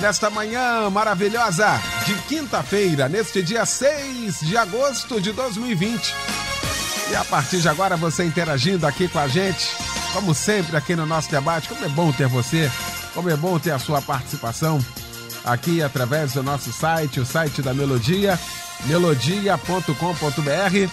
nesta 0.00 0.30
manhã 0.30 0.88
maravilhosa 0.90 1.80
de 2.06 2.14
quinta-feira, 2.22 3.08
neste 3.08 3.42
dia 3.42 3.66
6 3.66 4.40
de 4.40 4.56
agosto 4.56 5.20
de 5.20 5.32
2020. 5.32 6.14
E 7.10 7.16
a 7.16 7.24
partir 7.24 7.60
de 7.60 7.68
agora, 7.68 7.96
você 7.96 8.24
interagindo 8.24 8.86
aqui 8.86 9.08
com 9.08 9.18
a 9.18 9.26
gente, 9.26 9.68
como 10.12 10.32
sempre 10.34 10.76
aqui 10.76 10.94
no 10.94 11.06
nosso 11.06 11.30
debate, 11.30 11.68
como 11.68 11.84
é 11.84 11.88
bom 11.88 12.12
ter 12.12 12.28
você, 12.28 12.70
como 13.14 13.30
é 13.30 13.36
bom 13.36 13.58
ter 13.58 13.72
a 13.72 13.78
sua 13.78 14.00
participação 14.00 14.78
aqui 15.44 15.82
através 15.82 16.34
do 16.34 16.42
nosso 16.42 16.72
site, 16.72 17.20
o 17.20 17.26
site 17.26 17.62
da 17.62 17.74
Melodia 17.74 18.38
melodia.com.br, 18.86 20.92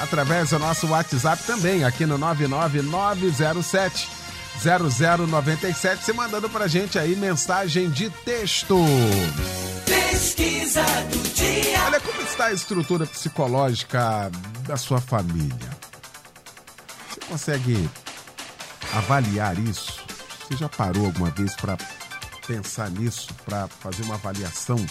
através 0.00 0.50
do 0.50 0.58
nosso 0.58 0.86
WhatsApp 0.86 1.42
também, 1.44 1.84
aqui 1.84 2.06
no 2.06 2.18
99907 2.18 4.19
0097, 4.58 6.04
você 6.04 6.12
mandando 6.12 6.48
pra 6.50 6.66
gente 6.66 6.98
aí 6.98 7.16
mensagem 7.16 7.90
de 7.90 8.10
texto. 8.10 8.76
Pesquisa 9.86 10.82
do 10.82 11.34
dia. 11.34 11.82
Olha 11.86 12.00
como 12.00 12.20
está 12.22 12.46
a 12.46 12.52
estrutura 12.52 13.06
psicológica 13.06 14.30
da 14.66 14.76
sua 14.76 15.00
família. 15.00 15.70
Você 17.08 17.20
consegue 17.28 17.90
avaliar 18.94 19.58
isso? 19.58 20.00
Você 20.48 20.56
já 20.56 20.68
parou 20.68 21.06
alguma 21.06 21.30
vez 21.30 21.54
para 21.54 21.78
pensar 22.46 22.90
nisso, 22.90 23.28
para 23.44 23.68
fazer 23.68 24.02
uma 24.02 24.14
avaliação? 24.16 24.84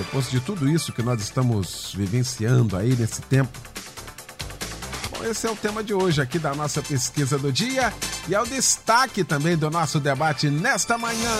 depois 0.00 0.30
de 0.30 0.40
tudo 0.40 0.68
isso 0.68 0.92
que 0.92 1.02
nós 1.02 1.20
estamos 1.20 1.92
vivenciando 1.94 2.76
aí 2.76 2.96
nesse 2.96 3.20
tempo. 3.22 3.58
Esse 5.24 5.46
é 5.46 5.50
o 5.50 5.56
tema 5.56 5.82
de 5.82 5.92
hoje 5.92 6.20
aqui 6.20 6.38
da 6.38 6.54
nossa 6.54 6.80
pesquisa 6.82 7.38
do 7.38 7.52
dia 7.52 7.92
e 8.28 8.34
é 8.34 8.40
o 8.40 8.46
destaque 8.46 9.22
também 9.22 9.56
do 9.56 9.70
nosso 9.70 10.00
debate 10.00 10.48
nesta 10.48 10.96
manhã. 10.96 11.30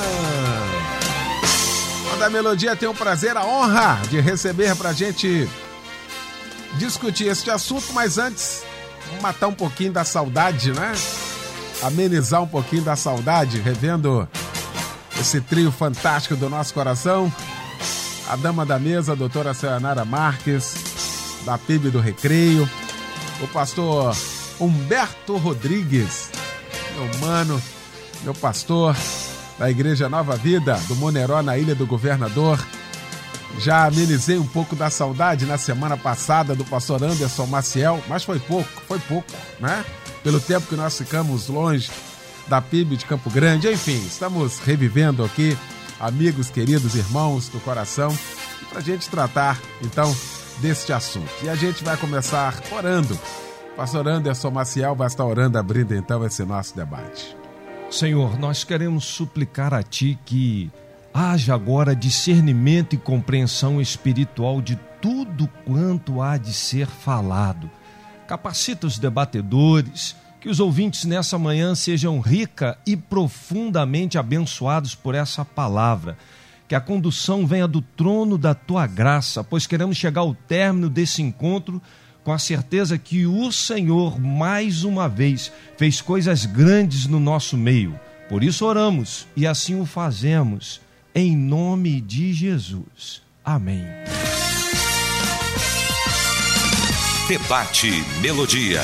Da 2.18 2.28
Melodia 2.28 2.76
tem 2.76 2.88
o 2.88 2.94
prazer, 2.94 3.36
a 3.36 3.46
honra 3.46 4.00
de 4.10 4.20
receber 4.20 4.76
para 4.76 4.90
a 4.90 4.92
gente 4.92 5.48
discutir 6.76 7.28
este 7.28 7.50
assunto, 7.50 7.92
mas 7.94 8.18
antes, 8.18 8.62
matar 9.22 9.46
um 9.46 9.54
pouquinho 9.54 9.92
da 9.92 10.04
saudade, 10.04 10.72
né? 10.72 10.92
Amenizar 11.82 12.42
um 12.42 12.46
pouquinho 12.46 12.82
da 12.82 12.94
saudade, 12.94 13.58
revendo 13.58 14.28
esse 15.18 15.40
trio 15.40 15.72
fantástico 15.72 16.36
do 16.36 16.50
nosso 16.50 16.74
coração 16.74 17.32
a 18.30 18.36
dama 18.36 18.64
da 18.64 18.78
mesa, 18.78 19.12
a 19.12 19.14
doutora 19.16 19.52
Sayonara 19.52 20.04
Marques, 20.04 20.74
da 21.44 21.58
PIB 21.58 21.90
do 21.90 21.98
Recreio, 21.98 22.68
o 23.42 23.48
pastor 23.48 24.16
Humberto 24.58 25.36
Rodrigues, 25.36 26.30
meu 26.94 27.18
mano, 27.20 27.62
meu 28.22 28.34
pastor 28.34 28.96
da 29.58 29.70
Igreja 29.70 30.08
Nova 30.08 30.36
Vida, 30.36 30.74
do 30.88 30.96
Moneró, 30.96 31.42
na 31.42 31.56
Ilha 31.58 31.74
do 31.74 31.86
Governador. 31.86 32.58
Já 33.58 33.86
amenizei 33.86 34.38
um 34.38 34.46
pouco 34.46 34.76
da 34.76 34.88
saudade 34.88 35.44
na 35.44 35.58
semana 35.58 35.96
passada 35.96 36.54
do 36.54 36.64
pastor 36.64 37.02
Anderson 37.02 37.46
Maciel, 37.46 38.02
mas 38.08 38.24
foi 38.24 38.38
pouco, 38.38 38.68
foi 38.86 38.98
pouco, 39.00 39.26
né? 39.58 39.84
Pelo 40.22 40.40
tempo 40.40 40.66
que 40.66 40.76
nós 40.76 40.96
ficamos 40.96 41.48
longe 41.48 41.90
da 42.46 42.60
PIB 42.60 42.96
de 42.96 43.04
Campo 43.04 43.28
Grande. 43.30 43.70
Enfim, 43.70 43.98
estamos 44.06 44.58
revivendo 44.60 45.24
aqui 45.24 45.56
amigos, 45.98 46.48
queridos, 46.48 46.94
irmãos 46.94 47.48
do 47.48 47.60
coração, 47.60 48.16
para 48.68 48.78
a 48.78 48.82
gente 48.82 49.08
tratar 49.08 49.58
então 49.82 50.14
deste 50.60 50.92
assunto. 50.92 51.30
E 51.42 51.48
a 51.48 51.54
gente 51.54 51.82
vai 51.82 51.96
começar 51.96 52.60
orando. 52.70 53.18
Pastor 53.76 54.06
Anderson 54.06 54.50
Maciel 54.50 54.94
vai 54.94 55.06
estar 55.06 55.24
orando, 55.24 55.58
abrindo 55.58 55.94
então 55.94 56.24
esse 56.24 56.44
nosso 56.44 56.76
debate. 56.76 57.36
Senhor, 57.90 58.38
nós 58.38 58.62
queremos 58.62 59.04
suplicar 59.04 59.74
a 59.74 59.82
Ti 59.82 60.18
que 60.24 60.70
haja 61.12 61.54
agora 61.54 61.96
discernimento 61.96 62.94
e 62.94 62.98
compreensão 62.98 63.80
espiritual 63.80 64.60
de 64.60 64.76
tudo 65.00 65.48
quanto 65.64 66.22
há 66.22 66.36
de 66.36 66.52
ser 66.52 66.86
falado. 66.86 67.70
Capacita 68.28 68.86
os 68.86 68.98
debatedores, 68.98 70.14
que 70.40 70.48
os 70.48 70.60
ouvintes 70.60 71.04
nessa 71.04 71.38
manhã 71.38 71.74
sejam 71.74 72.20
rica 72.20 72.78
e 72.86 72.96
profundamente 72.96 74.18
abençoados 74.18 74.94
por 74.94 75.14
essa 75.14 75.44
palavra. 75.44 76.16
Que 76.70 76.76
a 76.76 76.80
condução 76.80 77.48
venha 77.48 77.66
do 77.66 77.82
trono 77.82 78.38
da 78.38 78.54
tua 78.54 78.86
graça, 78.86 79.42
pois 79.42 79.66
queremos 79.66 79.96
chegar 79.96 80.20
ao 80.20 80.32
término 80.32 80.88
desse 80.88 81.20
encontro 81.20 81.82
com 82.22 82.30
a 82.32 82.38
certeza 82.38 82.96
que 82.96 83.26
o 83.26 83.50
Senhor, 83.50 84.20
mais 84.20 84.84
uma 84.84 85.08
vez, 85.08 85.50
fez 85.76 86.00
coisas 86.00 86.46
grandes 86.46 87.08
no 87.08 87.18
nosso 87.18 87.56
meio. 87.56 87.98
Por 88.28 88.44
isso 88.44 88.64
oramos 88.64 89.26
e 89.36 89.48
assim 89.48 89.80
o 89.80 89.84
fazemos, 89.84 90.80
em 91.12 91.36
nome 91.36 92.00
de 92.00 92.32
Jesus. 92.32 93.20
Amém. 93.44 93.84
Debate 97.26 97.90
Melodia. 98.22 98.82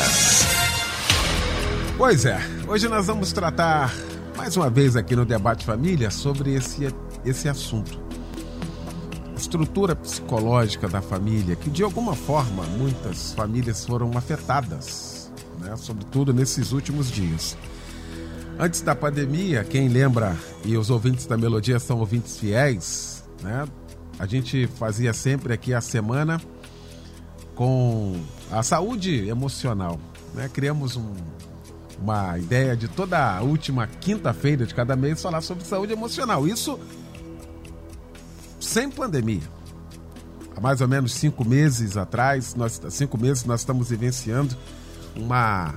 Pois 1.97 2.25
é, 2.25 2.41
hoje 2.67 2.89
nós 2.89 3.07
vamos 3.07 3.31
tratar 3.31 3.95
mais 4.37 4.57
uma 4.57 4.69
vez 4.69 4.97
aqui 4.97 5.15
no 5.15 5.25
Debate 5.25 5.65
Família 5.65 6.11
sobre 6.11 6.55
esse, 6.55 6.93
esse 7.27 7.49
assunto. 7.49 8.01
A 9.33 9.37
estrutura 9.37 9.95
psicológica 9.95 10.89
da 10.89 11.03
família, 11.03 11.57
que 11.57 11.69
de 11.69 11.83
alguma 11.83 12.15
forma 12.15 12.63
muitas 12.65 13.33
famílias 13.35 13.85
foram 13.85 14.17
afetadas, 14.17 15.31
né? 15.61 15.77
sobretudo 15.77 16.33
nesses 16.33 16.73
últimos 16.73 17.11
dias. 17.11 17.57
Antes 18.59 18.81
da 18.81 18.95
pandemia, 18.95 19.65
quem 19.65 19.89
lembra, 19.89 20.35
e 20.65 20.77
os 20.79 20.89
ouvintes 20.89 21.27
da 21.27 21.37
Melodia 21.37 21.79
são 21.79 21.99
ouvintes 21.99 22.39
fiéis, 22.39 23.23
né? 23.43 23.67
a 24.19 24.25
gente 24.25 24.67
fazia 24.67 25.13
sempre 25.13 25.53
aqui 25.53 25.75
a 25.75 25.81
semana 25.81 26.41
com 27.55 28.19
a 28.51 28.63
saúde 28.63 29.29
emocional. 29.29 30.01
Né? 30.35 30.49
Criamos 30.53 30.97
um, 30.97 31.15
uma 32.01 32.39
ideia 32.39 32.77
de 32.77 32.89
toda 32.89 33.37
a 33.37 33.43
última 33.43 33.87
quinta-feira 33.87 34.65
de 34.65 34.75
cada 34.75 34.97
mês 34.97 35.21
falar 35.21 35.41
sobre 35.41 35.65
saúde 35.65 35.93
emocional. 35.93 36.47
Isso 36.47 36.79
sem 38.77 38.91
pandemia. 38.91 39.41
Há 40.55 40.61
mais 40.61 40.83
ou 40.83 40.89
menos 40.89 41.15
cinco 41.15 41.49
meses 41.49 41.97
atrás, 41.97 42.55
nós, 42.55 42.79
cinco 42.91 43.17
meses 43.17 43.43
nós 43.47 43.61
estamos 43.61 43.89
vivenciando 43.89 44.55
uma, 45.15 45.75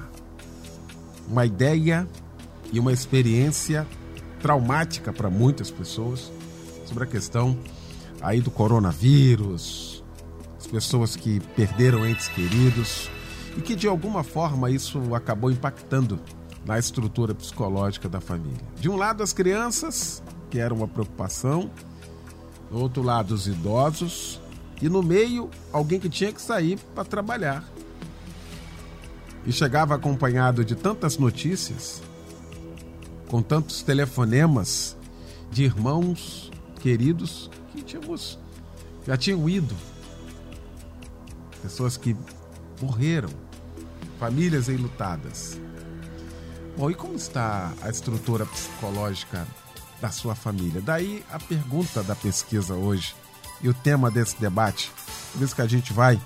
uma 1.26 1.46
ideia 1.46 2.06
e 2.74 2.78
uma 2.78 2.92
experiência 2.92 3.88
traumática 4.42 5.14
para 5.14 5.30
muitas 5.30 5.72
pessoas 5.72 6.30
sobre 6.86 7.06
a 7.06 7.08
questão 7.08 7.58
aí 8.22 8.42
do 8.42 8.52
coronavírus, 8.52 10.04
as 10.58 10.68
pessoas 10.68 11.16
que 11.16 11.40
perderam 11.56 12.06
entes 12.06 12.28
queridos, 12.28 13.10
e 13.56 13.62
que 13.62 13.78
de 13.78 13.88
alguma 13.88 14.26
forma 14.26 14.70
isso 14.70 15.16
acabou 15.16 15.50
impactando 15.50 16.20
na 16.66 16.78
estrutura 16.78 17.34
psicológica 17.34 18.10
da 18.10 18.20
família. 18.20 18.60
De 18.76 18.90
um 18.90 18.98
lado, 18.98 19.24
as 19.24 19.32
crianças, 19.32 20.22
que 20.50 20.60
era 20.60 20.74
uma 20.74 20.86
preocupação, 20.86 21.72
do 22.70 22.78
outro 22.80 23.02
lado, 23.02 23.34
os 23.34 23.48
idosos, 23.48 24.40
e 24.82 24.88
no 24.88 25.04
meio, 25.04 25.50
alguém 25.74 26.00
que 26.00 26.10
tinha 26.10 26.32
que 26.32 26.42
sair 26.42 26.80
para 26.96 27.04
trabalhar. 27.04 27.64
E 29.46 29.52
chegava 29.52 29.96
acompanhado 29.96 30.64
de 30.64 30.76
tantas 30.76 31.18
notícias, 31.18 32.02
com 33.28 33.42
tantos 33.42 33.82
telefonemas 33.82 34.96
de 35.52 35.64
irmãos 35.64 36.52
queridos 36.80 37.50
que 37.72 37.82
tínhamos, 37.82 38.40
já 39.06 39.18
tinham 39.18 39.50
ido. 39.50 39.76
Pessoas 41.62 41.98
que 41.98 42.16
morreram, 42.82 43.30
famílias 44.20 44.70
enlutadas. 44.70 45.60
Bom, 46.78 46.90
e 46.90 46.96
como 46.96 47.16
está 47.16 47.74
a 47.82 47.90
estrutura 47.90 48.46
psicológica 48.46 49.46
da 50.02 50.10
sua 50.10 50.36
família? 50.36 50.82
Daí 50.82 51.24
a 51.32 51.40
pergunta 51.40 52.04
da 52.04 52.16
pesquisa 52.16 52.74
hoje 52.74 53.16
e 53.62 53.70
o 53.70 53.74
tema 53.74 54.10
desse 54.10 54.40
debate. 54.40 54.92
Por 55.34 55.44
isso 55.44 55.56
que 55.56 55.62
a 55.62 55.68
gente 55.68 55.94
vai 55.94 56.20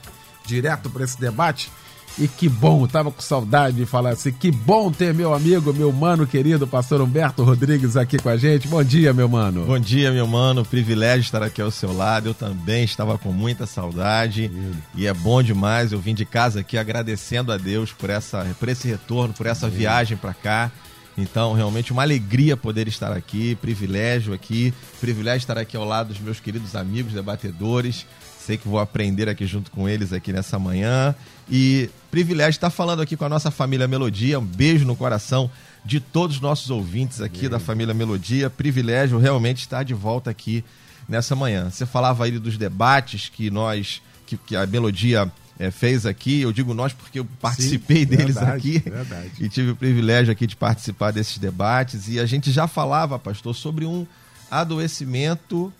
direto 0.46 0.90
para 0.90 1.04
esse 1.04 1.20
debate 1.20 1.72
E 2.18 2.28
que 2.28 2.48
bom, 2.48 2.86
tava 2.86 3.12
com 3.12 3.22
saudade 3.22 3.76
de 3.76 3.86
falar 3.88 4.12
assim. 4.12 4.32
Que 4.32 4.52
bom 4.52 4.92
ter 4.92 5.14
meu 5.14 5.34
amigo, 5.34 5.74
meu 5.74 5.92
mano 5.92 6.28
querido, 6.28 6.68
pastor 6.68 7.02
Humberto 7.02 7.44
Rodrigues 7.44 7.98
aqui 7.98 8.20
com 8.20 8.30
a 8.30 8.38
gente. 8.38 8.68
Bom 8.68 8.84
dia, 8.84 9.12
meu 9.14 9.28
mano. 9.28 9.66
Bom 9.66 9.80
dia, 9.80 10.12
meu 10.12 10.28
mano. 10.28 10.64
Privilégio 10.64 11.22
estar 11.22 11.42
aqui 11.42 11.60
ao 11.60 11.72
seu 11.72 11.92
lado. 11.92 12.30
Eu 12.30 12.34
também 12.36 12.84
estava 12.84 13.18
com 13.18 13.32
muita 13.32 13.66
saudade. 13.66 14.52
E 14.94 15.08
é 15.08 15.14
bom 15.14 15.42
demais. 15.42 15.92
Eu 15.92 16.00
vim 16.00 16.14
de 16.14 16.24
casa 16.24 16.60
aqui 16.60 16.78
agradecendo 16.78 17.52
a 17.52 17.58
Deus 17.58 17.92
por, 17.92 18.12
essa, 18.12 18.46
por 18.60 18.70
esse 18.70 18.88
retorno, 18.88 19.34
por 19.34 19.48
essa 19.48 19.68
viagem 19.68 20.16
para 20.16 20.36
cá. 20.36 20.72
Então, 21.18 21.54
realmente 21.54 21.92
uma 21.92 22.02
alegria 22.02 22.58
poder 22.58 22.88
estar 22.88 23.12
aqui, 23.12 23.56
privilégio 23.56 24.34
aqui, 24.34 24.74
privilégio 25.00 25.40
estar 25.40 25.58
aqui 25.58 25.78
ao 25.78 25.86
lado 25.86 26.08
dos 26.08 26.20
meus 26.20 26.40
queridos 26.40 26.76
amigos 26.76 27.14
debatedores. 27.14 28.06
Sei 28.40 28.58
que 28.58 28.68
vou 28.68 28.80
aprender 28.80 29.30
aqui 29.30 29.46
junto 29.46 29.72
com 29.72 29.88
eles 29.88 30.12
aqui 30.12 30.34
nessa 30.34 30.60
manhã. 30.60 31.16
E 31.50 31.90
privilégio 32.12 32.58
estar 32.58 32.70
falando 32.70 33.02
aqui 33.02 33.16
com 33.16 33.24
a 33.24 33.30
nossa 33.30 33.52
família 33.52 33.88
Melodia. 33.88 34.40
Um 34.40 34.46
beijo 34.46 34.86
no 34.86 34.96
coração 34.96 35.50
de 35.86 36.00
todos 36.00 36.38
os 36.38 36.42
nossos 36.42 36.70
ouvintes 36.70 37.22
aqui 37.22 37.48
da 37.48 37.60
família 37.60 37.94
Melodia. 37.94 38.50
Privilégio 38.50 39.18
realmente 39.18 39.60
estar 39.60 39.84
de 39.84 39.94
volta 39.94 40.30
aqui 40.30 40.64
nessa 41.08 41.36
manhã. 41.36 41.70
Você 41.70 41.86
falava 41.86 42.26
aí 42.26 42.38
dos 42.38 42.58
debates 42.58 43.30
que 43.30 43.50
nós, 43.50 44.02
que, 44.26 44.36
que 44.36 44.56
a 44.56 44.66
Melodia 44.66 45.32
é, 45.60 45.72
fez 45.72 46.06
aqui. 46.06 46.42
Eu 46.42 46.52
digo 46.52 46.74
nós 46.74 46.94
porque 46.94 47.20
eu 47.20 47.26
participei 47.40 48.00
Sim, 48.00 48.06
deles 48.06 48.36
verdade, 48.36 48.58
aqui 48.58 48.80
verdade. 48.80 49.32
e 49.40 49.50
tive 49.50 49.72
o 49.72 49.76
privilégio 49.76 50.32
aqui 50.32 50.48
de 50.48 50.56
participar 50.56 51.12
desses 51.12 51.38
debates. 51.38 52.08
E 52.08 52.20
a 52.20 52.26
gente 52.26 52.52
já 52.52 52.68
falava, 52.68 53.18
pastor, 53.20 53.56
sobre 53.56 53.86
um 53.86 54.06
adoecimento 54.50 55.72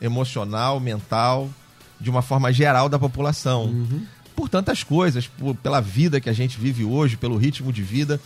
emocional, 0.00 0.80
mental 0.80 1.50
de 2.00 2.10
uma 2.10 2.22
forma 2.22 2.52
geral 2.52 2.88
da 2.88 2.98
população. 2.98 3.66
Uhum. 3.66 4.04
Por 4.34 4.48
tantas 4.48 4.82
coisas, 4.82 5.26
por, 5.26 5.54
pela 5.54 5.80
vida 5.80 6.20
que 6.20 6.28
a 6.28 6.32
gente 6.32 6.58
vive 6.58 6.84
hoje, 6.84 7.16
pelo 7.16 7.36
ritmo 7.36 7.72
de 7.72 7.82
vida, 7.82 8.20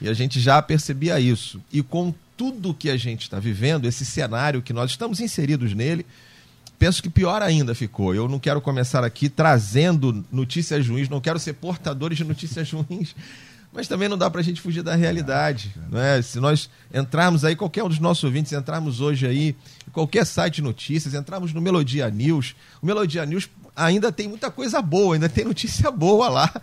e 0.00 0.08
a 0.08 0.12
gente 0.12 0.38
já 0.38 0.60
percebia 0.60 1.18
isso. 1.18 1.60
E 1.72 1.82
com 1.82 2.12
tudo 2.36 2.74
que 2.74 2.90
a 2.90 2.96
gente 2.96 3.22
está 3.22 3.38
vivendo, 3.38 3.86
esse 3.86 4.04
cenário 4.04 4.60
que 4.60 4.72
nós 4.72 4.90
estamos 4.90 5.20
inseridos 5.20 5.72
nele, 5.72 6.04
penso 6.78 7.02
que 7.02 7.10
pior 7.10 7.42
ainda 7.42 7.74
ficou. 7.74 8.14
Eu 8.14 8.28
não 8.28 8.38
quero 8.38 8.60
começar 8.60 9.04
aqui 9.04 9.28
trazendo 9.28 10.24
notícias 10.30 10.86
ruins, 10.86 11.08
não 11.08 11.20
quero 11.20 11.38
ser 11.38 11.54
portadores 11.54 12.18
de 12.18 12.24
notícias 12.24 12.70
ruins, 12.72 13.14
mas 13.72 13.88
também 13.88 14.08
não 14.08 14.18
dá 14.18 14.28
para 14.30 14.40
a 14.40 14.44
gente 14.44 14.60
fugir 14.60 14.82
da 14.82 14.94
realidade. 14.94 15.74
Não 15.90 16.00
é? 16.00 16.20
Se 16.20 16.38
nós 16.38 16.68
entrarmos 16.92 17.44
aí, 17.44 17.56
qualquer 17.56 17.82
um 17.82 17.88
dos 17.88 17.98
nossos 17.98 18.24
ouvintes, 18.24 18.52
entrarmos 18.52 19.00
hoje 19.00 19.26
aí, 19.26 19.56
em 19.88 19.90
qualquer 19.90 20.26
site 20.26 20.56
de 20.56 20.62
notícias, 20.62 21.14
entrarmos 21.14 21.52
no 21.54 21.60
Melodia 21.60 22.10
News, 22.10 22.54
o 22.82 22.86
Melodia 22.86 23.24
News 23.24 23.48
ainda 23.74 24.12
tem 24.12 24.28
muita 24.28 24.50
coisa 24.50 24.82
boa, 24.82 25.14
ainda 25.14 25.28
tem 25.28 25.44
notícia 25.44 25.90
boa 25.92 26.28
lá. 26.28 26.62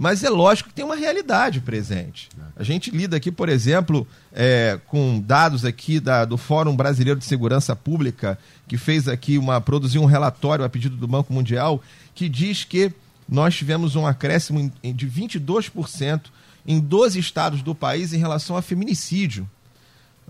Mas 0.00 0.22
é 0.22 0.30
lógico 0.30 0.68
que 0.68 0.74
tem 0.76 0.84
uma 0.84 0.94
realidade 0.94 1.60
presente. 1.60 2.28
A 2.54 2.62
gente 2.62 2.88
lida 2.88 3.16
aqui, 3.16 3.32
por 3.32 3.48
exemplo, 3.48 4.06
é, 4.32 4.78
com 4.86 5.18
dados 5.18 5.64
aqui 5.64 5.98
da, 5.98 6.24
do 6.24 6.36
Fórum 6.36 6.76
Brasileiro 6.76 7.18
de 7.18 7.24
Segurança 7.24 7.74
Pública, 7.74 8.38
que 8.68 8.78
fez 8.78 9.08
aqui 9.08 9.36
uma 9.36 9.60
produziu 9.60 10.00
um 10.00 10.06
relatório 10.06 10.64
a 10.64 10.68
pedido 10.68 10.96
do 10.96 11.08
Banco 11.08 11.32
Mundial, 11.32 11.82
que 12.14 12.28
diz 12.28 12.62
que 12.62 12.92
nós 13.28 13.56
tivemos 13.56 13.96
um 13.96 14.06
acréscimo 14.06 14.72
de 14.84 15.10
22% 15.10 16.26
em 16.64 16.78
12 16.78 17.18
estados 17.18 17.60
do 17.60 17.74
país 17.74 18.12
em 18.12 18.18
relação 18.18 18.56
a 18.56 18.62
feminicídio. 18.62 19.50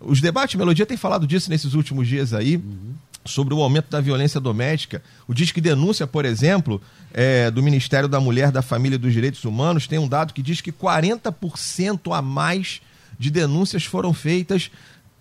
Os 0.00 0.22
debates 0.22 0.54
Melodia 0.54 0.86
têm 0.86 0.96
falado 0.96 1.26
disso 1.26 1.50
nesses 1.50 1.74
últimos 1.74 2.08
dias 2.08 2.32
aí, 2.32 2.56
uhum. 2.56 2.94
Sobre 3.24 3.52
o 3.52 3.62
aumento 3.62 3.90
da 3.90 4.00
violência 4.00 4.40
doméstica. 4.40 5.02
O 5.26 5.34
Disque 5.34 5.60
Denúncia, 5.60 6.06
por 6.06 6.24
exemplo, 6.24 6.80
é, 7.12 7.50
do 7.50 7.62
Ministério 7.62 8.08
da 8.08 8.20
Mulher, 8.20 8.50
da 8.50 8.62
Família 8.62 8.96
e 8.96 8.98
dos 8.98 9.12
Direitos 9.12 9.44
Humanos, 9.44 9.86
tem 9.86 9.98
um 9.98 10.08
dado 10.08 10.32
que 10.32 10.42
diz 10.42 10.60
que 10.60 10.72
40% 10.72 12.16
a 12.16 12.22
mais 12.22 12.80
de 13.18 13.30
denúncias 13.30 13.84
foram 13.84 14.12
feitas 14.12 14.70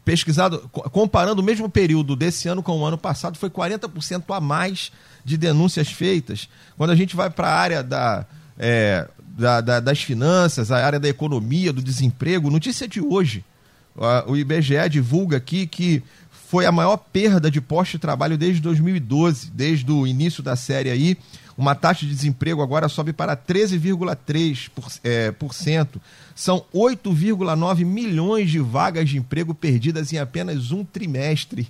pesquisado, 0.07 0.69
comparando 0.69 1.41
o 1.41 1.44
mesmo 1.44 1.69
período 1.69 2.15
desse 2.15 2.47
ano 2.47 2.63
com 2.63 2.79
o 2.79 2.85
ano 2.85 2.97
passado, 2.97 3.38
foi 3.38 3.49
40% 3.49 4.23
a 4.33 4.39
mais 4.39 4.89
de 5.25 5.35
denúncias 5.35 5.89
feitas. 5.89 6.47
Quando 6.77 6.91
a 6.91 6.95
gente 6.95 7.13
vai 7.13 7.29
para 7.29 7.49
a 7.49 7.53
área 7.53 7.83
da, 7.83 8.25
é, 8.57 9.05
da, 9.19 9.59
da, 9.59 9.79
das 9.81 10.01
finanças, 10.01 10.71
a 10.71 10.77
área 10.83 10.97
da 10.97 11.09
economia, 11.09 11.73
do 11.73 11.83
desemprego, 11.83 12.49
notícia 12.49 12.88
de 12.88 13.01
hoje. 13.01 13.44
O 14.27 14.38
IBGE 14.38 14.88
divulga 14.89 15.38
aqui 15.38 15.67
que 15.67 16.01
foi 16.47 16.65
a 16.65 16.71
maior 16.71 16.95
perda 16.95 17.51
de 17.51 17.59
posto 17.59 17.94
de 17.94 17.99
trabalho 17.99 18.38
desde 18.38 18.61
2012, 18.61 19.51
desde 19.51 19.91
o 19.91 20.07
início 20.07 20.41
da 20.41 20.55
série 20.55 20.89
aí. 20.89 21.17
Uma 21.57 21.75
taxa 21.75 22.05
de 22.05 22.15
desemprego 22.15 22.61
agora 22.61 22.88
sobe 22.88 23.11
para 23.11 23.35
13,3%. 23.35 24.99
É, 25.03 25.31
por 25.33 25.53
cento. 25.53 25.99
São 26.33 26.63
8,9 26.73 27.83
milhões 27.83 28.49
de 28.49 28.59
vagas 28.59 29.09
de 29.09 29.17
emprego 29.17 29.53
perdidas 29.53 30.13
em 30.13 30.19
apenas 30.19 30.71
um 30.71 30.85
trimestre. 30.85 31.67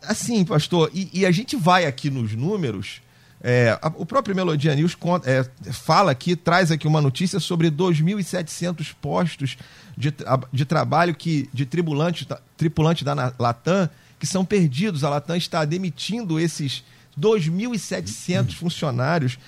Assim, 0.00 0.44
pastor, 0.44 0.88
e, 0.94 1.10
e 1.12 1.26
a 1.26 1.32
gente 1.32 1.56
vai 1.56 1.86
aqui 1.86 2.08
nos 2.08 2.34
números. 2.34 3.00
É, 3.42 3.78
a, 3.82 3.88
o 3.96 4.06
próprio 4.06 4.34
Melodia 4.34 4.74
News 4.74 4.94
conta, 4.94 5.30
é, 5.30 5.44
fala 5.72 6.10
aqui, 6.10 6.34
traz 6.34 6.70
aqui 6.70 6.86
uma 6.86 7.00
notícia 7.00 7.38
sobre 7.38 7.70
2.700 7.70 8.94
postos 9.00 9.56
de, 9.96 10.12
de 10.52 10.64
trabalho 10.64 11.14
que 11.14 11.48
de 11.52 11.66
tripulante, 11.66 12.26
tripulante 12.56 13.04
da 13.04 13.32
Latam 13.38 13.88
que 14.18 14.26
são 14.26 14.44
perdidos. 14.44 15.04
A 15.04 15.10
Latam 15.10 15.36
está 15.36 15.64
demitindo 15.64 16.40
esses 16.40 16.82
2.700 17.18 18.54
funcionários. 18.54 19.38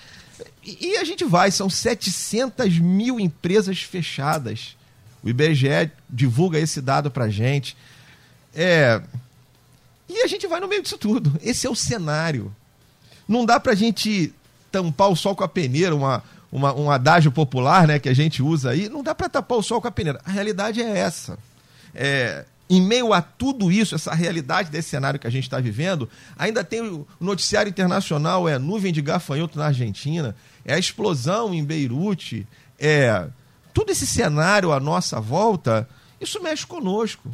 E, 0.63 0.91
e 0.91 0.97
a 0.97 1.03
gente 1.03 1.23
vai, 1.25 1.51
são 1.51 1.69
700 1.69 2.79
mil 2.79 3.19
empresas 3.19 3.81
fechadas. 3.81 4.77
O 5.23 5.29
IBGE 5.29 5.91
divulga 6.09 6.59
esse 6.59 6.81
dado 6.81 7.11
para 7.11 7.29
gente. 7.29 7.75
É, 8.55 9.01
e 10.07 10.21
a 10.21 10.27
gente 10.27 10.47
vai 10.47 10.59
no 10.59 10.67
meio 10.67 10.81
disso 10.81 10.97
tudo. 10.97 11.37
Esse 11.43 11.67
é 11.67 11.69
o 11.69 11.75
cenário. 11.75 12.55
Não 13.29 13.45
dá 13.45 13.59
para 13.59 13.73
a 13.73 13.75
gente 13.75 14.33
tampar 14.71 15.09
o 15.09 15.15
sol 15.15 15.35
com 15.35 15.43
a 15.43 15.47
peneira, 15.47 15.95
uma, 15.95 16.23
uma, 16.51 16.73
um 16.73 16.89
adágio 16.89 17.31
popular 17.31 17.87
né, 17.87 17.99
que 17.99 18.09
a 18.09 18.13
gente 18.13 18.41
usa 18.41 18.71
aí. 18.71 18.89
Não 18.89 19.03
dá 19.03 19.13
para 19.13 19.29
tapar 19.29 19.59
o 19.59 19.61
sol 19.61 19.79
com 19.79 19.87
a 19.87 19.91
peneira. 19.91 20.19
A 20.25 20.31
realidade 20.31 20.81
é 20.81 20.97
essa. 20.97 21.37
É, 21.93 22.43
em 22.67 22.81
meio 22.81 23.13
a 23.13 23.21
tudo 23.21 23.71
isso, 23.71 23.93
essa 23.93 24.15
realidade 24.15 24.71
desse 24.71 24.89
cenário 24.89 25.19
que 25.19 25.27
a 25.27 25.29
gente 25.29 25.43
está 25.43 25.59
vivendo, 25.59 26.09
ainda 26.35 26.63
tem 26.63 26.81
o 26.81 27.07
noticiário 27.19 27.69
internacional, 27.69 28.49
é 28.49 28.57
nuvem 28.57 28.91
de 28.91 29.01
gafanhoto 29.01 29.59
na 29.59 29.67
Argentina, 29.67 30.35
é 30.65 30.73
a 30.73 30.79
explosão 30.79 31.53
em 31.53 31.63
Beirute, 31.63 32.47
é 32.79 33.27
todo 33.73 33.91
esse 33.91 34.07
cenário 34.07 34.71
à 34.71 34.79
nossa 34.79 35.19
volta, 35.19 35.87
isso 36.19 36.41
mexe 36.41 36.65
conosco, 36.65 37.31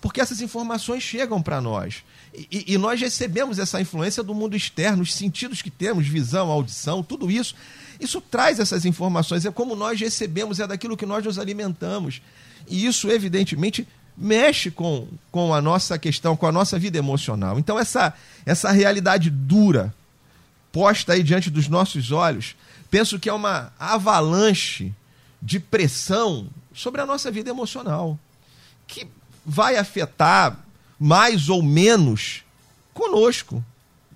porque 0.00 0.20
essas 0.20 0.42
informações 0.42 1.02
chegam 1.02 1.42
para 1.42 1.60
nós. 1.60 2.04
E, 2.50 2.74
e, 2.74 2.78
nós 2.78 3.00
recebemos 3.00 3.58
essa 3.58 3.80
influência 3.80 4.22
do 4.22 4.34
mundo 4.34 4.56
externo, 4.56 5.02
os 5.02 5.14
sentidos 5.14 5.60
que 5.60 5.70
temos, 5.70 6.06
visão, 6.06 6.50
audição, 6.50 7.02
tudo 7.02 7.30
isso. 7.30 7.54
Isso 7.98 8.20
traz 8.20 8.60
essas 8.60 8.84
informações, 8.84 9.44
é 9.44 9.50
como 9.50 9.74
nós 9.74 9.98
recebemos, 9.98 10.60
é 10.60 10.66
daquilo 10.66 10.96
que 10.96 11.06
nós 11.06 11.24
nos 11.24 11.38
alimentamos. 11.38 12.22
E 12.68 12.86
isso, 12.86 13.10
evidentemente, 13.10 13.88
mexe 14.16 14.70
com, 14.70 15.08
com 15.32 15.52
a 15.52 15.60
nossa 15.60 15.98
questão, 15.98 16.36
com 16.36 16.46
a 16.46 16.52
nossa 16.52 16.78
vida 16.78 16.98
emocional. 16.98 17.58
Então, 17.58 17.78
essa, 17.78 18.14
essa 18.46 18.70
realidade 18.70 19.30
dura, 19.30 19.92
posta 20.70 21.14
aí 21.14 21.22
diante 21.22 21.50
dos 21.50 21.66
nossos 21.68 22.12
olhos, 22.12 22.54
penso 22.90 23.18
que 23.18 23.28
é 23.28 23.32
uma 23.32 23.72
avalanche 23.78 24.92
de 25.40 25.58
pressão 25.58 26.48
sobre 26.72 27.00
a 27.00 27.06
nossa 27.06 27.30
vida 27.30 27.50
emocional, 27.50 28.18
que 28.86 29.08
vai 29.44 29.76
afetar 29.76 30.58
mais 30.98 31.48
ou 31.48 31.62
menos 31.62 32.42
conosco. 32.92 33.64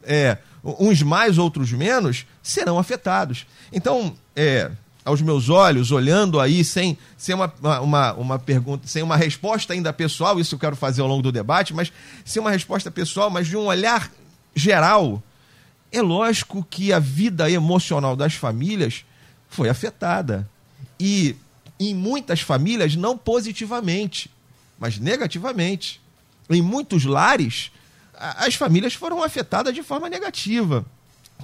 É, 0.05 0.39
uns 0.65 1.03
mais, 1.03 1.39
outros 1.39 1.73
menos, 1.73 2.27
serão 2.43 2.79
afetados. 2.79 3.47
Então, 3.73 4.15
é, 4.35 4.71
aos 5.05 5.21
meus 5.21 5.49
olhos, 5.49 5.91
olhando 5.91 6.41
aí, 6.41 6.65
sem, 6.65 6.97
sem 7.17 7.35
uma, 7.35 7.53
uma, 7.81 8.13
uma 8.15 8.39
pergunta, 8.39 8.87
sem 8.87 9.03
uma 9.03 9.17
resposta 9.17 9.73
ainda 9.73 9.93
pessoal, 9.93 10.39
isso 10.39 10.55
eu 10.55 10.59
quero 10.59 10.77
fazer 10.77 11.03
ao 11.03 11.09
longo 11.09 11.23
do 11.23 11.33
debate, 11.33 11.75
mas 11.75 11.93
sem 12.25 12.41
uma 12.41 12.51
resposta 12.51 12.91
pessoal, 12.91 13.31
mas 13.31 13.47
de 13.49 13.57
um 13.57 13.67
olhar 13.67 14.11
geral, 14.55 15.23
é 15.91 16.01
lógico 16.01 16.67
que 16.69 16.93
a 16.93 16.99
vida 16.99 17.51
emocional 17.51 18.15
das 18.17 18.35
famílias 18.35 19.05
foi 19.49 19.69
afetada. 19.69 20.49
E 20.99 21.37
em 21.79 21.95
muitas 21.95 22.41
famílias, 22.41 22.95
não 22.95 23.19
positivamente, 23.19 24.31
mas 24.79 24.99
negativamente. 24.99 26.01
Em 26.51 26.63
muitos 26.63 27.05
lares, 27.05 27.71
as 28.15 28.55
famílias 28.55 28.95
foram 28.95 29.23
afetadas 29.23 29.75
de 29.75 29.83
forma 29.83 30.09
negativa 30.09 30.85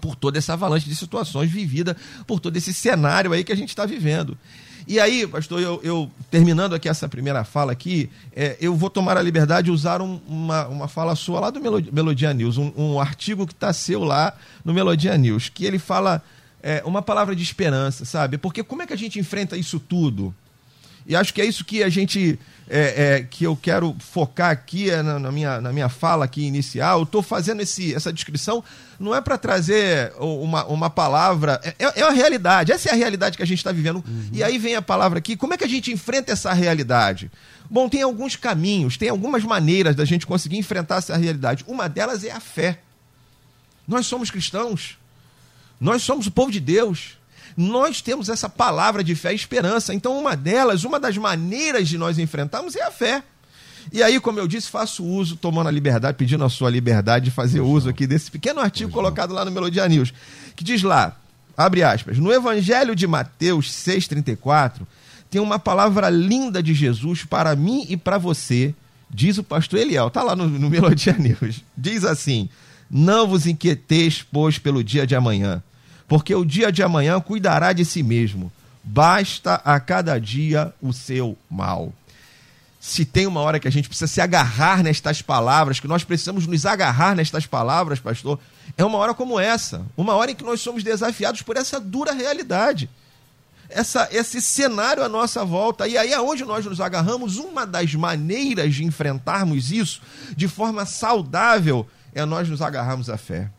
por 0.01 0.15
toda 0.15 0.39
essa 0.39 0.53
avalanche 0.53 0.89
de 0.89 0.95
situações 0.95 1.51
vivida 1.51 1.97
por 2.27 2.41
todo 2.41 2.57
esse 2.57 2.73
cenário 2.73 3.33
aí 3.33 3.43
que 3.43 3.53
a 3.53 3.57
gente 3.57 3.71
está 3.71 3.85
vivendo. 3.85 4.39
E 4.87 4.99
aí, 4.99 5.27
pastor, 5.27 5.61
eu, 5.61 5.79
eu, 5.83 6.11
terminando 6.31 6.75
aqui 6.75 6.89
essa 6.89 7.07
primeira 7.07 7.45
fala 7.45 7.73
aqui, 7.73 8.09
é, 8.35 8.57
eu 8.59 8.75
vou 8.75 8.89
tomar 8.89 9.19
a 9.19 9.23
liberdade 9.23 9.67
de 9.67 9.71
usar 9.71 10.01
um, 10.01 10.19
uma, 10.27 10.67
uma 10.67 10.89
fala 10.89 11.15
sua 11.15 11.41
lá 11.41 11.51
do 11.51 11.61
Melodia, 11.61 12.33
News, 12.33 12.57
um, 12.57 12.73
um 12.75 12.99
artigo 12.99 13.47
que 13.47 13.53
está 13.53 13.71
seu 13.71 14.03
lá 14.03 14.35
no 14.65 14.73
Melodia 14.73 15.15
News, 15.19 15.51
que 15.51 15.67
ele 15.67 15.79
fala 15.79 16.23
é, 16.63 16.83
uma 16.87 17.03
palavra 17.03 17.37
de 17.37 17.43
esperança, 17.43 18.07
sabe? 18.07 18.39
Porque 18.39 18.63
como 18.63 18.81
é 18.81 18.87
que 18.87 18.95
a 18.95 18.97
gente 18.97 19.19
enfrenta 19.19 19.59
isso 19.59 19.79
tudo? 19.79 20.35
E 21.09 21.17
acho 21.17 21.33
que 21.33 21.41
é 21.41 21.47
isso 21.47 21.65
que 21.65 21.83
a 21.83 21.89
gente. 21.89 22.39
É, 22.71 23.15
é, 23.17 23.23
que 23.23 23.45
eu 23.45 23.57
quero 23.57 23.97
focar 23.99 24.51
aqui 24.51 24.91
é, 24.91 25.03
na, 25.03 25.19
na, 25.19 25.33
minha, 25.33 25.59
na 25.59 25.73
minha 25.73 25.89
fala 25.89 26.27
aqui 26.27 26.45
inicial. 26.45 26.99
Eu 26.99 27.05
estou 27.05 27.23
fazendo 27.23 27.63
esse, 27.63 27.95
essa 27.95 28.13
descrição, 28.13 28.63
não 29.01 29.15
é 29.15 29.23
para 29.23 29.39
trazer 29.39 30.13
uma, 30.19 30.67
uma 30.67 30.91
palavra. 30.91 31.59
É, 31.65 31.75
é, 31.79 32.01
é 32.01 32.03
a 32.03 32.11
realidade. 32.11 32.71
Essa 32.71 32.91
é 32.91 32.93
a 32.93 32.95
realidade 32.95 33.39
que 33.39 33.43
a 33.43 33.47
gente 33.47 33.57
está 33.57 33.73
vivendo. 33.73 34.05
Uhum. 34.07 34.29
E 34.35 34.43
aí 34.43 34.59
vem 34.59 34.77
a 34.77 34.83
palavra 34.83 35.19
aqui. 35.19 35.35
Como 35.35 35.55
é 35.55 35.57
que 35.57 35.65
a 35.65 35.69
gente 35.69 35.91
enfrenta 35.91 36.31
essa 36.31 36.53
realidade? 36.53 37.31
Bom, 37.71 37.89
tem 37.89 38.03
alguns 38.03 38.37
caminhos, 38.37 38.99
tem 38.99 39.09
algumas 39.09 39.43
maneiras 39.45 39.97
da 39.97 40.05
gente 40.05 40.27
conseguir 40.27 40.59
enfrentar 40.59 40.97
essa 40.97 41.17
realidade. 41.17 41.65
Uma 41.67 41.89
delas 41.89 42.23
é 42.23 42.33
a 42.33 42.41
fé. 42.41 42.81
Nós 43.87 44.07
somos 44.07 44.31
cristãos. 44.31 44.99
Nós 45.81 46.03
somos 46.03 46.27
o 46.27 46.31
povo 46.31 46.53
de 46.53 46.61
Deus 46.61 47.18
nós 47.59 48.01
temos 48.01 48.29
essa 48.29 48.49
palavra 48.49 49.03
de 49.03 49.17
fé 49.17 49.33
e 49.33 49.35
esperança. 49.35 49.93
Então, 49.93 50.17
uma 50.17 50.37
delas, 50.37 50.85
uma 50.85 51.01
das 51.01 51.17
maneiras 51.17 51.89
de 51.89 51.99
nós 51.99 52.17
enfrentarmos 52.17 52.77
é 52.77 52.85
a 52.85 52.91
fé. 52.93 53.21
E 53.93 54.01
aí, 54.01 54.21
como 54.21 54.39
eu 54.39 54.47
disse, 54.47 54.71
faço 54.71 55.05
uso, 55.05 55.35
tomando 55.35 55.67
a 55.67 55.73
liberdade, 55.73 56.17
pedindo 56.17 56.45
a 56.45 56.49
sua 56.49 56.71
liberdade 56.71 57.25
de 57.25 57.31
fazer 57.33 57.59
pois 57.59 57.71
uso 57.71 57.87
não. 57.87 57.91
aqui 57.91 58.07
desse 58.07 58.31
pequeno 58.31 58.61
artigo 58.61 58.93
pois 58.93 59.03
colocado 59.03 59.31
não. 59.31 59.37
lá 59.37 59.45
no 59.45 59.51
Melodia 59.51 59.89
News, 59.89 60.15
que 60.55 60.63
diz 60.63 60.85
lá, 60.85 61.17
abre 61.57 61.83
aspas, 61.83 62.17
no 62.19 62.33
Evangelho 62.33 62.95
de 62.95 63.09
Mateus 63.09 63.69
6,34, 63.73 64.83
tem 65.29 65.41
uma 65.41 65.59
palavra 65.59 66.09
linda 66.09 66.63
de 66.63 66.73
Jesus 66.73 67.25
para 67.25 67.57
mim 67.57 67.85
e 67.89 67.97
para 67.97 68.19
você, 68.19 68.73
diz 69.11 69.37
o 69.37 69.43
pastor 69.43 69.81
Eliel, 69.81 70.11
tá 70.11 70.23
lá 70.23 70.37
no, 70.37 70.47
no 70.47 70.71
Melodia 70.71 71.13
News. 71.19 71.65
Diz 71.77 72.05
assim: 72.05 72.49
Não 72.89 73.27
vos 73.27 73.49
inquieteis, 73.49 74.25
pois, 74.31 74.61
pelo 74.61 74.85
dia 74.85 75.05
de 75.05 75.17
amanhã, 75.17 75.61
porque 76.09 76.35
o 76.35 76.45
dia 76.45 76.73
de 76.73 76.83
amanhã 76.83 77.21
cuidará 77.21 77.75
de 77.75 77.85
si 77.85 78.03
mesmo. 78.03 78.51
Basta 78.83 79.57
a 79.63 79.79
cada 79.79 80.19
dia 80.19 80.73
o 80.81 80.93
seu 80.95 81.37
mal. 81.51 81.93
Se 82.81 83.05
tem 83.05 83.27
uma 83.27 83.41
hora 83.41 83.61
que 83.61 83.69
a 83.69 83.71
gente 83.71 83.89
precisa 83.89 84.07
se 84.07 84.21
agarrar 84.21 84.83
nestas 84.83 85.21
palavras, 85.21 85.79
que 85.79 85.87
nós 85.87 86.05
precisamos 86.05 86.47
nos 86.47 86.65
agarrar 86.65 87.15
nestas 87.15 87.45
palavras, 87.45 88.01
pastor, 88.01 88.41
é 88.79 88.85
uma 88.85 88.97
hora 88.97 89.13
como 89.13 89.39
essa. 89.39 89.85
Uma 89.95 90.15
hora 90.15 90.31
em 90.31 90.35
que 90.35 90.45
nós 90.45 90.63
somos 90.63 90.83
desafiados 90.83 91.43
por 91.43 91.59
essa 91.59 91.79
dura 91.79 92.13
realidade. 92.13 92.89
Essa, 93.69 94.09
esse 94.11 94.41
cenário 94.41 95.05
à 95.05 95.09
nossa 95.09 95.45
volta. 95.45 95.87
E 95.87 95.99
aí, 95.99 96.15
aonde 96.15 96.43
nós 96.47 96.65
nos 96.65 96.81
agarramos, 96.81 97.37
uma 97.37 97.67
das 97.67 97.95
maneiras 97.95 98.75
de 98.75 98.85
enfrentarmos 98.85 99.71
isso 99.71 100.01
de 100.35 100.49
forma 100.49 100.87
saudável 100.87 101.87
é 102.15 102.25
nós 102.25 102.49
nos 102.49 102.63
agarrarmos 102.63 103.11
à 103.11 103.19
fé. 103.19 103.51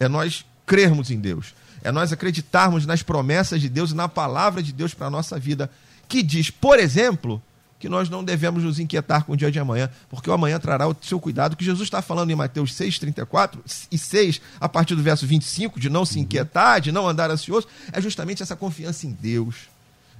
É 0.00 0.08
nós 0.08 0.46
crermos 0.64 1.10
em 1.10 1.18
Deus 1.18 1.52
é 1.82 1.92
nós 1.92 2.12
acreditarmos 2.12 2.86
nas 2.86 3.02
promessas 3.02 3.60
de 3.60 3.68
Deus 3.68 3.90
e 3.90 3.94
na 3.94 4.08
palavra 4.08 4.62
de 4.62 4.72
Deus 4.72 4.94
para 4.94 5.06
a 5.06 5.10
nossa 5.10 5.38
vida, 5.38 5.70
que 6.08 6.22
diz, 6.22 6.50
por 6.50 6.78
exemplo, 6.78 7.42
que 7.78 7.88
nós 7.88 8.08
não 8.08 8.24
devemos 8.24 8.64
nos 8.64 8.78
inquietar 8.78 9.24
com 9.24 9.32
o 9.32 9.36
dia 9.36 9.50
de 9.50 9.58
amanhã, 9.58 9.88
porque 10.10 10.28
o 10.28 10.32
amanhã 10.32 10.58
trará 10.58 10.88
o 10.88 10.96
seu 11.00 11.20
cuidado, 11.20 11.56
que 11.56 11.64
Jesus 11.64 11.86
está 11.86 12.02
falando 12.02 12.30
em 12.30 12.34
Mateus 12.34 12.74
6, 12.74 12.98
34 12.98 13.62
e 13.90 13.96
6, 13.96 14.40
a 14.60 14.68
partir 14.68 14.94
do 14.96 15.02
verso 15.02 15.26
25, 15.26 15.78
de 15.78 15.88
não 15.88 16.04
se 16.04 16.18
inquietar, 16.18 16.80
de 16.80 16.90
não 16.90 17.06
andar 17.06 17.30
ansioso, 17.30 17.68
é 17.92 18.00
justamente 18.00 18.42
essa 18.42 18.56
confiança 18.56 19.06
em 19.06 19.12
Deus, 19.12 19.68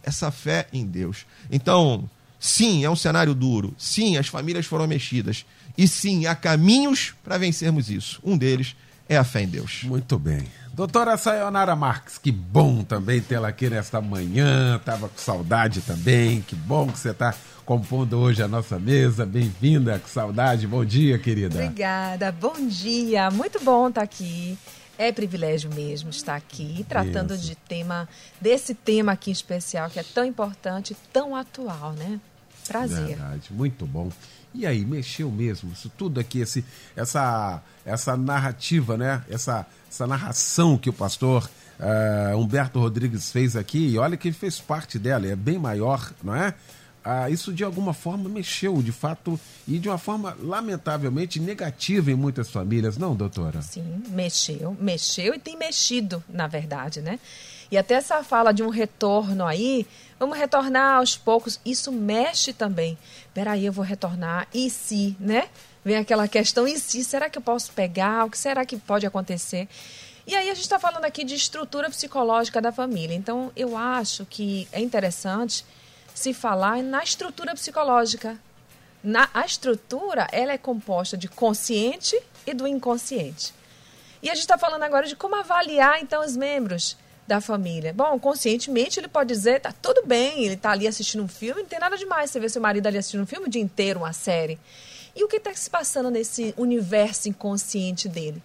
essa 0.02 0.30
fé 0.30 0.68
em 0.72 0.86
Deus. 0.86 1.26
Então, 1.50 2.08
sim, 2.38 2.84
é 2.84 2.90
um 2.90 2.96
cenário 2.96 3.34
duro, 3.34 3.74
sim, 3.76 4.16
as 4.16 4.28
famílias 4.28 4.66
foram 4.66 4.86
mexidas, 4.86 5.44
e 5.76 5.88
sim, 5.88 6.26
há 6.26 6.34
caminhos 6.34 7.14
para 7.24 7.38
vencermos 7.38 7.90
isso. 7.90 8.20
Um 8.22 8.38
deles 8.38 8.76
é 8.76 8.87
a 9.16 9.24
fé 9.24 9.42
em 9.42 9.48
Deus. 9.48 9.82
Muito 9.84 10.18
bem. 10.18 10.46
Doutora 10.72 11.16
Sayonara 11.16 11.74
Marques, 11.74 12.18
que 12.18 12.30
bom 12.30 12.84
também 12.84 13.20
tê-la 13.20 13.48
aqui 13.48 13.68
nesta 13.68 14.00
manhã. 14.00 14.78
Tava 14.84 15.08
com 15.08 15.18
saudade 15.18 15.80
também. 15.80 16.40
Que 16.42 16.54
bom 16.54 16.86
que 16.86 16.98
você 16.98 17.10
está 17.10 17.34
compondo 17.64 18.16
hoje 18.18 18.42
a 18.42 18.48
nossa 18.48 18.78
mesa. 18.78 19.26
Bem-vinda, 19.26 19.98
com 19.98 20.06
saudade. 20.06 20.66
Bom 20.66 20.84
dia, 20.84 21.18
querida. 21.18 21.54
Obrigada. 21.54 22.30
Bom 22.30 22.66
dia. 22.68 23.30
Muito 23.30 23.58
bom 23.64 23.88
estar 23.88 24.02
aqui. 24.02 24.56
É 24.96 25.10
privilégio 25.10 25.70
mesmo 25.74 26.10
estar 26.10 26.36
aqui 26.36 26.84
tratando 26.88 27.34
Isso. 27.34 27.46
de 27.46 27.54
tema 27.54 28.08
desse 28.40 28.74
tema 28.74 29.12
aqui 29.12 29.30
especial 29.30 29.90
que 29.90 29.98
é 29.98 30.02
tão 30.02 30.24
importante, 30.24 30.96
tão 31.12 31.34
atual, 31.34 31.92
né? 31.92 32.20
Prazer. 32.66 33.06
Verdade, 33.06 33.52
muito 33.52 33.86
bom. 33.86 34.10
E 34.58 34.66
aí, 34.66 34.84
mexeu 34.84 35.30
mesmo? 35.30 35.70
Isso 35.72 35.88
tudo 35.96 36.18
aqui, 36.18 36.40
esse, 36.40 36.64
essa, 36.96 37.62
essa 37.86 38.16
narrativa, 38.16 38.96
né? 38.96 39.22
Essa, 39.30 39.64
essa 39.88 40.04
narração 40.04 40.76
que 40.76 40.90
o 40.90 40.92
pastor 40.92 41.48
uh, 41.78 42.36
Humberto 42.36 42.80
Rodrigues 42.80 43.30
fez 43.30 43.54
aqui, 43.54 43.90
e 43.90 43.98
olha 43.98 44.16
que 44.16 44.26
ele 44.26 44.34
fez 44.34 44.58
parte 44.58 44.98
dela, 44.98 45.28
é 45.28 45.36
bem 45.36 45.60
maior, 45.60 46.12
não 46.24 46.34
é? 46.34 46.54
Uh, 47.06 47.32
isso 47.32 47.52
de 47.52 47.62
alguma 47.62 47.94
forma 47.94 48.28
mexeu, 48.28 48.82
de 48.82 48.90
fato, 48.90 49.38
e 49.66 49.78
de 49.78 49.88
uma 49.88 49.96
forma 49.96 50.36
lamentavelmente 50.42 51.38
negativa 51.38 52.10
em 52.10 52.16
muitas 52.16 52.50
famílias, 52.50 52.98
não, 52.98 53.14
doutora? 53.14 53.62
Sim, 53.62 54.02
mexeu, 54.08 54.76
mexeu 54.80 55.34
e 55.34 55.38
tem 55.38 55.56
mexido, 55.56 56.20
na 56.28 56.48
verdade, 56.48 57.00
né? 57.00 57.20
E 57.70 57.78
até 57.78 57.94
essa 57.94 58.24
fala 58.24 58.50
de 58.52 58.62
um 58.62 58.70
retorno 58.70 59.46
aí, 59.46 59.86
vamos 60.18 60.36
retornar 60.36 60.96
aos 60.96 61.16
poucos, 61.16 61.60
isso 61.64 61.92
mexe 61.92 62.52
também. 62.52 62.98
Peraí, 63.32 63.66
eu 63.66 63.72
vou 63.72 63.84
retornar, 63.84 64.48
e 64.52 64.68
se, 64.70 65.16
né? 65.20 65.48
Vem 65.84 65.96
aquela 65.96 66.26
questão, 66.26 66.66
e 66.66 66.78
se, 66.78 67.04
será 67.04 67.30
que 67.30 67.38
eu 67.38 67.42
posso 67.42 67.72
pegar? 67.72 68.24
O 68.26 68.30
que 68.30 68.38
será 68.38 68.64
que 68.64 68.76
pode 68.76 69.06
acontecer? 69.06 69.68
E 70.26 70.34
aí 70.34 70.50
a 70.50 70.54
gente 70.54 70.64
está 70.64 70.78
falando 70.78 71.06
aqui 71.06 71.24
de 71.24 71.34
estrutura 71.34 71.88
psicológica 71.88 72.60
da 72.60 72.70
família. 72.70 73.14
Então, 73.14 73.50
eu 73.56 73.76
acho 73.76 74.26
que 74.26 74.68
é 74.72 74.80
interessante 74.80 75.64
se 76.14 76.34
falar 76.34 76.82
na 76.82 77.02
estrutura 77.02 77.54
psicológica. 77.54 78.36
Na, 79.02 79.30
a 79.32 79.46
estrutura, 79.46 80.28
ela 80.30 80.52
é 80.52 80.58
composta 80.58 81.16
de 81.16 81.28
consciente 81.28 82.20
e 82.46 82.52
do 82.52 82.66
inconsciente. 82.66 83.54
E 84.22 84.28
a 84.28 84.34
gente 84.34 84.42
está 84.42 84.58
falando 84.58 84.82
agora 84.82 85.06
de 85.06 85.16
como 85.16 85.36
avaliar, 85.36 86.02
então, 86.02 86.22
os 86.22 86.36
membros 86.36 86.96
da 87.28 87.42
família. 87.42 87.92
Bom, 87.92 88.18
conscientemente 88.18 88.98
ele 88.98 89.06
pode 89.06 89.28
dizer, 89.28 89.60
tá 89.60 89.70
tudo 89.70 90.02
bem, 90.06 90.44
ele 90.44 90.56
tá 90.56 90.70
ali 90.70 90.88
assistindo 90.88 91.22
um 91.22 91.28
filme, 91.28 91.60
não 91.60 91.68
tem 91.68 91.78
nada 91.78 91.94
demais 91.94 92.30
você 92.30 92.40
ver 92.40 92.48
seu 92.48 92.62
marido 92.62 92.86
ali 92.86 92.96
assistindo 92.96 93.22
um 93.22 93.26
filme 93.26 93.46
o 93.46 93.50
dia 93.50 93.60
inteiro, 93.60 94.00
uma 94.00 94.14
série. 94.14 94.58
E 95.14 95.22
o 95.22 95.28
que 95.28 95.36
está 95.36 95.54
se 95.54 95.68
passando 95.68 96.10
nesse 96.10 96.54
universo 96.56 97.28
inconsciente 97.28 98.08
dele? 98.08 98.42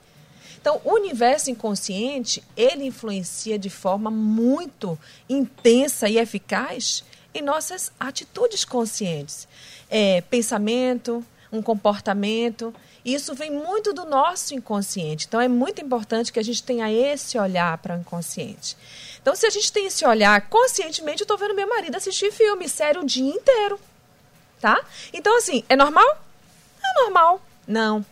Então, 0.60 0.82
o 0.84 0.94
universo 0.96 1.50
inconsciente, 1.50 2.44
ele 2.58 2.86
influencia 2.86 3.58
de 3.58 3.70
forma 3.70 4.12
muito 4.12 5.00
intensa 5.30 6.10
e 6.10 6.18
eficaz 6.18 7.06
em 7.34 7.42
nossas 7.42 7.90
atitudes 7.98 8.66
conscientes. 8.66 9.48
É, 9.90 10.22
pensamento, 10.22 11.25
um 11.52 11.62
comportamento. 11.62 12.74
Isso 13.05 13.33
vem 13.36 13.51
muito 13.51 13.91
do 13.91 14.05
nosso 14.05 14.53
inconsciente. 14.55 15.25
Então 15.27 15.41
é 15.41 15.48
muito 15.48 15.81
importante 15.81 16.31
que 16.31 16.39
a 16.39 16.43
gente 16.43 16.63
tenha 16.63 16.91
esse 16.91 17.38
olhar 17.38 17.77
para 17.79 17.95
o 17.95 18.00
inconsciente. 18.00 18.77
Então, 19.24 19.36
se 19.38 19.45
a 19.45 19.50
gente 19.50 19.72
tem 19.72 19.86
esse 19.86 20.05
olhar 20.05 20.50
conscientemente, 20.50 21.22
eu 21.22 21.24
estou 21.24 21.38
vendo 21.38 21.55
meu 21.55 21.67
marido 21.67 21.95
assistir 21.95 22.29
filme 22.29 22.67
sério 22.67 23.01
o 23.01 23.05
dia 23.05 23.33
inteiro. 23.33 23.79
Tá? 24.60 24.81
Então, 25.13 25.38
assim, 25.38 25.63
é 25.69 25.77
normal? 25.77 26.22
É 26.83 27.01
normal. 27.03 27.41
Não. 27.65 28.05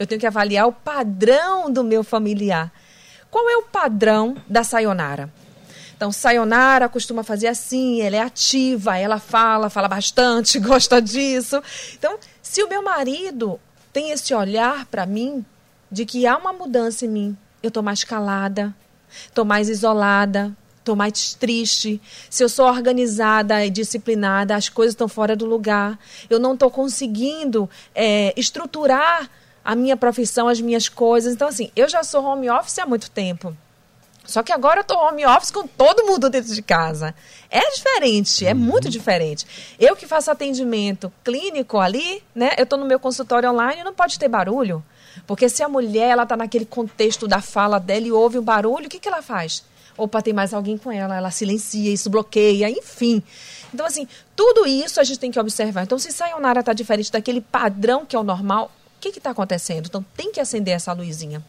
Eu 0.00 0.06
tenho 0.06 0.20
que 0.20 0.26
avaliar 0.26 0.66
o 0.66 0.72
padrão 0.72 1.70
do 1.70 1.84
meu 1.84 2.02
familiar. 2.02 2.72
Qual 3.30 3.48
é 3.48 3.56
o 3.56 3.62
padrão 3.62 4.36
da 4.48 4.64
Sayonara? 4.64 5.32
Então, 5.96 6.10
Sayonara 6.10 6.88
costuma 6.88 7.22
fazer 7.22 7.46
assim, 7.46 8.00
ela 8.00 8.16
é 8.16 8.20
ativa, 8.20 8.98
ela 8.98 9.20
fala, 9.20 9.70
fala 9.70 9.86
bastante, 9.86 10.58
gosta 10.60 11.00
disso. 11.00 11.62
Então, 11.94 12.18
se 12.42 12.64
o 12.64 12.68
meu 12.68 12.82
marido 12.82 13.60
tem 13.92 14.10
esse 14.10 14.34
olhar 14.34 14.86
para 14.86 15.06
mim 15.06 15.44
de 15.90 16.04
que 16.04 16.26
há 16.26 16.36
uma 16.36 16.52
mudança 16.52 17.06
em 17.06 17.08
mim, 17.08 17.36
eu 17.62 17.68
estou 17.68 17.82
mais 17.82 18.04
calada, 18.04 18.74
estou 19.26 19.44
mais 19.44 19.68
isolada, 19.68 20.52
estou 20.78 20.96
mais 20.96 21.34
triste. 21.34 22.00
Se 22.30 22.42
eu 22.42 22.48
sou 22.48 22.66
organizada 22.66 23.64
e 23.64 23.70
disciplinada, 23.70 24.54
as 24.54 24.68
coisas 24.68 24.94
estão 24.94 25.08
fora 25.08 25.36
do 25.36 25.44
lugar. 25.44 25.98
Eu 26.30 26.38
não 26.38 26.54
estou 26.54 26.70
conseguindo 26.70 27.68
é, 27.94 28.32
estruturar 28.36 29.28
a 29.64 29.74
minha 29.74 29.96
profissão, 29.96 30.48
as 30.48 30.60
minhas 30.60 30.88
coisas. 30.88 31.34
Então, 31.34 31.48
assim, 31.48 31.70
eu 31.76 31.88
já 31.88 32.02
sou 32.02 32.24
home 32.24 32.48
office 32.48 32.78
há 32.78 32.86
muito 32.86 33.10
tempo. 33.10 33.56
Só 34.28 34.42
que 34.42 34.52
agora 34.52 34.80
eu 34.80 34.84
tô 34.84 34.94
home 34.94 35.24
office 35.24 35.50
com 35.50 35.66
todo 35.66 36.04
mundo 36.04 36.28
dentro 36.28 36.54
de 36.54 36.60
casa. 36.60 37.14
É 37.50 37.70
diferente, 37.70 38.46
é 38.46 38.52
uhum. 38.52 38.58
muito 38.58 38.90
diferente. 38.90 39.46
Eu 39.80 39.96
que 39.96 40.06
faço 40.06 40.30
atendimento 40.30 41.10
clínico 41.24 41.78
ali, 41.78 42.22
né? 42.34 42.50
Eu 42.58 42.66
tô 42.66 42.76
no 42.76 42.84
meu 42.84 43.00
consultório 43.00 43.50
online 43.50 43.80
e 43.80 43.84
não 43.84 43.94
pode 43.94 44.18
ter 44.18 44.28
barulho. 44.28 44.84
Porque 45.26 45.48
se 45.48 45.62
a 45.62 45.68
mulher, 45.68 46.10
ela 46.10 46.26
tá 46.26 46.36
naquele 46.36 46.66
contexto 46.66 47.26
da 47.26 47.40
fala 47.40 47.80
dela 47.80 48.06
e 48.06 48.12
ouve 48.12 48.38
um 48.38 48.42
barulho, 48.42 48.84
o 48.84 48.90
que, 48.90 48.98
que 48.98 49.08
ela 49.08 49.22
faz? 49.22 49.64
Opa, 49.96 50.20
tem 50.20 50.34
mais 50.34 50.52
alguém 50.52 50.76
com 50.76 50.92
ela, 50.92 51.16
ela 51.16 51.30
silencia, 51.30 51.90
isso 51.90 52.10
bloqueia, 52.10 52.68
enfim. 52.68 53.22
Então, 53.72 53.86
assim, 53.86 54.06
tudo 54.36 54.66
isso 54.66 55.00
a 55.00 55.04
gente 55.04 55.18
tem 55.18 55.30
que 55.30 55.40
observar. 55.40 55.84
Então, 55.84 55.98
se 55.98 56.12
Sayonara 56.12 56.62
tá 56.62 56.74
diferente 56.74 57.10
daquele 57.10 57.40
padrão 57.40 58.04
que 58.04 58.14
é 58.14 58.18
o 58.18 58.22
normal, 58.22 58.70
o 58.94 59.00
que 59.00 59.08
está 59.08 59.30
acontecendo? 59.30 59.86
Então, 59.86 60.04
tem 60.14 60.30
que 60.30 60.38
acender 60.38 60.74
essa 60.74 60.92
luzinha. 60.92 61.42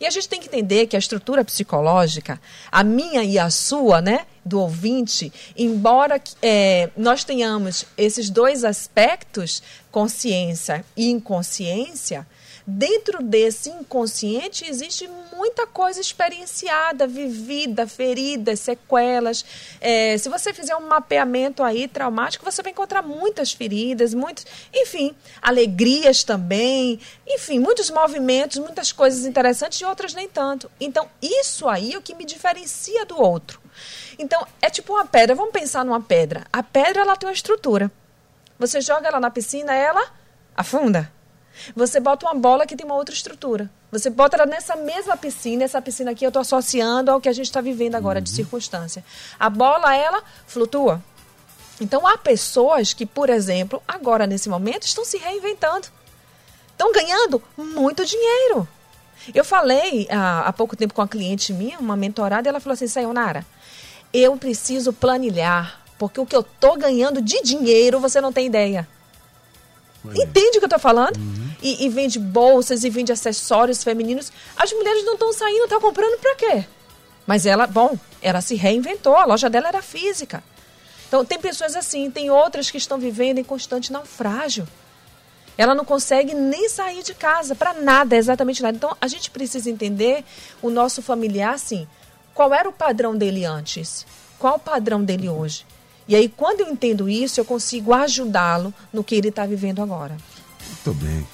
E 0.00 0.06
a 0.06 0.10
gente 0.10 0.28
tem 0.28 0.40
que 0.40 0.48
entender 0.48 0.86
que 0.86 0.96
a 0.96 0.98
estrutura 0.98 1.44
psicológica, 1.44 2.40
a 2.70 2.82
minha 2.82 3.22
e 3.22 3.38
a 3.38 3.50
sua, 3.50 4.00
né, 4.00 4.26
do 4.44 4.60
ouvinte, 4.60 5.32
embora 5.56 6.20
é, 6.42 6.90
nós 6.96 7.24
tenhamos 7.24 7.84
esses 7.96 8.30
dois 8.30 8.64
aspectos, 8.64 9.62
consciência 9.90 10.84
e 10.96 11.10
inconsciência, 11.10 12.26
dentro 12.66 13.22
desse 13.22 13.70
inconsciente 13.70 14.68
existe 14.68 15.08
muita 15.34 15.66
coisa 15.66 16.00
experienciada, 16.00 17.06
vivida, 17.06 17.86
feridas, 17.86 18.60
sequelas. 18.60 19.44
É, 19.80 20.16
se 20.18 20.28
você 20.28 20.52
fizer 20.52 20.76
um 20.76 20.86
mapeamento 20.86 21.62
aí 21.62 21.88
traumático, 21.88 22.44
você 22.44 22.62
vai 22.62 22.72
encontrar 22.72 23.02
muitas 23.02 23.52
feridas, 23.52 24.12
muitos, 24.12 24.46
enfim, 24.74 25.14
alegrias 25.40 26.22
também, 26.22 27.00
enfim, 27.26 27.58
muitos 27.58 27.90
movimentos, 27.90 28.58
muitas 28.58 28.92
coisas 28.92 29.24
interessantes 29.24 29.80
e 29.80 29.84
outras 29.84 30.14
nem 30.14 30.28
tanto. 30.28 30.70
Então, 30.80 31.08
isso 31.22 31.68
aí 31.68 31.94
é 31.94 31.98
o 31.98 32.02
que 32.02 32.14
me 32.14 32.24
diferencia 32.24 33.04
do 33.06 33.20
outro. 33.20 33.60
Então, 34.18 34.46
é 34.60 34.68
tipo 34.68 34.92
uma 34.92 35.06
pedra. 35.06 35.34
Vamos 35.34 35.52
pensar 35.52 35.84
numa 35.84 36.00
pedra. 36.00 36.46
A 36.52 36.62
pedra 36.62 37.02
ela 37.02 37.16
tem 37.16 37.28
uma 37.28 37.34
estrutura. 37.34 37.90
Você 38.58 38.80
joga 38.82 39.08
ela 39.08 39.18
na 39.18 39.30
piscina, 39.30 39.74
ela 39.74 40.12
afunda. 40.54 41.10
Você 41.74 42.00
bota 42.00 42.26
uma 42.26 42.34
bola 42.34 42.66
que 42.66 42.76
tem 42.76 42.86
uma 42.86 42.94
outra 42.94 43.14
estrutura. 43.14 43.70
Você 43.90 44.08
bota 44.08 44.36
ela 44.36 44.46
nessa 44.46 44.76
mesma 44.76 45.16
piscina, 45.16 45.64
essa 45.64 45.82
piscina 45.82 46.12
aqui 46.12 46.24
eu 46.24 46.28
estou 46.28 46.40
associando 46.40 47.10
ao 47.10 47.20
que 47.20 47.28
a 47.28 47.32
gente 47.32 47.46
está 47.46 47.60
vivendo 47.60 47.96
agora 47.96 48.18
uhum. 48.18 48.24
de 48.24 48.30
circunstância. 48.30 49.04
A 49.38 49.50
bola, 49.50 49.94
ela 49.94 50.22
flutua. 50.46 51.02
Então 51.80 52.06
há 52.06 52.18
pessoas 52.18 52.92
que, 52.92 53.06
por 53.06 53.30
exemplo, 53.30 53.82
agora 53.88 54.26
nesse 54.26 54.48
momento 54.48 54.84
estão 54.84 55.04
se 55.04 55.16
reinventando. 55.16 55.88
Estão 56.72 56.92
ganhando 56.92 57.42
muito 57.56 58.04
dinheiro. 58.04 58.68
Eu 59.34 59.44
falei 59.44 60.06
há, 60.10 60.48
há 60.48 60.52
pouco 60.52 60.76
tempo 60.76 60.94
com 60.94 61.02
uma 61.02 61.08
cliente 61.08 61.52
minha, 61.52 61.78
uma 61.78 61.96
mentorada, 61.96 62.48
e 62.48 62.50
ela 62.50 62.60
falou 62.60 62.74
assim: 62.74 62.86
Sayonara, 62.86 63.44
eu 64.12 64.36
preciso 64.36 64.92
planilhar, 64.92 65.80
porque 65.98 66.20
o 66.20 66.26
que 66.26 66.34
eu 66.34 66.40
estou 66.40 66.76
ganhando 66.78 67.20
de 67.20 67.42
dinheiro 67.42 68.00
você 68.00 68.20
não 68.20 68.32
tem 68.32 68.46
ideia. 68.46 68.88
Entende 70.04 70.56
o 70.56 70.60
que 70.60 70.64
eu 70.64 70.66
estou 70.66 70.78
falando? 70.78 71.16
Uhum. 71.16 71.50
E, 71.62 71.84
e, 71.84 71.88
vende 71.88 72.18
bolsas 72.18 72.84
e 72.84 72.90
vende 72.90 73.12
acessórios 73.12 73.84
femininos. 73.84 74.32
As 74.56 74.72
mulheres 74.72 75.04
não 75.04 75.14
estão 75.14 75.32
saindo, 75.32 75.64
estão 75.64 75.80
comprando 75.80 76.18
para 76.18 76.36
quê? 76.36 76.64
Mas 77.26 77.44
ela, 77.44 77.66
bom, 77.66 77.98
ela 78.22 78.40
se 78.40 78.54
reinventou, 78.54 79.14
a 79.14 79.26
loja 79.26 79.50
dela 79.50 79.68
era 79.68 79.82
física. 79.82 80.42
Então, 81.06 81.24
tem 81.24 81.38
pessoas 81.38 81.76
assim, 81.76 82.10
tem 82.10 82.30
outras 82.30 82.70
que 82.70 82.78
estão 82.78 82.98
vivendo 82.98 83.38
em 83.38 83.44
constante 83.44 83.92
naufrágio. 83.92 84.66
Ela 85.58 85.74
não 85.74 85.84
consegue 85.84 86.34
nem 86.34 86.68
sair 86.68 87.02
de 87.02 87.12
casa 87.12 87.54
para 87.54 87.74
nada, 87.74 88.16
exatamente 88.16 88.62
nada. 88.62 88.76
Então, 88.76 88.96
a 89.00 89.06
gente 89.06 89.30
precisa 89.30 89.68
entender 89.68 90.24
o 90.62 90.70
nosso 90.70 91.02
familiar, 91.02 91.54
assim, 91.54 91.86
qual 92.32 92.54
era 92.54 92.68
o 92.68 92.72
padrão 92.72 93.16
dele 93.16 93.44
antes? 93.44 94.06
Qual 94.38 94.54
o 94.54 94.58
padrão 94.58 95.04
dele 95.04 95.28
hoje? 95.28 95.66
E 96.10 96.16
aí, 96.16 96.28
quando 96.28 96.62
eu 96.62 96.68
entendo 96.68 97.08
isso, 97.08 97.38
eu 97.38 97.44
consigo 97.44 97.94
ajudá-lo 97.94 98.74
no 98.92 99.04
que 99.04 99.14
ele 99.14 99.28
está 99.28 99.46
vivendo 99.46 99.80
agora. 99.80 100.16
Muito 100.66 101.00
bem. 101.00 101.24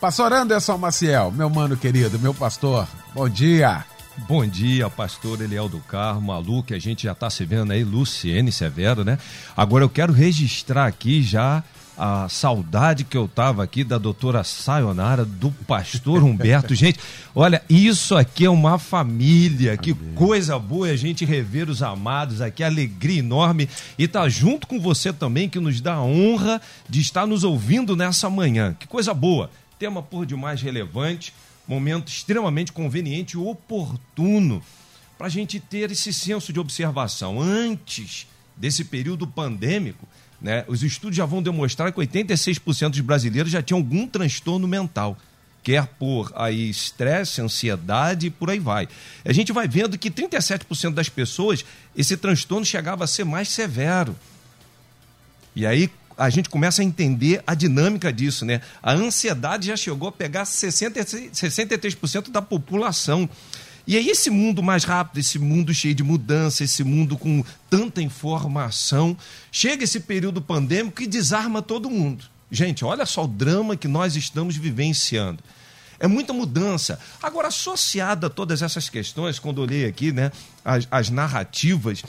Pastor 0.00 0.32
Anderson 0.32 0.76
Maciel, 0.76 1.30
meu 1.30 1.48
mano 1.48 1.76
querido, 1.76 2.18
meu 2.18 2.34
pastor, 2.34 2.88
bom 3.14 3.28
dia. 3.28 3.84
Bom 4.28 4.44
dia, 4.44 4.90
pastor 4.90 5.40
Eliel 5.40 5.68
do 5.68 5.78
Carmo, 5.78 6.32
Malu, 6.32 6.64
que 6.64 6.74
a 6.74 6.80
gente 6.80 7.04
já 7.04 7.12
está 7.12 7.30
se 7.30 7.44
vendo 7.44 7.70
aí, 7.72 7.84
Luciene 7.84 8.50
Severo, 8.50 9.04
né? 9.04 9.16
Agora 9.56 9.84
eu 9.84 9.88
quero 9.88 10.12
registrar 10.12 10.86
aqui 10.86 11.22
já 11.22 11.62
a 11.98 12.28
saudade 12.28 13.02
que 13.02 13.16
eu 13.16 13.26
tava 13.26 13.64
aqui 13.64 13.82
da 13.82 13.98
doutora 13.98 14.44
Sayonara, 14.44 15.24
do 15.24 15.50
pastor 15.50 16.22
Humberto. 16.22 16.72
gente, 16.76 17.00
olha, 17.34 17.60
isso 17.68 18.16
aqui 18.16 18.44
é 18.44 18.50
uma 18.50 18.78
família. 18.78 19.76
Que 19.76 19.90
Amém. 19.90 20.14
coisa 20.14 20.56
boa 20.58 20.88
a 20.88 20.96
gente 20.96 21.24
rever 21.24 21.68
os 21.68 21.82
amados 21.82 22.40
aqui, 22.40 22.62
alegria 22.62 23.18
enorme. 23.18 23.68
E 23.98 24.06
tá 24.06 24.28
junto 24.28 24.68
com 24.68 24.78
você 24.78 25.12
também, 25.12 25.48
que 25.48 25.58
nos 25.58 25.80
dá 25.80 25.94
a 25.94 26.02
honra 26.02 26.60
de 26.88 27.00
estar 27.00 27.26
nos 27.26 27.42
ouvindo 27.42 27.96
nessa 27.96 28.30
manhã. 28.30 28.76
Que 28.78 28.86
coisa 28.86 29.12
boa. 29.12 29.50
Tema 29.76 30.00
por 30.00 30.24
demais 30.24 30.62
relevante, 30.62 31.34
momento 31.66 32.08
extremamente 32.08 32.72
conveniente 32.72 33.34
e 33.34 33.38
oportuno 33.38 34.62
para 35.16 35.26
a 35.26 35.30
gente 35.30 35.58
ter 35.58 35.90
esse 35.90 36.12
senso 36.12 36.52
de 36.52 36.60
observação. 36.60 37.40
Antes 37.40 38.28
desse 38.56 38.84
período 38.84 39.26
pandêmico, 39.26 40.06
né? 40.40 40.64
Os 40.68 40.82
estudos 40.82 41.16
já 41.16 41.26
vão 41.26 41.42
demonstrar 41.42 41.92
que 41.92 42.00
86% 42.00 42.90
dos 42.90 43.00
brasileiros 43.00 43.50
já 43.50 43.62
tinham 43.62 43.78
algum 43.78 44.06
transtorno 44.06 44.68
mental 44.68 45.16
quer 45.68 45.86
por 45.98 46.32
aí 46.34 46.70
estresse, 46.70 47.42
ansiedade 47.42 48.28
e 48.28 48.30
por 48.30 48.48
aí 48.48 48.58
vai. 48.58 48.88
A 49.22 49.32
gente 49.34 49.52
vai 49.52 49.68
vendo 49.68 49.98
que 49.98 50.10
37% 50.10 50.94
das 50.94 51.10
pessoas 51.10 51.62
esse 51.94 52.16
transtorno 52.16 52.64
chegava 52.64 53.04
a 53.04 53.06
ser 53.06 53.24
mais 53.24 53.50
severo. 53.50 54.16
E 55.54 55.66
aí 55.66 55.90
a 56.16 56.30
gente 56.30 56.48
começa 56.48 56.80
a 56.80 56.84
entender 56.84 57.42
a 57.46 57.54
dinâmica 57.54 58.10
disso, 58.10 58.46
né? 58.46 58.60
A 58.82 58.92
ansiedade 58.92 59.66
já 59.66 59.76
chegou 59.76 60.08
a 60.08 60.12
pegar 60.12 60.46
66, 60.46 61.32
63% 61.32 62.30
da 62.30 62.40
população. 62.40 63.28
E 63.88 63.96
aí, 63.96 64.10
esse 64.10 64.28
mundo 64.28 64.62
mais 64.62 64.84
rápido, 64.84 65.18
esse 65.18 65.38
mundo 65.38 65.72
cheio 65.72 65.94
de 65.94 66.02
mudança, 66.02 66.62
esse 66.62 66.84
mundo 66.84 67.16
com 67.16 67.42
tanta 67.70 68.02
informação, 68.02 69.16
chega 69.50 69.82
esse 69.82 70.00
período 70.00 70.42
pandêmico 70.42 71.02
e 71.02 71.06
desarma 71.06 71.62
todo 71.62 71.88
mundo. 71.88 72.26
Gente, 72.50 72.84
olha 72.84 73.06
só 73.06 73.24
o 73.24 73.26
drama 73.26 73.78
que 73.78 73.88
nós 73.88 74.14
estamos 74.14 74.58
vivenciando. 74.58 75.42
É 75.98 76.06
muita 76.06 76.34
mudança. 76.34 77.00
Agora, 77.22 77.48
associada 77.48 78.26
a 78.26 78.30
todas 78.30 78.60
essas 78.60 78.90
questões, 78.90 79.38
quando 79.38 79.62
olhei 79.62 79.86
aqui, 79.86 80.12
né, 80.12 80.32
as, 80.62 80.86
as 80.90 81.08
narrativas 81.08 82.02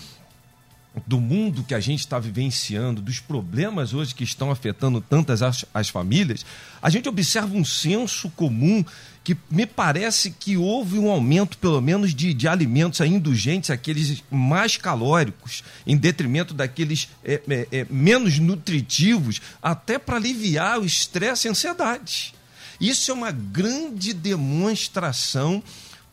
do 1.07 1.19
mundo 1.19 1.63
que 1.63 1.73
a 1.73 1.79
gente 1.79 1.99
está 1.99 2.19
vivenciando, 2.19 3.01
dos 3.01 3.21
problemas 3.21 3.93
hoje 3.93 4.13
que 4.13 4.25
estão 4.25 4.51
afetando 4.51 4.99
tantas 4.99 5.41
as, 5.41 5.63
as 5.73 5.87
famílias, 5.87 6.45
a 6.81 6.89
gente 6.89 7.07
observa 7.07 7.55
um 7.55 7.63
senso 7.63 8.29
comum 8.31 8.83
que 9.29 9.37
me 9.51 9.67
parece 9.67 10.31
que 10.31 10.57
houve 10.57 10.97
um 10.97 11.07
aumento, 11.07 11.55
pelo 11.59 11.79
menos, 11.79 12.15
de, 12.15 12.33
de 12.33 12.47
alimentos 12.47 12.99
indulgentes, 13.01 13.69
aqueles 13.69 14.23
mais 14.31 14.75
calóricos, 14.75 15.63
em 15.85 15.95
detrimento 15.95 16.51
daqueles 16.51 17.07
é, 17.23 17.39
é, 17.47 17.67
é, 17.71 17.87
menos 17.91 18.39
nutritivos, 18.39 19.39
até 19.61 19.99
para 19.99 20.15
aliviar 20.15 20.79
o 20.79 20.85
estresse 20.85 21.45
e 21.45 21.47
a 21.47 21.51
ansiedade. 21.51 22.33
Isso 22.81 23.11
é 23.11 23.13
uma 23.13 23.29
grande 23.29 24.13
demonstração 24.13 25.61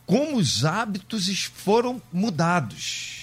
como 0.05 0.37
os 0.37 0.63
hábitos 0.63 1.49
foram 1.55 1.99
mudados 2.13 3.17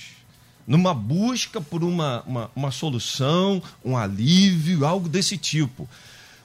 numa 0.66 0.92
busca 0.92 1.60
por 1.60 1.84
uma, 1.84 2.22
uma, 2.22 2.50
uma, 2.56 2.70
solução, 2.72 3.62
um 3.84 3.96
alívio, 3.96 4.84
algo 4.84 5.08
desse 5.08 5.36
tipo. 5.36 5.88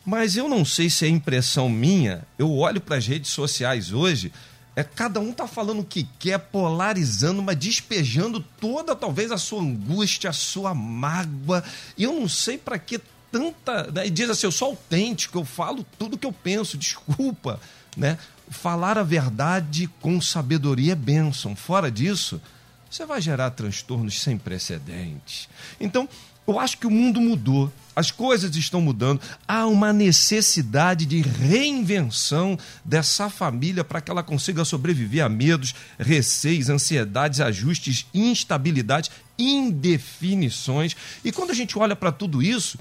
Mas 0.06 0.36
eu 0.36 0.48
não 0.48 0.64
sei 0.64 0.90
se 0.90 1.06
é 1.06 1.10
impressão 1.10 1.70
minha, 1.70 2.24
eu 2.38 2.52
olho 2.56 2.82
para 2.82 2.98
as 2.98 3.06
redes 3.06 3.32
sociais 3.32 3.92
hoje, 3.92 4.32
é 4.76 4.84
cada 4.84 5.20
um 5.20 5.34
tá 5.34 5.46
falando 5.46 5.80
o 5.82 5.86
que 5.86 6.08
quer, 6.18 6.38
polarizando, 6.38 7.44
mas 7.44 7.58
despejando 7.58 8.40
toda 8.62 8.96
talvez 8.96 9.32
a 9.32 9.38
sua 9.38 9.62
angústia, 9.62 10.30
a 10.30 10.34
sua 10.34 10.74
mágoa. 10.74 11.64
E 11.98 12.04
eu 12.04 12.14
não 12.14 12.30
sei 12.30 12.58
para 12.58 12.80
que 12.80 13.02
tanta, 13.30 13.92
né? 13.92 14.08
E 14.08 14.10
diz 14.10 14.30
assim, 14.30 14.48
eu 14.48 14.52
sou 14.52 14.70
autêntico, 14.70 15.38
eu 15.38 15.46
falo 15.46 15.86
tudo 15.98 16.18
que 16.18 16.26
eu 16.26 16.32
penso, 16.32 16.78
desculpa, 16.78 17.60
né? 17.98 18.18
Falar 18.50 18.98
a 18.98 19.04
verdade 19.04 19.90
com 20.00 20.22
sabedoria 20.22 20.94
é 20.94 20.96
bênção. 20.96 21.56
Fora 21.56 21.92
disso, 21.92 22.42
você 22.90 23.06
vai 23.06 23.22
gerar 23.22 23.52
transtornos 23.52 24.22
sem 24.22 24.38
precedentes. 24.38 25.48
Então, 25.80 26.10
eu 26.48 26.60
acho 26.60 26.80
que 26.80 26.88
o 26.88 26.92
mundo 26.92 27.22
mudou, 27.22 27.72
as 27.96 28.10
coisas 28.10 28.56
estão 28.56 28.82
mudando, 28.82 29.22
há 29.48 29.68
uma 29.68 29.94
necessidade 29.94 31.06
de 31.06 31.22
reinvenção 31.22 32.58
dessa 32.84 33.30
família 33.30 33.84
para 33.84 34.02
que 34.02 34.10
ela 34.10 34.24
consiga 34.24 34.66
sobreviver 34.66 35.24
a 35.24 35.30
medos, 35.30 35.76
receios, 36.00 36.70
ansiedades, 36.70 37.40
ajustes, 37.40 38.08
instabilidades, 38.14 39.12
indefinições. 39.38 40.96
E 41.24 41.32
quando 41.32 41.52
a 41.52 41.56
gente 41.56 41.78
olha 41.78 41.96
para 41.96 42.12
tudo 42.12 42.42
isso, 42.42 42.80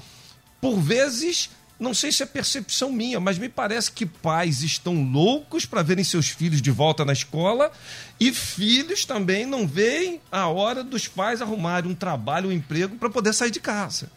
por 0.60 0.80
vezes 0.80 1.50
não 1.78 1.94
sei 1.94 2.10
se 2.10 2.24
é 2.24 2.26
percepção 2.26 2.90
minha, 2.90 3.20
mas 3.20 3.38
me 3.38 3.48
parece 3.48 3.92
que 3.92 4.04
pais 4.04 4.62
estão 4.62 5.04
loucos 5.12 5.64
para 5.64 5.82
verem 5.82 6.02
seus 6.02 6.28
filhos 6.28 6.60
de 6.60 6.72
volta 6.72 7.04
na 7.04 7.12
escola 7.12 7.70
e 8.18 8.32
filhos 8.32 9.04
também 9.04 9.46
não 9.46 9.66
veem 9.66 10.20
a 10.30 10.48
hora 10.48 10.82
dos 10.82 11.06
pais 11.06 11.40
arrumarem 11.40 11.90
um 11.90 11.94
trabalho, 11.94 12.48
um 12.48 12.52
emprego 12.52 12.96
para 12.96 13.08
poder 13.08 13.32
sair 13.32 13.52
de 13.52 13.60
casa. 13.60 14.10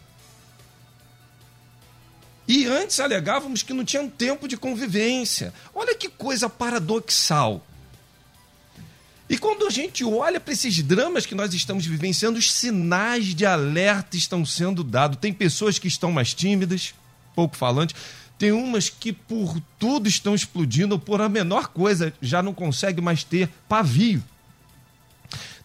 E 2.48 2.66
antes 2.66 2.98
alegávamos 2.98 3.62
que 3.62 3.72
não 3.72 3.84
tinham 3.84 4.08
tempo 4.08 4.48
de 4.48 4.56
convivência. 4.56 5.54
Olha 5.72 5.94
que 5.94 6.08
coisa 6.08 6.48
paradoxal. 6.48 7.64
E 9.30 9.38
quando 9.38 9.66
a 9.66 9.70
gente 9.70 10.04
olha 10.04 10.40
para 10.40 10.52
esses 10.52 10.82
dramas 10.82 11.24
que 11.24 11.34
nós 11.34 11.54
estamos 11.54 11.86
vivenciando, 11.86 12.38
os 12.38 12.52
sinais 12.52 13.26
de 13.34 13.46
alerta 13.46 14.16
estão 14.16 14.44
sendo 14.44 14.82
dados. 14.82 15.18
Tem 15.18 15.32
pessoas 15.32 15.78
que 15.78 15.86
estão 15.86 16.10
mais 16.10 16.34
tímidas, 16.34 16.92
pouco 17.34 17.56
falante. 17.56 17.94
Tem 18.38 18.52
umas 18.52 18.88
que 18.88 19.12
por 19.12 19.60
tudo 19.78 20.08
estão 20.08 20.34
explodindo, 20.34 20.98
por 20.98 21.20
a 21.20 21.28
menor 21.28 21.68
coisa 21.68 22.12
já 22.20 22.42
não 22.42 22.52
consegue 22.52 23.00
mais 23.00 23.22
ter 23.22 23.48
pavio. 23.68 24.22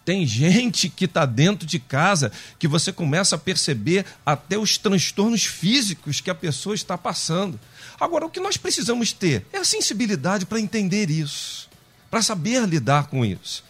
Tem 0.08 0.26
gente 0.26 0.88
que 0.88 1.04
está 1.04 1.26
dentro 1.26 1.66
de 1.66 1.78
casa 1.78 2.32
que 2.58 2.66
você 2.66 2.90
começa 2.90 3.36
a 3.36 3.38
perceber 3.38 4.06
até 4.24 4.56
os 4.56 4.78
transtornos 4.78 5.44
físicos 5.44 6.20
que 6.20 6.30
a 6.30 6.34
pessoa 6.34 6.74
está 6.74 6.96
passando. 6.96 7.60
Agora, 8.00 8.24
o 8.24 8.30
que 8.30 8.40
nós 8.40 8.56
precisamos 8.56 9.12
ter 9.12 9.44
é 9.52 9.58
a 9.58 9.64
sensibilidade 9.64 10.46
para 10.46 10.60
entender 10.60 11.10
isso, 11.10 11.68
para 12.10 12.22
saber 12.22 12.66
lidar 12.66 13.08
com 13.08 13.22
isso. 13.22 13.62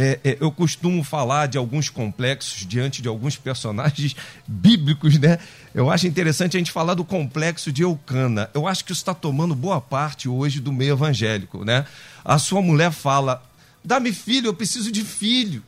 É, 0.00 0.20
é, 0.22 0.36
eu 0.40 0.52
costumo 0.52 1.02
falar 1.02 1.46
de 1.46 1.58
alguns 1.58 1.90
complexos 1.90 2.64
diante 2.64 3.02
de 3.02 3.08
alguns 3.08 3.36
personagens 3.36 4.14
bíblicos, 4.46 5.18
né? 5.18 5.40
Eu 5.74 5.90
acho 5.90 6.06
interessante 6.06 6.56
a 6.56 6.60
gente 6.60 6.70
falar 6.70 6.94
do 6.94 7.04
complexo 7.04 7.72
de 7.72 7.82
Eucana. 7.82 8.48
Eu 8.54 8.68
acho 8.68 8.84
que 8.84 8.92
isso 8.92 9.00
está 9.00 9.12
tomando 9.12 9.56
boa 9.56 9.80
parte 9.80 10.28
hoje 10.28 10.60
do 10.60 10.72
meio 10.72 10.92
evangélico, 10.92 11.64
né? 11.64 11.84
A 12.24 12.38
sua 12.38 12.62
mulher 12.62 12.92
fala: 12.92 13.42
dá-me 13.84 14.12
filho, 14.12 14.46
eu 14.46 14.54
preciso 14.54 14.92
de 14.92 15.02
filho. 15.02 15.64